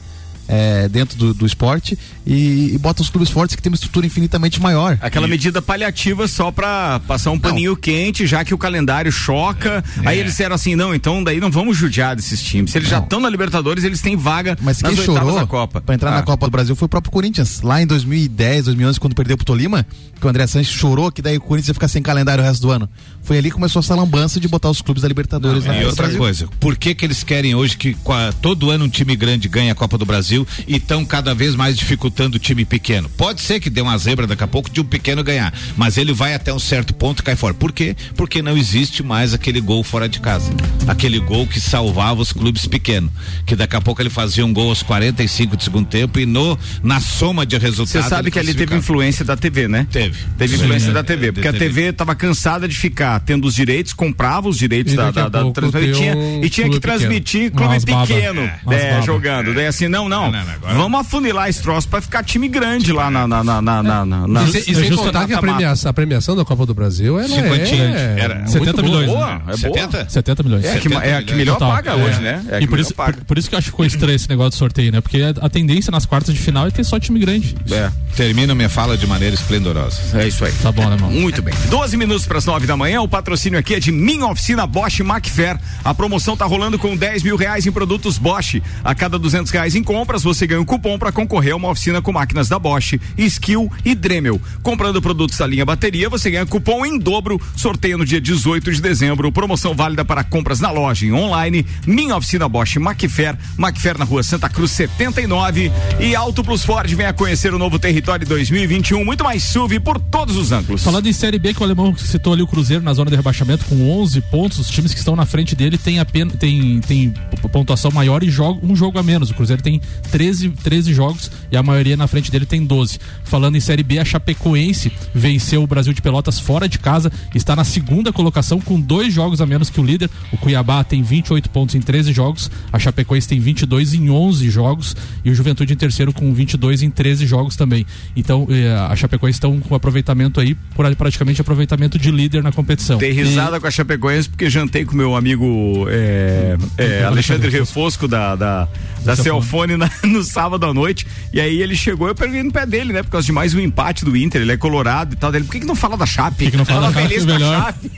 é, 0.49 0.89
dentro 0.89 1.17
do, 1.19 1.35
do 1.35 1.47
esporte 1.47 1.99
e, 2.27 2.73
e 2.75 2.79
bota 2.79 3.03
os 3.03 3.09
clubes 3.11 3.31
fortes 3.31 3.57
que 3.57 3.63
têm 3.63 3.71
uma 3.71 3.75
estrutura 3.77 4.07
infinitamente 4.07 4.61
maior. 4.61 4.99
Aquela 5.01 5.27
medida 5.29 5.61
paliativa 5.63 6.27
só 6.29 6.51
pra 6.51 7.01
passar 7.07 7.31
um 7.31 7.39
paninho 7.39 7.77
quente, 7.77 8.27
já 8.27 8.45
que 8.45 8.53
o 8.55 8.59
calendário 8.59 9.11
choca. 9.13 9.83
É. 10.05 10.09
Aí 10.09 10.19
eles 10.19 10.33
disseram 10.33 10.55
assim: 10.55 10.75
não, 10.75 10.95
então 10.95 11.23
daí 11.23 11.41
não 11.41 11.51
vamos 11.51 11.77
judiar 11.77 12.15
desses 12.17 12.43
times. 12.43 12.71
Se 12.73 12.79
eles 12.79 12.89
já 12.89 12.99
estão 12.99 13.21
na 13.21 13.29
Libertadores, 13.29 13.85
eles 13.85 14.01
têm 14.01 14.17
vaga 14.17 14.57
Mas 14.61 14.81
nas 14.83 14.95
quem 14.95 15.05
chorou 15.05 15.35
da 15.35 15.47
Copa. 15.47 15.81
pra 15.81 15.95
entrar 15.95 16.11
Ah. 16.13 16.17
na 16.17 16.23
Copa 16.23 16.47
do 16.47 16.51
Brasil 16.51 16.75
foi 16.77 16.87
o 16.87 16.89
próprio 16.89 17.11
Corinthians. 17.13 17.61
Lá 17.63 17.81
em 17.83 17.87
2010, 17.87 18.65
2011, 18.67 19.01
quando 19.01 19.15
perdeu 19.15 19.37
pro 19.37 19.45
Tolima, 19.47 19.87
que 20.21 20.27
o 20.27 20.29
André 20.29 20.47
Sanches 20.47 20.75
chorou 20.75 21.11
que 21.13 21.21
daí 21.23 21.37
o 21.37 21.41
Corinthians 21.41 21.69
ia 21.69 21.75
ficar 21.75 21.89
sem 21.89 22.03
calendário 22.03 22.43
o 22.43 22.47
resto 22.47 22.63
do 22.63 22.71
ano. 22.71 22.89
Foi 23.23 23.39
ali 23.39 23.49
que 23.49 23.55
começou 23.55 23.81
essa 23.81 23.95
lambança 23.95 24.39
de 24.41 24.49
botar 24.49 24.71
os 24.71 24.83
clubes 24.83 25.03
da 25.03 25.09
Libertadores 25.09 25.65
na 25.65 25.73
E 25.73 25.77
Copa 25.77 25.83
do 25.85 25.89
outra 25.89 26.03
Brasil. 26.05 26.19
coisa, 26.19 26.49
por 26.61 26.77
que 26.77 26.95
que 26.95 27.05
eles 27.05 27.23
querem 27.23 27.55
hoje 27.55 27.77
que 27.77 27.97
todo 28.43 28.71
ano 28.71 28.85
um 28.85 28.89
time 28.89 29.15
grande 29.17 29.49
ganha 29.49 29.73
a 29.73 29.75
Copa 29.75 29.97
do 29.99 30.05
Brasil 30.05 30.34
e 30.67 30.77
estão 30.77 31.05
cada 31.05 31.35
vez 31.35 31.55
mais 31.55 31.77
dificultando 31.77 32.37
o 32.37 32.41
time 32.41 32.65
pequeno? 32.65 33.09
Pode 33.11 33.41
ser 33.41 33.61
que 33.61 33.71
dê 33.71 33.81
uma 33.81 33.97
zebra 33.99 34.27
daqui 34.27 34.43
a 34.43 34.47
pouco 34.49 34.71
de 34.71 34.81
um 34.81 34.85
pequeno 34.85 35.23
ganhar, 35.23 35.53
mas 35.77 35.97
ele 35.97 36.13
vai 36.13 36.35
até 36.35 36.53
um 36.53 36.59
certo 36.59 36.93
ponto 36.95 37.21
e 37.21 37.23
cai 37.23 37.37
fora. 37.37 37.55
Por 37.55 37.71
quê? 37.73 37.95
Porque 38.17 38.43
não 38.43 38.57
existe 38.57 39.03
mais 39.03 39.33
aquele 39.35 39.61
gol 39.61 39.85
fora 39.85 40.09
de 40.09 40.19
casa. 40.21 40.53
Aquele 40.89 41.19
gol 41.21 41.47
que 41.47 41.61
salvava 41.61 42.21
os 42.23 42.33
clubes 42.33 42.67
pequenos. 42.67 43.11
Que 43.47 43.55
daqui 43.55 43.77
a 43.77 43.81
pouco 43.81 44.01
ele 44.03 44.11
fazia 44.11 44.45
um 44.45 44.53
gol 44.53 44.69
aos 44.71 44.83
45 44.83 45.57
do 45.57 45.63
segundo 45.63 45.87
tempo 45.87 46.19
e 46.19 46.27
no, 46.27 46.59
na 46.83 47.01
soma 47.01 47.45
de 47.47 47.57
Você 47.57 47.67
resultados. 47.67 48.09
sabe 48.09 48.23
ele 48.25 48.31
que 48.31 48.39
ali 48.39 48.55
teve 48.55 48.75
influência 48.77 49.25
da 49.25 49.37
TV, 49.37 49.69
né? 49.69 49.87
Teve. 49.91 50.17
Teve 50.39 50.57
Sim, 50.57 50.63
influência 50.65 50.91
é, 50.91 50.93
da 50.93 51.03
TV, 51.05 51.29
é, 51.29 51.33
porque 51.33 51.49
a 51.49 51.53
teve. 51.53 51.65
TV 51.65 51.83
estava 51.91 52.15
cansada 52.15 52.67
de 52.69 52.77
ficar 52.77 53.21
tendo 53.21 53.47
os 53.47 53.55
direitos, 53.55 53.93
comprava 53.93 54.49
os 54.49 54.59
direitos 54.59 54.93
E 54.93 54.97
da, 54.97 55.09
a 55.09 55.11
da, 55.11 55.29
da 55.29 55.51
transmissão 55.51 55.83
e 55.83 55.93
tinha, 55.93 56.17
um 56.17 56.45
e 56.45 56.49
tinha 56.51 56.69
que 56.71 56.81
transmitir 56.81 57.51
pequeno. 57.51 57.69
clube 57.69 57.85
pequeno, 58.07 58.51
É, 58.71 58.99
é, 58.99 59.03
jogando. 59.03 59.55
Daí 59.55 59.67
assim, 59.67 59.89
não, 59.89 60.09
não, 60.09 60.24
Não, 60.31 60.45
não, 60.45 60.53
agora- 60.53 60.75
vamos 60.75 61.01
afunilar 61.01 61.49
esse 61.49 61.63
troço 61.63 61.89
pra 61.89 62.01
ficar 62.01 62.23
time 62.25 62.49
grande 62.49 62.93
lá 62.93 63.11
na. 63.11 63.27
na, 63.27 63.43
na, 63.45 63.63
na, 63.63 63.83
na, 63.83 64.05
na, 64.07 64.27
na- 64.29 64.43
E, 64.45 64.53
se- 64.53 64.59
e 64.71 64.75
sem 64.75 64.85
justo- 64.89 65.05
contar 65.05 65.27
que 65.27 65.33
a 65.35 65.41
premiação, 65.41 65.91
a 65.91 65.95
premiação 65.95 66.37
da 66.37 66.45
Copa 66.45 66.67
do 66.67 66.75
Brasil 66.75 67.19
ela 67.19 67.35
é, 67.35 68.17
Era 68.19 68.35
muito 68.37 68.51
70 68.51 68.83
boa. 68.83 68.83
milhões. 68.89 69.07
Boa, 69.11 69.27
né? 69.27 69.41
é 69.41 69.45
boa. 69.45 69.57
70? 69.59 70.07
70 70.11 70.43
milhões. 70.43 70.65
É 70.65 70.71
a 70.73 70.77
que, 70.79 70.89
70 70.89 71.05
é 71.07 71.17
a 71.17 71.23
que 71.23 71.35
melhor 71.35 71.55
Total. 71.55 71.73
paga 71.73 71.91
É. 71.93 71.95
hoje, 71.95 72.21
né? 72.21 72.45
É 72.51 72.57
e 72.59 72.61
que 72.61 72.67
por 72.69 72.79
isso, 72.79 72.95
paga. 72.95 73.13
por, 73.19 73.25
por 73.25 73.39
isso 73.39 73.49
que 73.49 73.55
eu 73.55 73.59
acho 73.59 73.67
que 73.67 73.71
ficou 73.71 73.87
estranho 73.87 74.15
esse 74.17 74.29
negócio 74.29 74.53
de 74.53 74.57
sorteio, 74.57 74.93
né? 74.93 75.01
Porque 75.01 75.21
a, 75.41 75.49
tendência 75.49 75.91
nas 75.91 76.05
quartas 76.07 76.35
de 76.35 76.41
final 76.41 76.67
é 76.67 76.71
ter 76.71 76.85
só 76.85 76.99
time 76.99 77.19
grande. 77.21 77.55
É, 77.71 77.91
Termino 78.17 78.55
minha 78.55 78.69
fala 78.69 78.97
de 78.97 79.07
maneira 79.07 79.35
esplendorosa. 79.35 80.01
é 80.15 80.27
isso 80.29 80.45
aí. 80.45 80.53
Tá 80.63 80.71
bom, 80.73 80.87
né, 80.89 80.95
irmão? 80.95 81.11
Muito 81.11 81.43
bem. 81.43 81.55
12 81.69 81.97
minutos 81.97 82.27
para 82.27 82.39
as 82.39 82.45
9 82.45 82.67
da 82.67 82.77
manhã. 82.77 83.01
O 83.01 83.09
patrocínio 83.09 83.59
aqui 83.59 83.75
é 83.75 83.81
de 83.81 83.91
Minha 83.93 84.27
Oficina 84.27 84.67
Bosch 84.67 85.01
Macfair. 85.01 85.59
A 85.85 85.93
promoção 85.95 86.37
tá 86.37 86.45
rolando 86.45 86.79
com 86.79 86.97
10 86.97 87.23
mil 87.23 87.37
reais 87.37 87.67
em 87.67 87.73
produtos 87.73 88.19
Bosch. 88.19 88.61
A 88.83 88.95
cada 88.95 89.19
200 89.19 89.51
reais 89.53 89.75
em 89.75 89.83
compra, 89.83 90.14
compras 90.15 90.23
você 90.23 90.47
ganha 90.47 90.61
um 90.61 90.65
cupom 90.65 90.99
para 90.99 91.11
concorrer 91.11 91.55
a 91.55 91.57
uma 91.57 91.71
oficina 91.71 92.01
com 92.01 92.13
máquinas 92.13 92.49
da 92.49 92.59
Bosch, 92.59 93.01
Skill 93.19 93.71
e 93.85 93.95
Dremel. 93.95 94.41
Comprando 94.63 95.03
produtos 95.03 95.39
da 95.39 95.47
linha 95.47 95.65
bateria, 95.65 96.09
você 96.09 96.31
ganha 96.31 96.47
cupom 96.47 96.87
em 96.87 96.99
dobro. 96.99 97.41
Sorteio 97.57 97.99
no 97.99 98.05
dia 98.05 98.21
18 98.21 98.73
de 98.73 98.81
dezembro. 98.81 99.33
Promoção 99.33 99.75
válida 99.75 100.05
para 100.05 100.23
compras 100.23 100.61
na 100.61 100.71
loja 100.71 101.07
e 101.07 101.13
online. 101.13 101.67
Minha 101.87 102.17
oficina 102.17 102.49
Bosch 102.49 102.77
Macfer, 102.77 103.37
Macfer 103.57 103.99
na 103.99 104.05
rua 104.05 104.23
Santa 104.23 104.49
Cruz 104.49 104.71
79. 104.73 105.73
E 105.99 106.15
Auto 106.15 106.45
Plus 106.45 106.65
Ford 106.65 106.89
venha 106.95 107.13
conhecer 107.13 107.53
o 107.53 107.59
novo 107.59 107.79
território 107.79 108.27
2021. 108.27 109.05
Muito 109.05 109.25
mais 109.25 109.43
SUV 109.43 109.81
por 109.81 109.99
todos 109.99 110.37
os 110.37 110.53
ângulos. 110.53 110.85
Falando 110.85 111.09
em 111.09 111.13
Série 111.13 111.39
B, 111.39 111.53
que 111.55 111.61
o 111.61 111.65
alemão 111.65 111.97
citou 111.97 112.33
ali 112.33 112.43
o 112.43 112.47
Cruzeiro 112.47 112.85
na 112.85 112.95
zona 112.95 113.11
de 113.11 113.17
rebaixamento 113.17 113.65
com 113.65 113.91
11 114.01 114.21
pontos, 114.23 114.59
os 114.59 114.69
times 114.69 114.93
que 114.93 114.99
estão 114.99 115.17
na 115.17 115.27
frente 115.27 115.57
dele 115.57 115.77
têm 115.77 115.99
apenas 115.99 116.35
tem, 116.37 116.81
tem 116.81 117.15
pontuação 117.51 117.91
maior 117.91 118.23
e 118.23 118.31
jogo, 118.31 118.61
um 118.63 118.77
jogo 118.77 118.99
a 118.99 119.03
menos. 119.03 119.31
O 119.31 119.35
Cruzeiro 119.35 119.63
tem 119.63 119.81
13, 120.11 120.51
13 120.51 120.93
jogos 120.95 121.31
e 121.51 121.57
a 121.57 121.63
maioria 121.63 121.97
na 121.97 122.07
frente 122.07 122.31
dele 122.31 122.47
tem 122.47 122.65
12. 122.65 122.99
Falando 123.25 123.57
em 123.57 123.61
Série 123.61 123.83
B, 123.83 123.99
a 123.99 124.05
Chapecoense 124.05 124.93
venceu 125.15 125.63
o 125.63 125.67
Brasil 125.67 125.93
de 125.93 126.01
Pelotas 126.03 126.39
fora 126.39 126.69
de 126.69 126.79
casa, 126.79 127.11
está 127.35 127.55
na 127.57 127.65
segunda 127.65 128.13
colocação 128.13 128.61
com 128.61 128.81
dois 128.81 129.13
jogos 129.13 129.41
a 129.41 129.47
menos 129.47 129.71
que 129.71 129.81
o 129.81 129.85
líder. 129.85 130.11
O 130.33 130.37
Cuiabá 130.37 130.83
tem 130.85 131.03
28 131.03 131.51
pontos 131.51 131.75
em 131.75 131.81
13 131.81 132.13
jogos, 132.13 132.51
a 132.73 132.79
Chapecoense 132.79 133.29
tem 133.29 133.41
22 133.41 133.95
em 133.95 134.11
11 134.11 134.51
jogos 134.51 134.97
e 135.25 135.31
o 135.31 135.35
Juventude 135.35 135.73
em 135.73 135.77
terceiro 135.77 136.13
com 136.13 136.33
22 136.33 136.83
em 136.83 136.91
13 136.91 137.27
jogos 137.27 137.57
também. 137.57 137.87
Então, 138.17 138.47
eh, 138.51 138.75
a 138.91 138.95
Chapecoense 138.97 139.37
estão 139.37 139.59
com 139.61 139.75
aproveitamento 139.75 140.41
aí, 140.41 140.55
por 140.75 140.95
praticamente 140.97 141.41
aproveitamento 141.41 141.99
de 141.99 142.11
líder 142.11 142.43
na 142.43 142.53
competição. 142.53 142.99
Dei 142.99 143.13
risada 143.13 143.57
E- 143.57 143.61
com 143.61 143.67
a 143.67 143.71
Chapecoense 143.71 144.29
porque 144.29 144.49
jantei 144.51 144.85
com 144.85 144.95
meu 144.97 145.17
amigo 145.17 145.87
é, 145.89 146.57
é, 146.79 147.03
Alexandre 147.05 147.51
Refosco 147.51 148.07
da, 148.07 148.37
da, 148.37 148.69
da 149.05 149.17
Celfone 149.17 149.77
na- 149.77 149.91
no 150.05 150.23
sábado 150.25 150.67
à 150.67 150.75
noite. 150.75 151.07
E 151.33 151.41
aí 151.41 151.61
ele 151.63 151.75
chegou, 151.77 152.09
eu 152.09 152.15
peguei 152.15 152.43
no 152.43 152.53
pé 152.53 152.65
dele, 152.67 152.93
né? 152.93 153.03
Por 153.03 153.11
causa 153.11 153.27
de 153.27 153.33
mais 153.33 153.55
um 153.55 153.61
empate 153.61 154.05
do 154.05 154.17
Inter. 154.17 154.43
Ele 154.43 154.53
é 154.53 154.57
colorado 154.57 155.15
e 155.15 155.17
tal. 155.17 155.31
Dele, 155.31 155.45
por 155.45 155.53
que, 155.53 155.61
que 155.61 155.67
não 155.67 155.75
fala 155.75 155.97
da 155.97 156.07
Chape? 156.07 156.45
Por 156.45 156.51
que, 156.51 156.57
não 156.57 156.65
fala 156.65 156.91
da 156.91 157.01
Chape, 157.03 157.21
melhor. 157.27 157.63
Chape. 157.65 157.91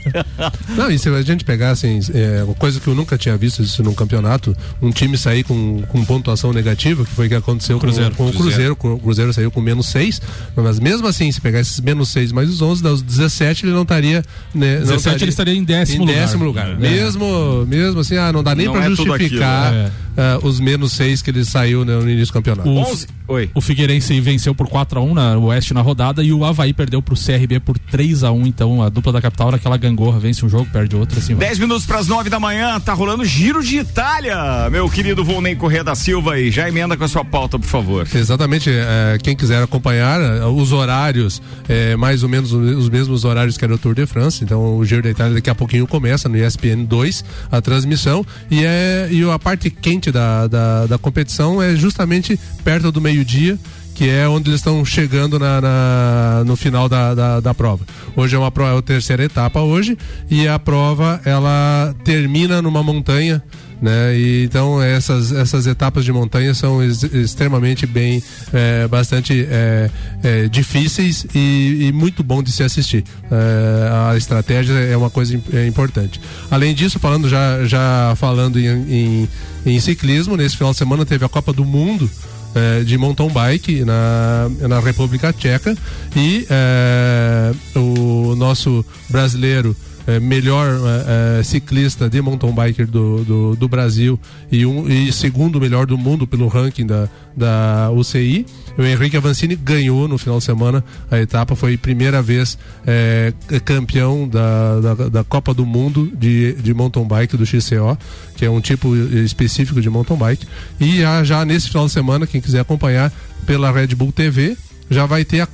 Não, 0.75 0.89
e 0.91 0.97
se 0.99 1.09
a 1.09 1.21
gente 1.21 1.43
pegar 1.43 1.71
assim, 1.71 1.99
é, 2.13 2.43
uma 2.43 2.53
coisa 2.53 2.79
que 2.79 2.87
eu 2.87 2.95
nunca 2.95 3.17
tinha 3.17 3.35
visto 3.37 3.61
isso 3.61 3.81
num 3.83 3.93
campeonato, 3.93 4.55
um 4.81 4.91
time 4.91 5.17
sair 5.17 5.43
com, 5.43 5.81
com 5.87 6.05
pontuação 6.05 6.53
negativa, 6.53 7.03
que 7.03 7.11
foi 7.11 7.25
o 7.25 7.29
que 7.29 7.35
aconteceu 7.35 7.79
Cruzeiro. 7.79 8.11
com, 8.11 8.25
com 8.25 8.29
o 8.29 8.33
Cruzeiro. 8.33 8.77
O 8.79 8.99
Cruzeiro 8.99 9.33
saiu 9.33 9.49
com 9.51 9.59
menos 9.61 9.87
6, 9.87 10.21
mas 10.55 10.79
mesmo 10.79 11.07
assim, 11.07 11.31
se 11.31 11.41
pegar 11.41 11.59
esses 11.59 11.79
menos 11.79 12.09
6 12.09 12.31
mais 12.31 12.49
os 12.49 12.61
11, 12.61 12.83
dá 12.83 12.91
os 12.91 13.01
17, 13.01 13.65
ele 13.65 13.73
não 13.73 13.81
estaria. 13.83 14.23
Né, 14.53 14.75
não 14.79 14.85
17 14.85 15.23
ele 15.23 15.29
estaria 15.29 15.53
em 15.55 15.63
décimo 15.63 16.03
em 16.03 16.07
lugar. 16.07 16.21
décimo 16.21 16.43
lugar. 16.45 16.69
É. 16.71 16.75
Mesmo, 16.75 17.65
mesmo 17.67 17.99
assim, 17.99 18.17
ah, 18.17 18.31
não 18.31 18.43
dá 18.43 18.53
nem 18.55 18.65
Não 18.67 18.73
pra 18.73 18.83
é 18.85 18.89
tudo 18.89 19.05
justificar 19.05 19.91
ah, 20.17 20.39
os 20.41 20.59
menos 20.59 20.93
6 20.93 21.21
que 21.21 21.29
ele 21.29 21.45
saiu 21.45 21.85
né, 21.85 21.95
no 21.95 22.09
início 22.09 22.27
do 22.27 22.33
campeonato. 22.33 22.67
O, 22.67 22.77
11. 22.79 23.07
Oi. 23.27 23.49
o 23.53 23.61
Figueirense 23.61 24.19
venceu 24.19 24.55
por 24.55 24.67
4 24.67 24.99
a 24.99 25.03
1 25.03 25.13
na 25.13 25.37
Oeste 25.37 25.73
na 25.73 25.81
rodada 25.81 26.23
e 26.23 26.33
o 26.33 26.43
Havaí 26.43 26.73
perdeu 26.73 27.01
pro 27.01 27.15
CRB 27.15 27.59
por 27.59 27.77
3 27.77 28.23
a 28.23 28.31
1 28.31 28.47
Então 28.47 28.81
a 28.81 28.89
dupla 28.89 29.11
da 29.11 29.21
capital 29.21 29.51
naquela 29.51 29.77
gangorra 29.77 30.19
vence 30.19 30.45
um 30.45 30.49
jogo, 30.49 30.67
perde 30.71 30.95
outro, 30.95 31.19
assim 31.19 31.35
vai. 31.35 31.47
10 31.47 31.59
minutos 31.59 31.85
para 31.85 31.99
as 31.99 32.07
9 32.07 32.29
da 32.29 32.39
manhã, 32.39 32.79
tá 32.79 32.93
rolando 32.93 33.23
Giro 33.23 33.61
de 33.61 33.77
Itália, 33.77 34.69
meu 34.71 34.89
querido 34.89 35.23
Volney 35.23 35.55
Corrêa 35.55 35.83
da 35.83 35.93
Silva 35.93 36.39
e 36.39 36.49
já 36.49 36.67
emenda 36.67 36.97
com 36.97 37.03
a 37.03 37.07
sua 37.07 37.23
pauta, 37.23 37.59
por 37.59 37.67
favor. 37.67 38.07
Exatamente, 38.13 38.69
é, 38.71 39.17
quem 39.21 39.35
quiser 39.35 39.61
acompanhar 39.61 40.19
é, 40.19 40.45
os 40.45 40.71
horários, 40.71 41.41
é, 41.67 41.95
mais 41.95 42.23
ou 42.23 42.29
menos 42.29 42.51
os 42.53 42.89
mesmos 42.89 43.23
horários 43.23 43.57
que 43.57 43.63
era 43.63 43.73
o 43.73 43.77
Tour 43.77 43.93
de 43.93 44.05
France, 44.05 44.43
então 44.43 44.77
o 44.77 44.85
Giro 44.85 45.03
da 45.03 45.09
Itália 45.09 45.35
daqui 45.35 45.49
a 45.49 45.55
pouquinho 45.55 45.85
começa 45.85 46.27
no 46.27 46.37
ESPN 46.37 46.85
2 46.85 47.25
a 47.51 47.61
transmissão 47.61 48.25
e, 48.49 48.63
é, 48.63 49.09
e 49.11 49.29
a 49.29 49.37
parte 49.37 49.69
quente 49.69 50.06
da, 50.11 50.47
da, 50.47 50.85
da 50.85 50.97
competição 50.97 51.61
é 51.61 51.75
justamente 51.75 52.39
perto 52.63 52.91
do 52.91 52.99
meio-dia 53.01 53.57
que 53.95 54.07
é 54.07 54.27
onde 54.27 54.51
eles 54.51 54.59
estão 54.59 54.85
chegando 54.85 55.39
na, 55.39 55.59
na- 55.59 56.43
no 56.45 56.55
final 56.55 56.87
da, 56.87 57.15
da, 57.15 57.39
da 57.39 57.51
prova. 57.55 57.83
Hoje 58.15 58.35
é 58.35 58.37
uma 58.39 58.51
prova, 58.51 58.75
é 58.75 58.77
a 58.77 58.81
terceira 58.83 59.23
etapa 59.23 59.59
hoje 59.61 59.97
e 60.29 60.47
a 60.47 60.59
prova 60.59 61.19
ela 61.25 61.95
termina 62.03 62.61
numa 62.61 62.83
montanha 62.83 63.41
né? 63.79 64.15
E 64.17 64.43
então 64.43 64.81
essas, 64.81 65.31
essas 65.31 65.67
etapas 65.67 66.03
de 66.03 66.11
montanha 66.11 66.51
são 66.55 66.81
ex- 66.81 67.03
extremamente 67.03 67.85
bem, 67.85 68.23
é, 68.51 68.87
bastante 68.87 69.45
é, 69.47 69.89
é, 70.23 70.47
difíceis 70.47 71.27
e, 71.35 71.85
e 71.87 71.91
muito 71.91 72.23
bom 72.23 72.41
de 72.41 72.51
se 72.51 72.63
assistir. 72.63 73.03
É, 73.31 74.11
a 74.11 74.17
estratégia 74.17 74.73
é 74.73 74.97
uma 74.97 75.11
coisa 75.11 75.39
é 75.53 75.67
importante. 75.67 76.19
Além 76.49 76.73
disso, 76.73 76.97
falando 76.97 77.29
já, 77.29 77.65
já 77.65 78.13
falando 78.15 78.59
em, 78.59 78.65
em, 78.67 79.29
em 79.71 79.79
ciclismo, 79.79 80.37
nesse 80.37 80.55
final 80.55 80.71
de 80.71 80.77
semana 80.77 81.05
teve 81.05 81.25
a 81.25 81.29
Copa 81.29 81.51
do 81.51 81.65
Mundo 81.65 82.09
eh, 82.55 82.83
de 82.83 82.97
mountain 82.97 83.29
bike 83.29 83.83
na, 83.83 84.49
na 84.67 84.79
República 84.79 85.33
Tcheca 85.33 85.77
e 86.15 86.47
eh, 86.49 87.51
o 87.75 88.35
nosso 88.35 88.85
brasileiro 89.09 89.75
eh, 90.07 90.19
melhor 90.19 90.67
eh, 90.67 91.39
eh, 91.39 91.43
ciclista 91.43 92.09
de 92.09 92.21
mountain 92.21 92.53
biker 92.53 92.87
do, 92.87 93.23
do, 93.25 93.55
do 93.55 93.67
Brasil 93.67 94.17
e, 94.49 94.65
um, 94.65 94.87
e 94.87 95.11
segundo 95.11 95.59
melhor 95.59 95.85
do 95.85 95.97
mundo 95.97 96.25
pelo 96.25 96.47
ranking 96.47 96.87
da, 96.87 97.09
da 97.35 97.91
UCI. 97.91 98.45
O 98.77 98.83
Henrique 98.83 99.17
Avancini 99.17 99.55
ganhou 99.55 100.07
no 100.07 100.17
final 100.17 100.37
de 100.37 100.45
semana 100.45 100.83
a 101.11 101.19
etapa, 101.19 101.55
foi 101.55 101.75
primeira 101.77 102.21
vez 102.21 102.57
eh, 102.85 103.33
campeão 103.65 104.27
da, 104.27 104.79
da, 104.79 104.93
da 105.09 105.23
Copa 105.23 105.53
do 105.53 105.65
Mundo 105.65 106.11
de, 106.17 106.53
de 106.53 106.73
mountain 106.73 107.05
bike 107.05 107.35
do 107.35 107.45
XCO, 107.45 107.97
que 108.35 108.45
é 108.45 108.49
um 108.49 108.61
tipo 108.61 108.95
específico 108.95 109.81
de 109.81 109.89
mountain 109.89 110.17
bike. 110.17 110.47
E 110.79 111.01
já, 111.01 111.23
já 111.23 111.45
nesse 111.45 111.67
final 111.67 111.85
de 111.85 111.91
semana, 111.91 112.25
quem 112.25 112.39
quiser 112.39 112.61
acompanhar 112.61 113.11
pela 113.45 113.71
Red 113.71 113.87
Bull 113.87 114.11
TV, 114.11 114.55
já 114.89 115.05
vai 115.05 115.25
ter 115.25 115.41
a 115.41 115.47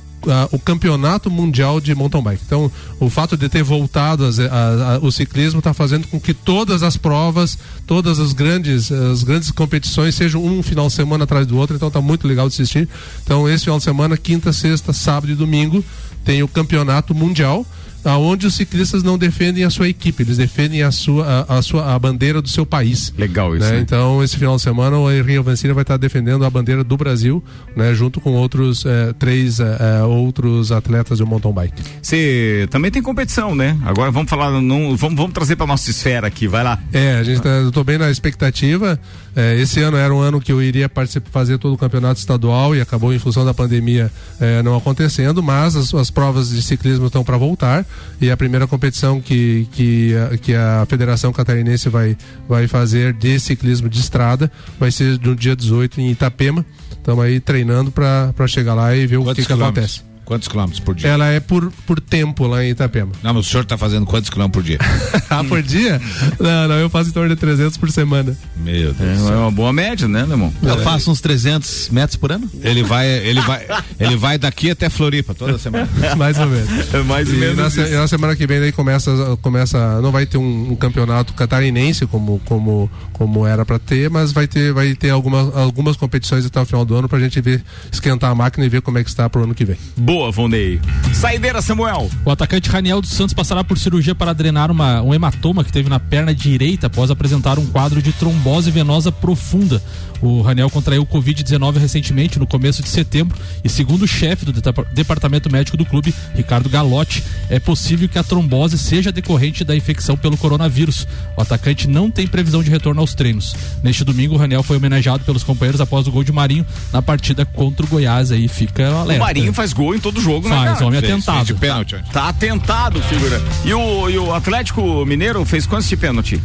o 0.52 0.58
campeonato 0.58 1.30
mundial 1.30 1.80
de 1.80 1.94
mountain 1.94 2.22
bike. 2.22 2.42
Então, 2.46 2.70
o 2.98 3.10
fato 3.10 3.36
de 3.36 3.48
ter 3.48 3.62
voltado 3.62 4.24
as- 4.24 4.38
a- 4.38 4.94
a- 4.94 4.98
o 5.00 5.10
ciclismo 5.12 5.58
está 5.58 5.72
fazendo 5.74 6.06
com 6.08 6.20
que 6.20 6.32
todas 6.34 6.82
as 6.82 6.96
provas, 6.96 7.58
todas 7.86 8.18
as 8.18 8.32
grandes, 8.32 8.90
as 8.90 9.22
grandes 9.22 9.50
competições 9.50 10.14
sejam 10.14 10.44
um 10.44 10.62
final 10.62 10.86
de 10.88 10.92
semana 10.92 11.24
atrás 11.24 11.46
do 11.46 11.56
outro. 11.56 11.76
Então, 11.76 11.90
tá 11.90 12.00
muito 12.00 12.26
legal 12.26 12.48
de 12.48 12.54
assistir. 12.54 12.88
Então, 13.22 13.48
esse 13.48 13.64
final 13.64 13.78
de 13.78 13.84
semana, 13.84 14.16
quinta, 14.16 14.52
sexta, 14.52 14.92
sábado 14.92 15.32
e 15.32 15.34
domingo, 15.34 15.84
tem 16.24 16.42
o 16.42 16.48
campeonato 16.48 17.14
mundial. 17.14 17.66
Aonde 18.04 18.46
os 18.46 18.54
ciclistas 18.54 19.02
não 19.02 19.16
defendem 19.16 19.64
a 19.64 19.70
sua 19.70 19.88
equipe, 19.88 20.22
eles 20.22 20.36
defendem 20.36 20.82
a 20.82 20.90
sua 20.90 21.46
a, 21.48 21.58
a 21.58 21.62
sua 21.62 21.94
a 21.94 21.98
bandeira 21.98 22.42
do 22.42 22.48
seu 22.48 22.66
país. 22.66 23.12
Legal 23.16 23.56
isso, 23.56 23.64
né? 23.66 23.72
né? 23.72 23.80
Então, 23.80 24.22
esse 24.22 24.36
final 24.36 24.56
de 24.56 24.62
semana, 24.62 24.98
o 24.98 25.10
Henrique 25.10 25.38
Avancini 25.38 25.72
vai 25.72 25.82
estar 25.82 25.96
defendendo 25.96 26.44
a 26.44 26.50
bandeira 26.50 26.84
do 26.84 26.96
Brasil, 26.96 27.42
né? 27.76 27.94
Junto 27.94 28.20
com 28.20 28.32
outros 28.32 28.84
eh, 28.86 29.14
três 29.18 29.60
eh, 29.60 29.64
eh, 29.80 30.02
outros 30.02 30.70
atletas 30.70 31.18
de 31.18 31.24
mountain 31.24 31.52
bike. 31.52 31.82
Você 32.02 32.66
também 32.70 32.90
tem 32.90 33.00
competição, 33.02 33.54
né? 33.54 33.76
Agora 33.84 34.10
vamos 34.10 34.28
falar, 34.28 34.50
num- 34.60 34.94
vamos, 34.96 35.16
vamos 35.16 35.32
trazer 35.32 35.56
para 35.56 35.66
nossa 35.66 35.90
esfera 35.90 36.26
aqui, 36.26 36.46
vai 36.46 36.62
lá. 36.62 36.78
É, 36.92 37.16
a 37.16 37.22
gente 37.22 37.40
tá, 37.40 37.48
eu 37.48 37.72
tô 37.72 37.82
bem 37.84 37.98
na 37.98 38.10
expectativa. 38.10 38.98
Eh, 39.36 39.60
esse 39.60 39.80
ano 39.80 39.96
era 39.96 40.14
um 40.14 40.20
ano 40.20 40.40
que 40.40 40.52
eu 40.52 40.62
iria 40.62 40.88
participar, 40.88 41.28
fazer 41.30 41.58
todo 41.58 41.74
o 41.74 41.78
campeonato 41.78 42.20
estadual 42.20 42.74
e 42.74 42.80
acabou 42.80 43.12
em 43.12 43.18
função 43.18 43.44
da 43.44 43.52
pandemia 43.52 44.10
eh, 44.40 44.62
não 44.62 44.76
acontecendo, 44.76 45.42
mas 45.42 45.74
as, 45.76 45.92
as 45.94 46.10
provas 46.10 46.50
de 46.50 46.62
ciclismo 46.62 47.06
estão 47.06 47.24
para 47.24 47.36
voltar 47.36 47.84
e 48.20 48.30
a 48.30 48.36
primeira 48.36 48.66
competição 48.66 49.20
que, 49.20 49.66
que, 49.72 50.14
a- 50.14 50.36
que 50.38 50.54
a 50.54 50.86
Federação 50.88 51.32
Catarinense 51.32 51.88
vai, 51.88 52.16
vai 52.48 52.68
fazer 52.68 53.12
de 53.12 53.38
ciclismo 53.40 53.88
de 53.88 53.98
estrada 54.00 54.50
vai 54.78 54.90
ser 54.90 55.18
no 55.20 55.34
dia 55.34 55.56
18 55.56 56.00
em 56.00 56.10
Itapema. 56.10 56.64
Estamos 56.92 57.24
aí 57.24 57.38
treinando 57.40 57.90
para 57.90 58.32
chegar 58.46 58.74
lá 58.74 58.94
e 58.96 59.06
ver 59.06 59.16
o 59.18 59.24
que, 59.34 59.42
que 59.46 59.52
acontece. 59.64 60.13
Quantos 60.24 60.48
quilômetros 60.48 60.80
por 60.80 60.94
dia? 60.94 61.08
Ela 61.10 61.26
é 61.28 61.40
por, 61.40 61.70
por 61.86 62.00
tempo 62.00 62.46
lá 62.46 62.64
em 62.64 62.70
Itapema. 62.70 63.12
Não, 63.22 63.34
mas 63.34 63.46
o 63.46 63.48
senhor 63.50 63.62
está 63.62 63.76
fazendo 63.76 64.06
quantos 64.06 64.30
quilômetros 64.30 64.62
por 64.62 64.66
dia? 64.66 64.78
ah, 65.30 65.44
por 65.44 65.62
dia? 65.62 66.00
Não, 66.40 66.68
não, 66.68 66.74
eu 66.76 66.88
faço 66.88 67.10
em 67.10 67.12
torno 67.12 67.28
de 67.28 67.36
300 67.36 67.76
por 67.76 67.90
semana. 67.90 68.36
Meu 68.56 68.92
Deus. 68.92 69.00
É, 69.00 69.16
céu. 69.16 69.38
uma 69.40 69.50
boa 69.50 69.72
média, 69.72 70.08
né, 70.08 70.24
Lemão? 70.24 70.52
Eu 70.62 70.78
faço 70.78 71.10
uns 71.10 71.20
300 71.20 71.90
metros 71.90 72.16
por 72.16 72.32
ano? 72.32 72.48
Ele 72.62 72.82
vai, 72.82 73.06
ele 73.08 73.40
vai, 73.42 73.66
ele 74.00 74.16
vai 74.16 74.38
daqui 74.38 74.70
até 74.70 74.88
Floripa 74.88 75.34
toda 75.34 75.58
semana. 75.58 75.88
Mais 76.16 76.38
ou 76.38 76.46
menos. 76.46 76.94
É 76.94 77.02
mais 77.02 77.28
ou 77.28 77.34
E 77.34 77.38
menos 77.38 77.56
na, 77.56 77.70
se- 77.70 77.90
na 77.90 78.08
semana 78.08 78.34
que 78.36 78.46
vem 78.46 78.60
daí 78.60 78.72
começa, 78.72 79.10
começa 79.42 80.00
não 80.00 80.10
vai 80.12 80.26
ter 80.26 80.38
um, 80.38 80.72
um 80.72 80.76
campeonato 80.76 81.32
catarinense 81.34 82.06
como, 82.06 82.40
como, 82.44 82.90
como 83.12 83.46
era 83.46 83.64
para 83.64 83.78
ter, 83.78 84.08
mas 84.10 84.32
vai 84.32 84.46
ter, 84.46 84.72
vai 84.72 84.94
ter 84.94 85.10
algumas, 85.10 85.54
algumas 85.56 85.96
competições 85.96 86.46
até 86.46 86.60
o 86.60 86.64
final 86.64 86.84
do 86.84 86.94
ano 86.94 87.08
pra 87.08 87.18
gente 87.18 87.40
ver, 87.40 87.62
esquentar 87.92 88.30
a 88.30 88.34
máquina 88.34 88.64
e 88.64 88.68
ver 88.68 88.80
como 88.80 88.98
é 88.98 89.04
que 89.04 89.10
está 89.10 89.28
pro 89.28 89.42
ano 89.44 89.54
que 89.54 89.64
vem. 89.64 89.76
Boa. 89.96 90.13
Boa, 90.14 90.30
Vonei. 90.30 90.80
Saideira, 91.12 91.60
Samuel. 91.60 92.08
O 92.24 92.30
atacante 92.30 92.70
Raniel 92.70 93.00
dos 93.00 93.10
Santos 93.10 93.34
passará 93.34 93.64
por 93.64 93.76
cirurgia 93.76 94.14
para 94.14 94.32
drenar 94.32 94.70
uma, 94.70 95.02
um 95.02 95.12
hematoma 95.12 95.64
que 95.64 95.72
teve 95.72 95.88
na 95.88 95.98
perna 95.98 96.32
direita 96.32 96.86
após 96.86 97.10
apresentar 97.10 97.58
um 97.58 97.66
quadro 97.66 98.00
de 98.00 98.12
trombose 98.12 98.70
venosa 98.70 99.10
profunda. 99.10 99.82
O 100.24 100.40
Raniel 100.40 100.70
contraiu 100.70 101.04
Covid-19 101.04 101.76
recentemente, 101.76 102.38
no 102.38 102.46
começo 102.46 102.82
de 102.82 102.88
setembro, 102.88 103.36
e 103.62 103.68
segundo 103.68 104.04
o 104.04 104.08
chefe 104.08 104.46
do 104.46 104.52
departamento 104.94 105.52
médico 105.52 105.76
do 105.76 105.84
clube, 105.84 106.14
Ricardo 106.34 106.66
Galotti, 106.70 107.22
é 107.50 107.58
possível 107.58 108.08
que 108.08 108.18
a 108.18 108.24
trombose 108.24 108.78
seja 108.78 109.12
decorrente 109.12 109.64
da 109.64 109.76
infecção 109.76 110.16
pelo 110.16 110.38
coronavírus. 110.38 111.06
O 111.36 111.42
atacante 111.42 111.86
não 111.86 112.10
tem 112.10 112.26
previsão 112.26 112.62
de 112.62 112.70
retorno 112.70 113.02
aos 113.02 113.12
treinos. 113.14 113.54
Neste 113.82 114.02
domingo, 114.02 114.34
o 114.34 114.38
Raniel 114.38 114.62
foi 114.62 114.78
homenageado 114.78 115.24
pelos 115.24 115.42
companheiros 115.44 115.80
após 115.80 116.06
o 116.06 116.10
gol 116.10 116.24
de 116.24 116.32
Marinho 116.32 116.64
na 116.90 117.02
partida 117.02 117.44
contra 117.44 117.84
o 117.84 117.88
Goiás. 117.88 118.32
Aí 118.32 118.48
fica 118.48 118.82
o 118.90 118.94
O 118.94 118.98
alerta. 119.00 119.24
Marinho 119.24 119.52
faz 119.52 119.74
gol 119.74 119.94
em 119.94 119.98
todo 120.00 120.22
jogo, 120.22 120.48
né? 120.48 120.56
Faz, 120.56 120.80
homem 120.80 121.00
Fez- 121.00 121.12
atentado. 121.12 121.34
fez 121.36 121.46
de 121.48 121.54
pênalti. 121.54 121.96
Tá 122.12 122.28
atentado, 122.30 123.02
figura. 123.02 123.42
E 123.62 123.74
o, 123.74 124.08
e 124.08 124.16
o 124.16 124.32
Atlético 124.34 125.04
Mineiro 125.04 125.44
fez 125.44 125.66
quantos 125.66 125.86
de 125.88 125.96
pênalti? 125.98 126.40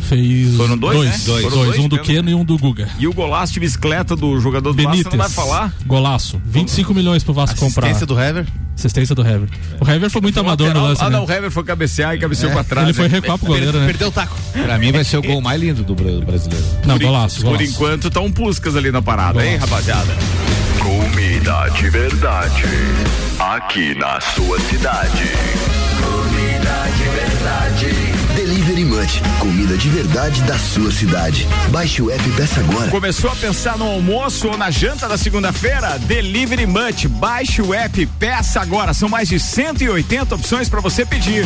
Fez 0.00 0.54
Foram 0.56 0.76
dois, 0.78 0.96
dois, 0.98 1.10
né? 1.10 1.18
dois, 1.26 1.42
Foram 1.42 1.56
dois, 1.56 1.68
dois 1.70 1.78
um 1.80 1.88
do 1.88 1.96
pênalti. 1.98 2.06
Keno 2.12 2.30
e 2.30 2.34
um 2.34 2.44
do 2.44 2.56
Guga. 2.58 2.88
E 2.98 3.06
o 3.08 3.12
golaço 3.12 3.52
de 3.52 3.60
bicicleta 3.60 4.14
do 4.14 4.38
jogador 4.38 4.72
do 4.72 4.76
Vasco, 4.76 4.90
Benítez. 4.90 5.12
não 5.12 5.18
vai 5.18 5.28
falar? 5.28 5.72
Golaço. 5.84 6.40
25 6.44 6.94
milhões 6.94 7.24
pro 7.24 7.32
Vasco 7.34 7.58
comprar. 7.58 7.86
Assistência 7.88 8.06
do 8.06 8.20
Hever. 8.20 8.46
Assistência 8.76 9.14
do 9.14 9.22
Hever. 9.26 9.48
O 9.80 9.90
Hever 9.90 10.10
foi 10.10 10.20
muito 10.20 10.38
amador 10.38 10.72
no 10.74 10.82
lance, 10.82 11.02
Ah, 11.02 11.10
né? 11.10 11.16
não, 11.16 11.24
o 11.24 11.30
Hever 11.32 11.50
foi 11.50 11.64
cabecear 11.64 12.14
e 12.14 12.18
cabeceou 12.18 12.52
pra 12.52 12.62
trás. 12.62 12.86
Ele 12.86 12.94
foi 12.94 13.08
né? 13.08 13.14
recuar 13.16 13.38
pro 13.38 13.46
goleiro, 13.48 13.78
né? 13.78 13.86
Perdeu 13.86 14.08
o 14.08 14.12
taco. 14.12 14.36
Pra 14.52 14.78
mim 14.78 14.92
vai 14.92 15.02
ser 15.02 15.16
o 15.16 15.22
gol 15.22 15.40
mais 15.40 15.60
lindo 15.60 15.82
do 15.82 15.94
bra- 15.94 16.24
brasileiro. 16.24 16.64
Não, 16.84 16.98
Por, 16.98 17.04
golaço, 17.06 17.36
por 17.40 17.44
golaço. 17.46 17.64
enquanto 17.64 18.10
tá 18.10 18.20
um 18.20 18.30
Puscas 18.30 18.76
ali 18.76 18.92
na 18.92 19.00
parada, 19.02 19.44
hein, 19.44 19.56
rapaziada? 19.56 20.14
Comida 20.78 21.68
de 21.70 21.90
verdade. 21.90 22.62
Aqui 23.40 23.94
na 23.94 24.20
sua 24.20 24.60
cidade. 24.60 25.24
Munch, 28.96 29.20
comida 29.40 29.76
de 29.76 29.90
verdade 29.90 30.40
da 30.44 30.58
sua 30.58 30.90
cidade. 30.90 31.46
Baixe 31.68 32.00
o 32.00 32.10
app 32.10 32.26
e 32.26 32.32
peça 32.32 32.60
agora. 32.60 32.90
Começou 32.90 33.30
a 33.30 33.36
pensar 33.36 33.76
no 33.76 33.84
almoço 33.84 34.48
ou 34.48 34.56
na 34.56 34.70
janta 34.70 35.06
da 35.06 35.18
segunda-feira? 35.18 35.98
Delivery 35.98 36.64
Munch. 36.64 37.06
Baixe 37.06 37.60
o 37.60 37.74
app, 37.74 38.06
peça 38.18 38.58
agora. 38.58 38.94
São 38.94 39.06
mais 39.06 39.28
de 39.28 39.38
180 39.38 40.34
opções 40.34 40.70
para 40.70 40.80
você 40.80 41.04
pedir. 41.04 41.44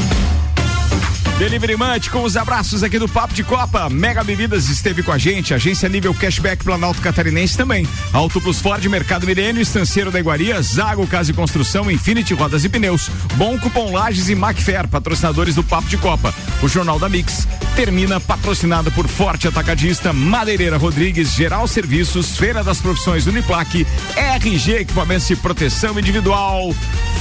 Delivery 1.41 1.74
Munch 1.74 2.11
com 2.11 2.22
os 2.22 2.36
abraços 2.36 2.82
aqui 2.82 2.99
do 2.99 3.09
Papo 3.09 3.32
de 3.32 3.43
Copa. 3.43 3.88
Mega 3.88 4.22
Bebidas 4.22 4.68
esteve 4.68 5.03
com 5.03 5.11
a 5.11 5.16
gente. 5.16 5.55
Agência 5.55 5.88
nível 5.88 6.12
Cashback 6.12 6.62
Planalto 6.62 7.01
Catarinense 7.01 7.57
também. 7.57 7.88
Auto 8.12 8.43
Plus 8.43 8.61
Ford, 8.61 8.84
Mercado 8.84 9.26
Milênio, 9.26 9.62
Estanceiro 9.62 10.11
da 10.11 10.20
Iguaria, 10.20 10.61
Zago 10.61 11.07
Casa 11.07 11.30
e 11.30 11.34
Construção, 11.34 11.91
Infinity 11.91 12.34
Rodas 12.34 12.62
e 12.62 12.68
Pneus. 12.68 13.09
Bom 13.36 13.59
Cupom 13.59 13.91
Lages 13.91 14.28
e 14.28 14.34
Macfair, 14.34 14.86
patrocinadores 14.86 15.55
do 15.55 15.64
Papo 15.64 15.88
de 15.88 15.97
Copa. 15.97 16.34
O 16.62 16.68
Jornal 16.68 16.99
da 16.99 17.09
Mix 17.09 17.49
termina 17.76 18.20
patrocinado 18.20 18.90
por 18.92 19.08
Forte 19.08 19.48
Atacadista, 19.48 20.12
Madeireira 20.12 20.76
Rodrigues, 20.76 21.32
Geral 21.34 21.66
Serviços, 21.66 22.36
Feira 22.36 22.62
das 22.62 22.80
Profissões 22.80 23.26
Uniplaque, 23.26 23.86
RG 24.16 24.80
Equipamentos 24.80 25.26
de 25.26 25.36
Proteção 25.36 25.98
Individual. 25.98 26.74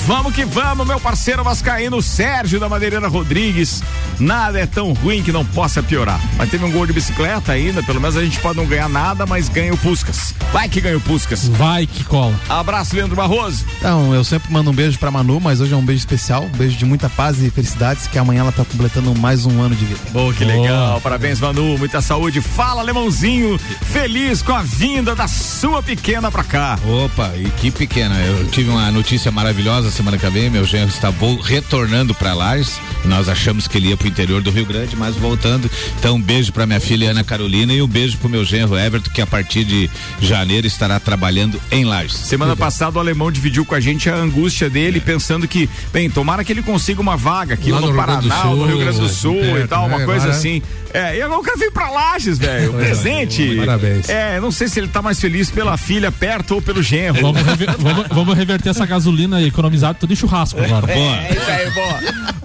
Vamos 0.05 0.33
que 0.33 0.43
vamos, 0.45 0.87
meu 0.87 0.99
parceiro 0.99 1.43
Vascaíno 1.43 2.01
Sérgio 2.01 2.59
da 2.59 2.67
Madeireira 2.67 3.07
Rodrigues. 3.07 3.83
Nada 4.19 4.59
é 4.59 4.65
tão 4.65 4.93
ruim 4.93 5.21
que 5.21 5.31
não 5.31 5.45
possa 5.45 5.83
piorar. 5.83 6.19
Mas 6.37 6.49
teve 6.49 6.65
um 6.65 6.71
gol 6.71 6.85
de 6.85 6.93
bicicleta 6.93 7.51
ainda, 7.51 7.83
pelo 7.83 8.01
menos 8.01 8.17
a 8.17 8.23
gente 8.23 8.39
pode 8.39 8.57
não 8.57 8.65
ganhar 8.65 8.89
nada, 8.89 9.25
mas 9.25 9.49
ganha 9.49 9.73
o 9.73 9.77
Puscas. 9.77 10.33
Vai 10.51 10.67
que 10.67 10.81
ganha 10.81 10.97
o 10.97 11.01
Puscas. 11.01 11.47
Vai 11.47 11.85
que 11.85 12.03
cola. 12.03 12.33
Abraço, 12.49 12.95
Leandro 12.95 13.15
Barroso. 13.15 13.65
Então, 13.77 14.13
eu 14.13 14.23
sempre 14.23 14.51
mando 14.51 14.71
um 14.71 14.73
beijo 14.73 14.97
pra 14.97 15.11
Manu, 15.11 15.39
mas 15.39 15.61
hoje 15.61 15.73
é 15.73 15.77
um 15.77 15.85
beijo 15.85 15.99
especial. 15.99 16.43
Um 16.43 16.57
beijo 16.57 16.77
de 16.77 16.85
muita 16.85 17.09
paz 17.09 17.41
e 17.41 17.49
felicidades, 17.49 18.07
que 18.07 18.17
amanhã 18.17 18.41
ela 18.41 18.51
tá 18.51 18.65
completando 18.65 19.13
mais 19.15 19.45
um 19.45 19.61
ano 19.61 19.75
de 19.75 19.85
vida. 19.85 19.99
Pô, 20.11 20.33
que 20.33 20.43
legal. 20.57 21.01
Parabéns, 21.01 21.39
Manu. 21.39 21.77
Muita 21.77 22.01
saúde. 22.01 22.41
Fala, 22.41 22.81
Lemãozinho. 22.81 23.57
Feliz 23.57 24.41
com 24.41 24.53
a 24.53 24.61
vinda 24.61 25.15
da 25.15 25.27
sua 25.27 25.81
pequena 25.81 26.31
pra 26.31 26.43
cá. 26.43 26.77
Opa, 26.85 27.31
e 27.35 27.49
que 27.51 27.71
pequena. 27.71 28.15
Eu 28.15 28.47
tive 28.47 28.69
uma 28.69 28.91
notícia 28.91 29.31
maravilhosa 29.31 29.91
semana 29.91 30.17
que 30.17 30.29
vem. 30.29 30.49
Meu 30.49 30.65
genro 30.65 30.89
está 30.89 31.13
retornando 31.43 32.13
para 32.13 32.33
Lages. 32.33 32.79
Nós 33.05 33.29
achamos 33.29 33.67
que 33.67 33.77
ele 33.77 33.89
ia 33.89 33.97
pro 33.97 34.07
interior 34.07 34.41
do 34.41 34.51
Rio 34.51 34.65
Grande, 34.65 34.95
mas 34.95 35.15
voltando. 35.15 35.69
Então, 35.97 36.15
um 36.15 36.21
beijo 36.21 36.51
para 36.51 36.65
minha 36.65 36.79
filha 36.79 37.11
Ana 37.11 37.23
Carolina 37.23 37.73
e 37.73 37.81
um 37.81 37.87
beijo 37.87 38.17
pro 38.17 38.29
meu 38.29 38.43
genro 38.43 38.77
Everton, 38.77 39.11
que 39.11 39.21
a 39.21 39.27
partir 39.27 39.63
de 39.63 39.89
janeiro 40.21 40.67
estará 40.67 40.99
trabalhando 40.99 41.59
em 41.71 41.85
Lages. 41.85 42.15
Semana 42.15 42.55
passada 42.55 42.97
o 42.97 42.99
alemão 42.99 43.31
dividiu 43.31 43.65
com 43.65 43.75
a 43.75 43.79
gente 43.79 44.09
a 44.09 44.15
angústia 44.15 44.69
dele, 44.69 44.99
pensando 44.99 45.47
que, 45.47 45.69
bem, 45.91 46.09
tomara 46.09 46.43
que 46.43 46.51
ele 46.51 46.61
consiga 46.61 47.01
uma 47.01 47.17
vaga 47.17 47.53
aqui 47.53 47.71
Lá 47.71 47.81
no, 47.81 47.87
no 47.87 47.95
Paraná, 47.95 48.43
ou 48.45 48.55
no 48.55 48.57
Sul, 48.57 48.67
Rio 48.67 48.77
Grande 48.77 48.99
do 48.99 49.09
Sul 49.09 49.35
e 49.35 49.53
perto, 49.53 49.69
tal, 49.69 49.85
uma 49.87 49.99
né? 49.99 50.05
coisa 50.05 50.28
Agora- 50.30 50.38
assim. 50.38 50.61
É, 50.93 51.17
e 51.17 51.21
agora 51.21 51.39
o 51.39 51.43
cara 51.43 51.57
veio 51.57 51.71
pra 51.71 51.89
Lages, 51.89 52.38
velho. 52.39 52.73
Presente. 52.73 53.55
Parabéns. 53.57 54.09
É, 54.09 54.39
não 54.39 54.51
sei 54.51 54.67
se 54.67 54.80
ele 54.80 54.88
tá 54.88 55.01
mais 55.01 55.19
feliz 55.19 55.51
pela 55.51 55.77
filha 55.77 56.11
perto 56.11 56.55
ou 56.55 56.61
pelo 56.61 56.82
genro. 56.82 57.21
Vamos, 57.21 57.41
rever- 57.43 57.75
vamos- 57.77 58.07
vamos 58.09 58.36
reverter 58.38 58.69
essa 58.69 58.86
gasolina 58.86 59.41
economizada 59.41 59.93
tudo 59.99 60.13
em 60.13 60.15
churrasco 60.15 60.59
agora. 60.59 60.91
É, 60.91 61.30
isso 61.32 61.51
aí, 61.51 61.69
boa. 61.71 61.99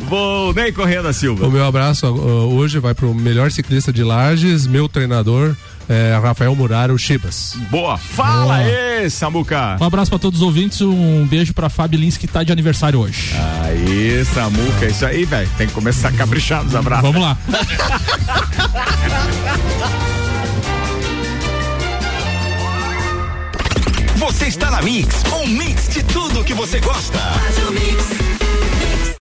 Vou 0.08 0.52
Ney 0.52 0.70
Correia 0.72 1.02
da 1.02 1.12
Silva. 1.12 1.46
O 1.46 1.50
meu 1.50 1.64
abraço 1.66 2.06
uh, 2.06 2.54
hoje 2.54 2.78
vai 2.78 2.94
pro 2.94 3.14
melhor 3.14 3.50
ciclista 3.50 3.90
de 3.92 4.02
Lages, 4.04 4.66
meu 4.66 4.88
treinador, 4.88 5.56
é, 5.88 6.18
Rafael 6.22 6.54
Muraro 6.54 6.98
Chibas. 6.98 7.56
Boa. 7.70 7.96
Fala 7.98 8.56
aí, 8.56 9.10
Samuca. 9.10 9.76
Um 9.80 9.84
abraço 9.84 10.10
pra 10.10 10.18
todos 10.18 10.40
os 10.40 10.46
ouvintes, 10.46 10.80
um 10.80 11.26
beijo 11.26 11.52
pra 11.52 11.68
Fabi 11.68 11.96
Lins 11.96 12.16
que 12.16 12.26
tá 12.26 12.42
de 12.42 12.52
aniversário 12.52 13.00
hoje. 13.00 13.34
Aí, 13.62 14.24
Samuca, 14.24 14.86
isso 14.86 15.04
aí, 15.04 15.24
velho. 15.24 15.48
Tem 15.56 15.66
que 15.66 15.72
começar 15.72 16.08
a 16.08 16.12
caprichar 16.12 16.64
nos 16.64 16.74
abraços. 16.74 17.02
Vamos 17.10 17.22
lá. 17.22 17.36
Você 24.16 24.46
está 24.46 24.70
na 24.70 24.80
Mix, 24.80 25.22
um 25.34 25.46
mix 25.46 25.88
de 25.88 26.02
tudo 26.04 26.42
que 26.44 26.54
você 26.54 26.80
gosta. 26.80 27.18
Faz 27.18 27.58
o 27.68 27.72
mix. 27.72 28.63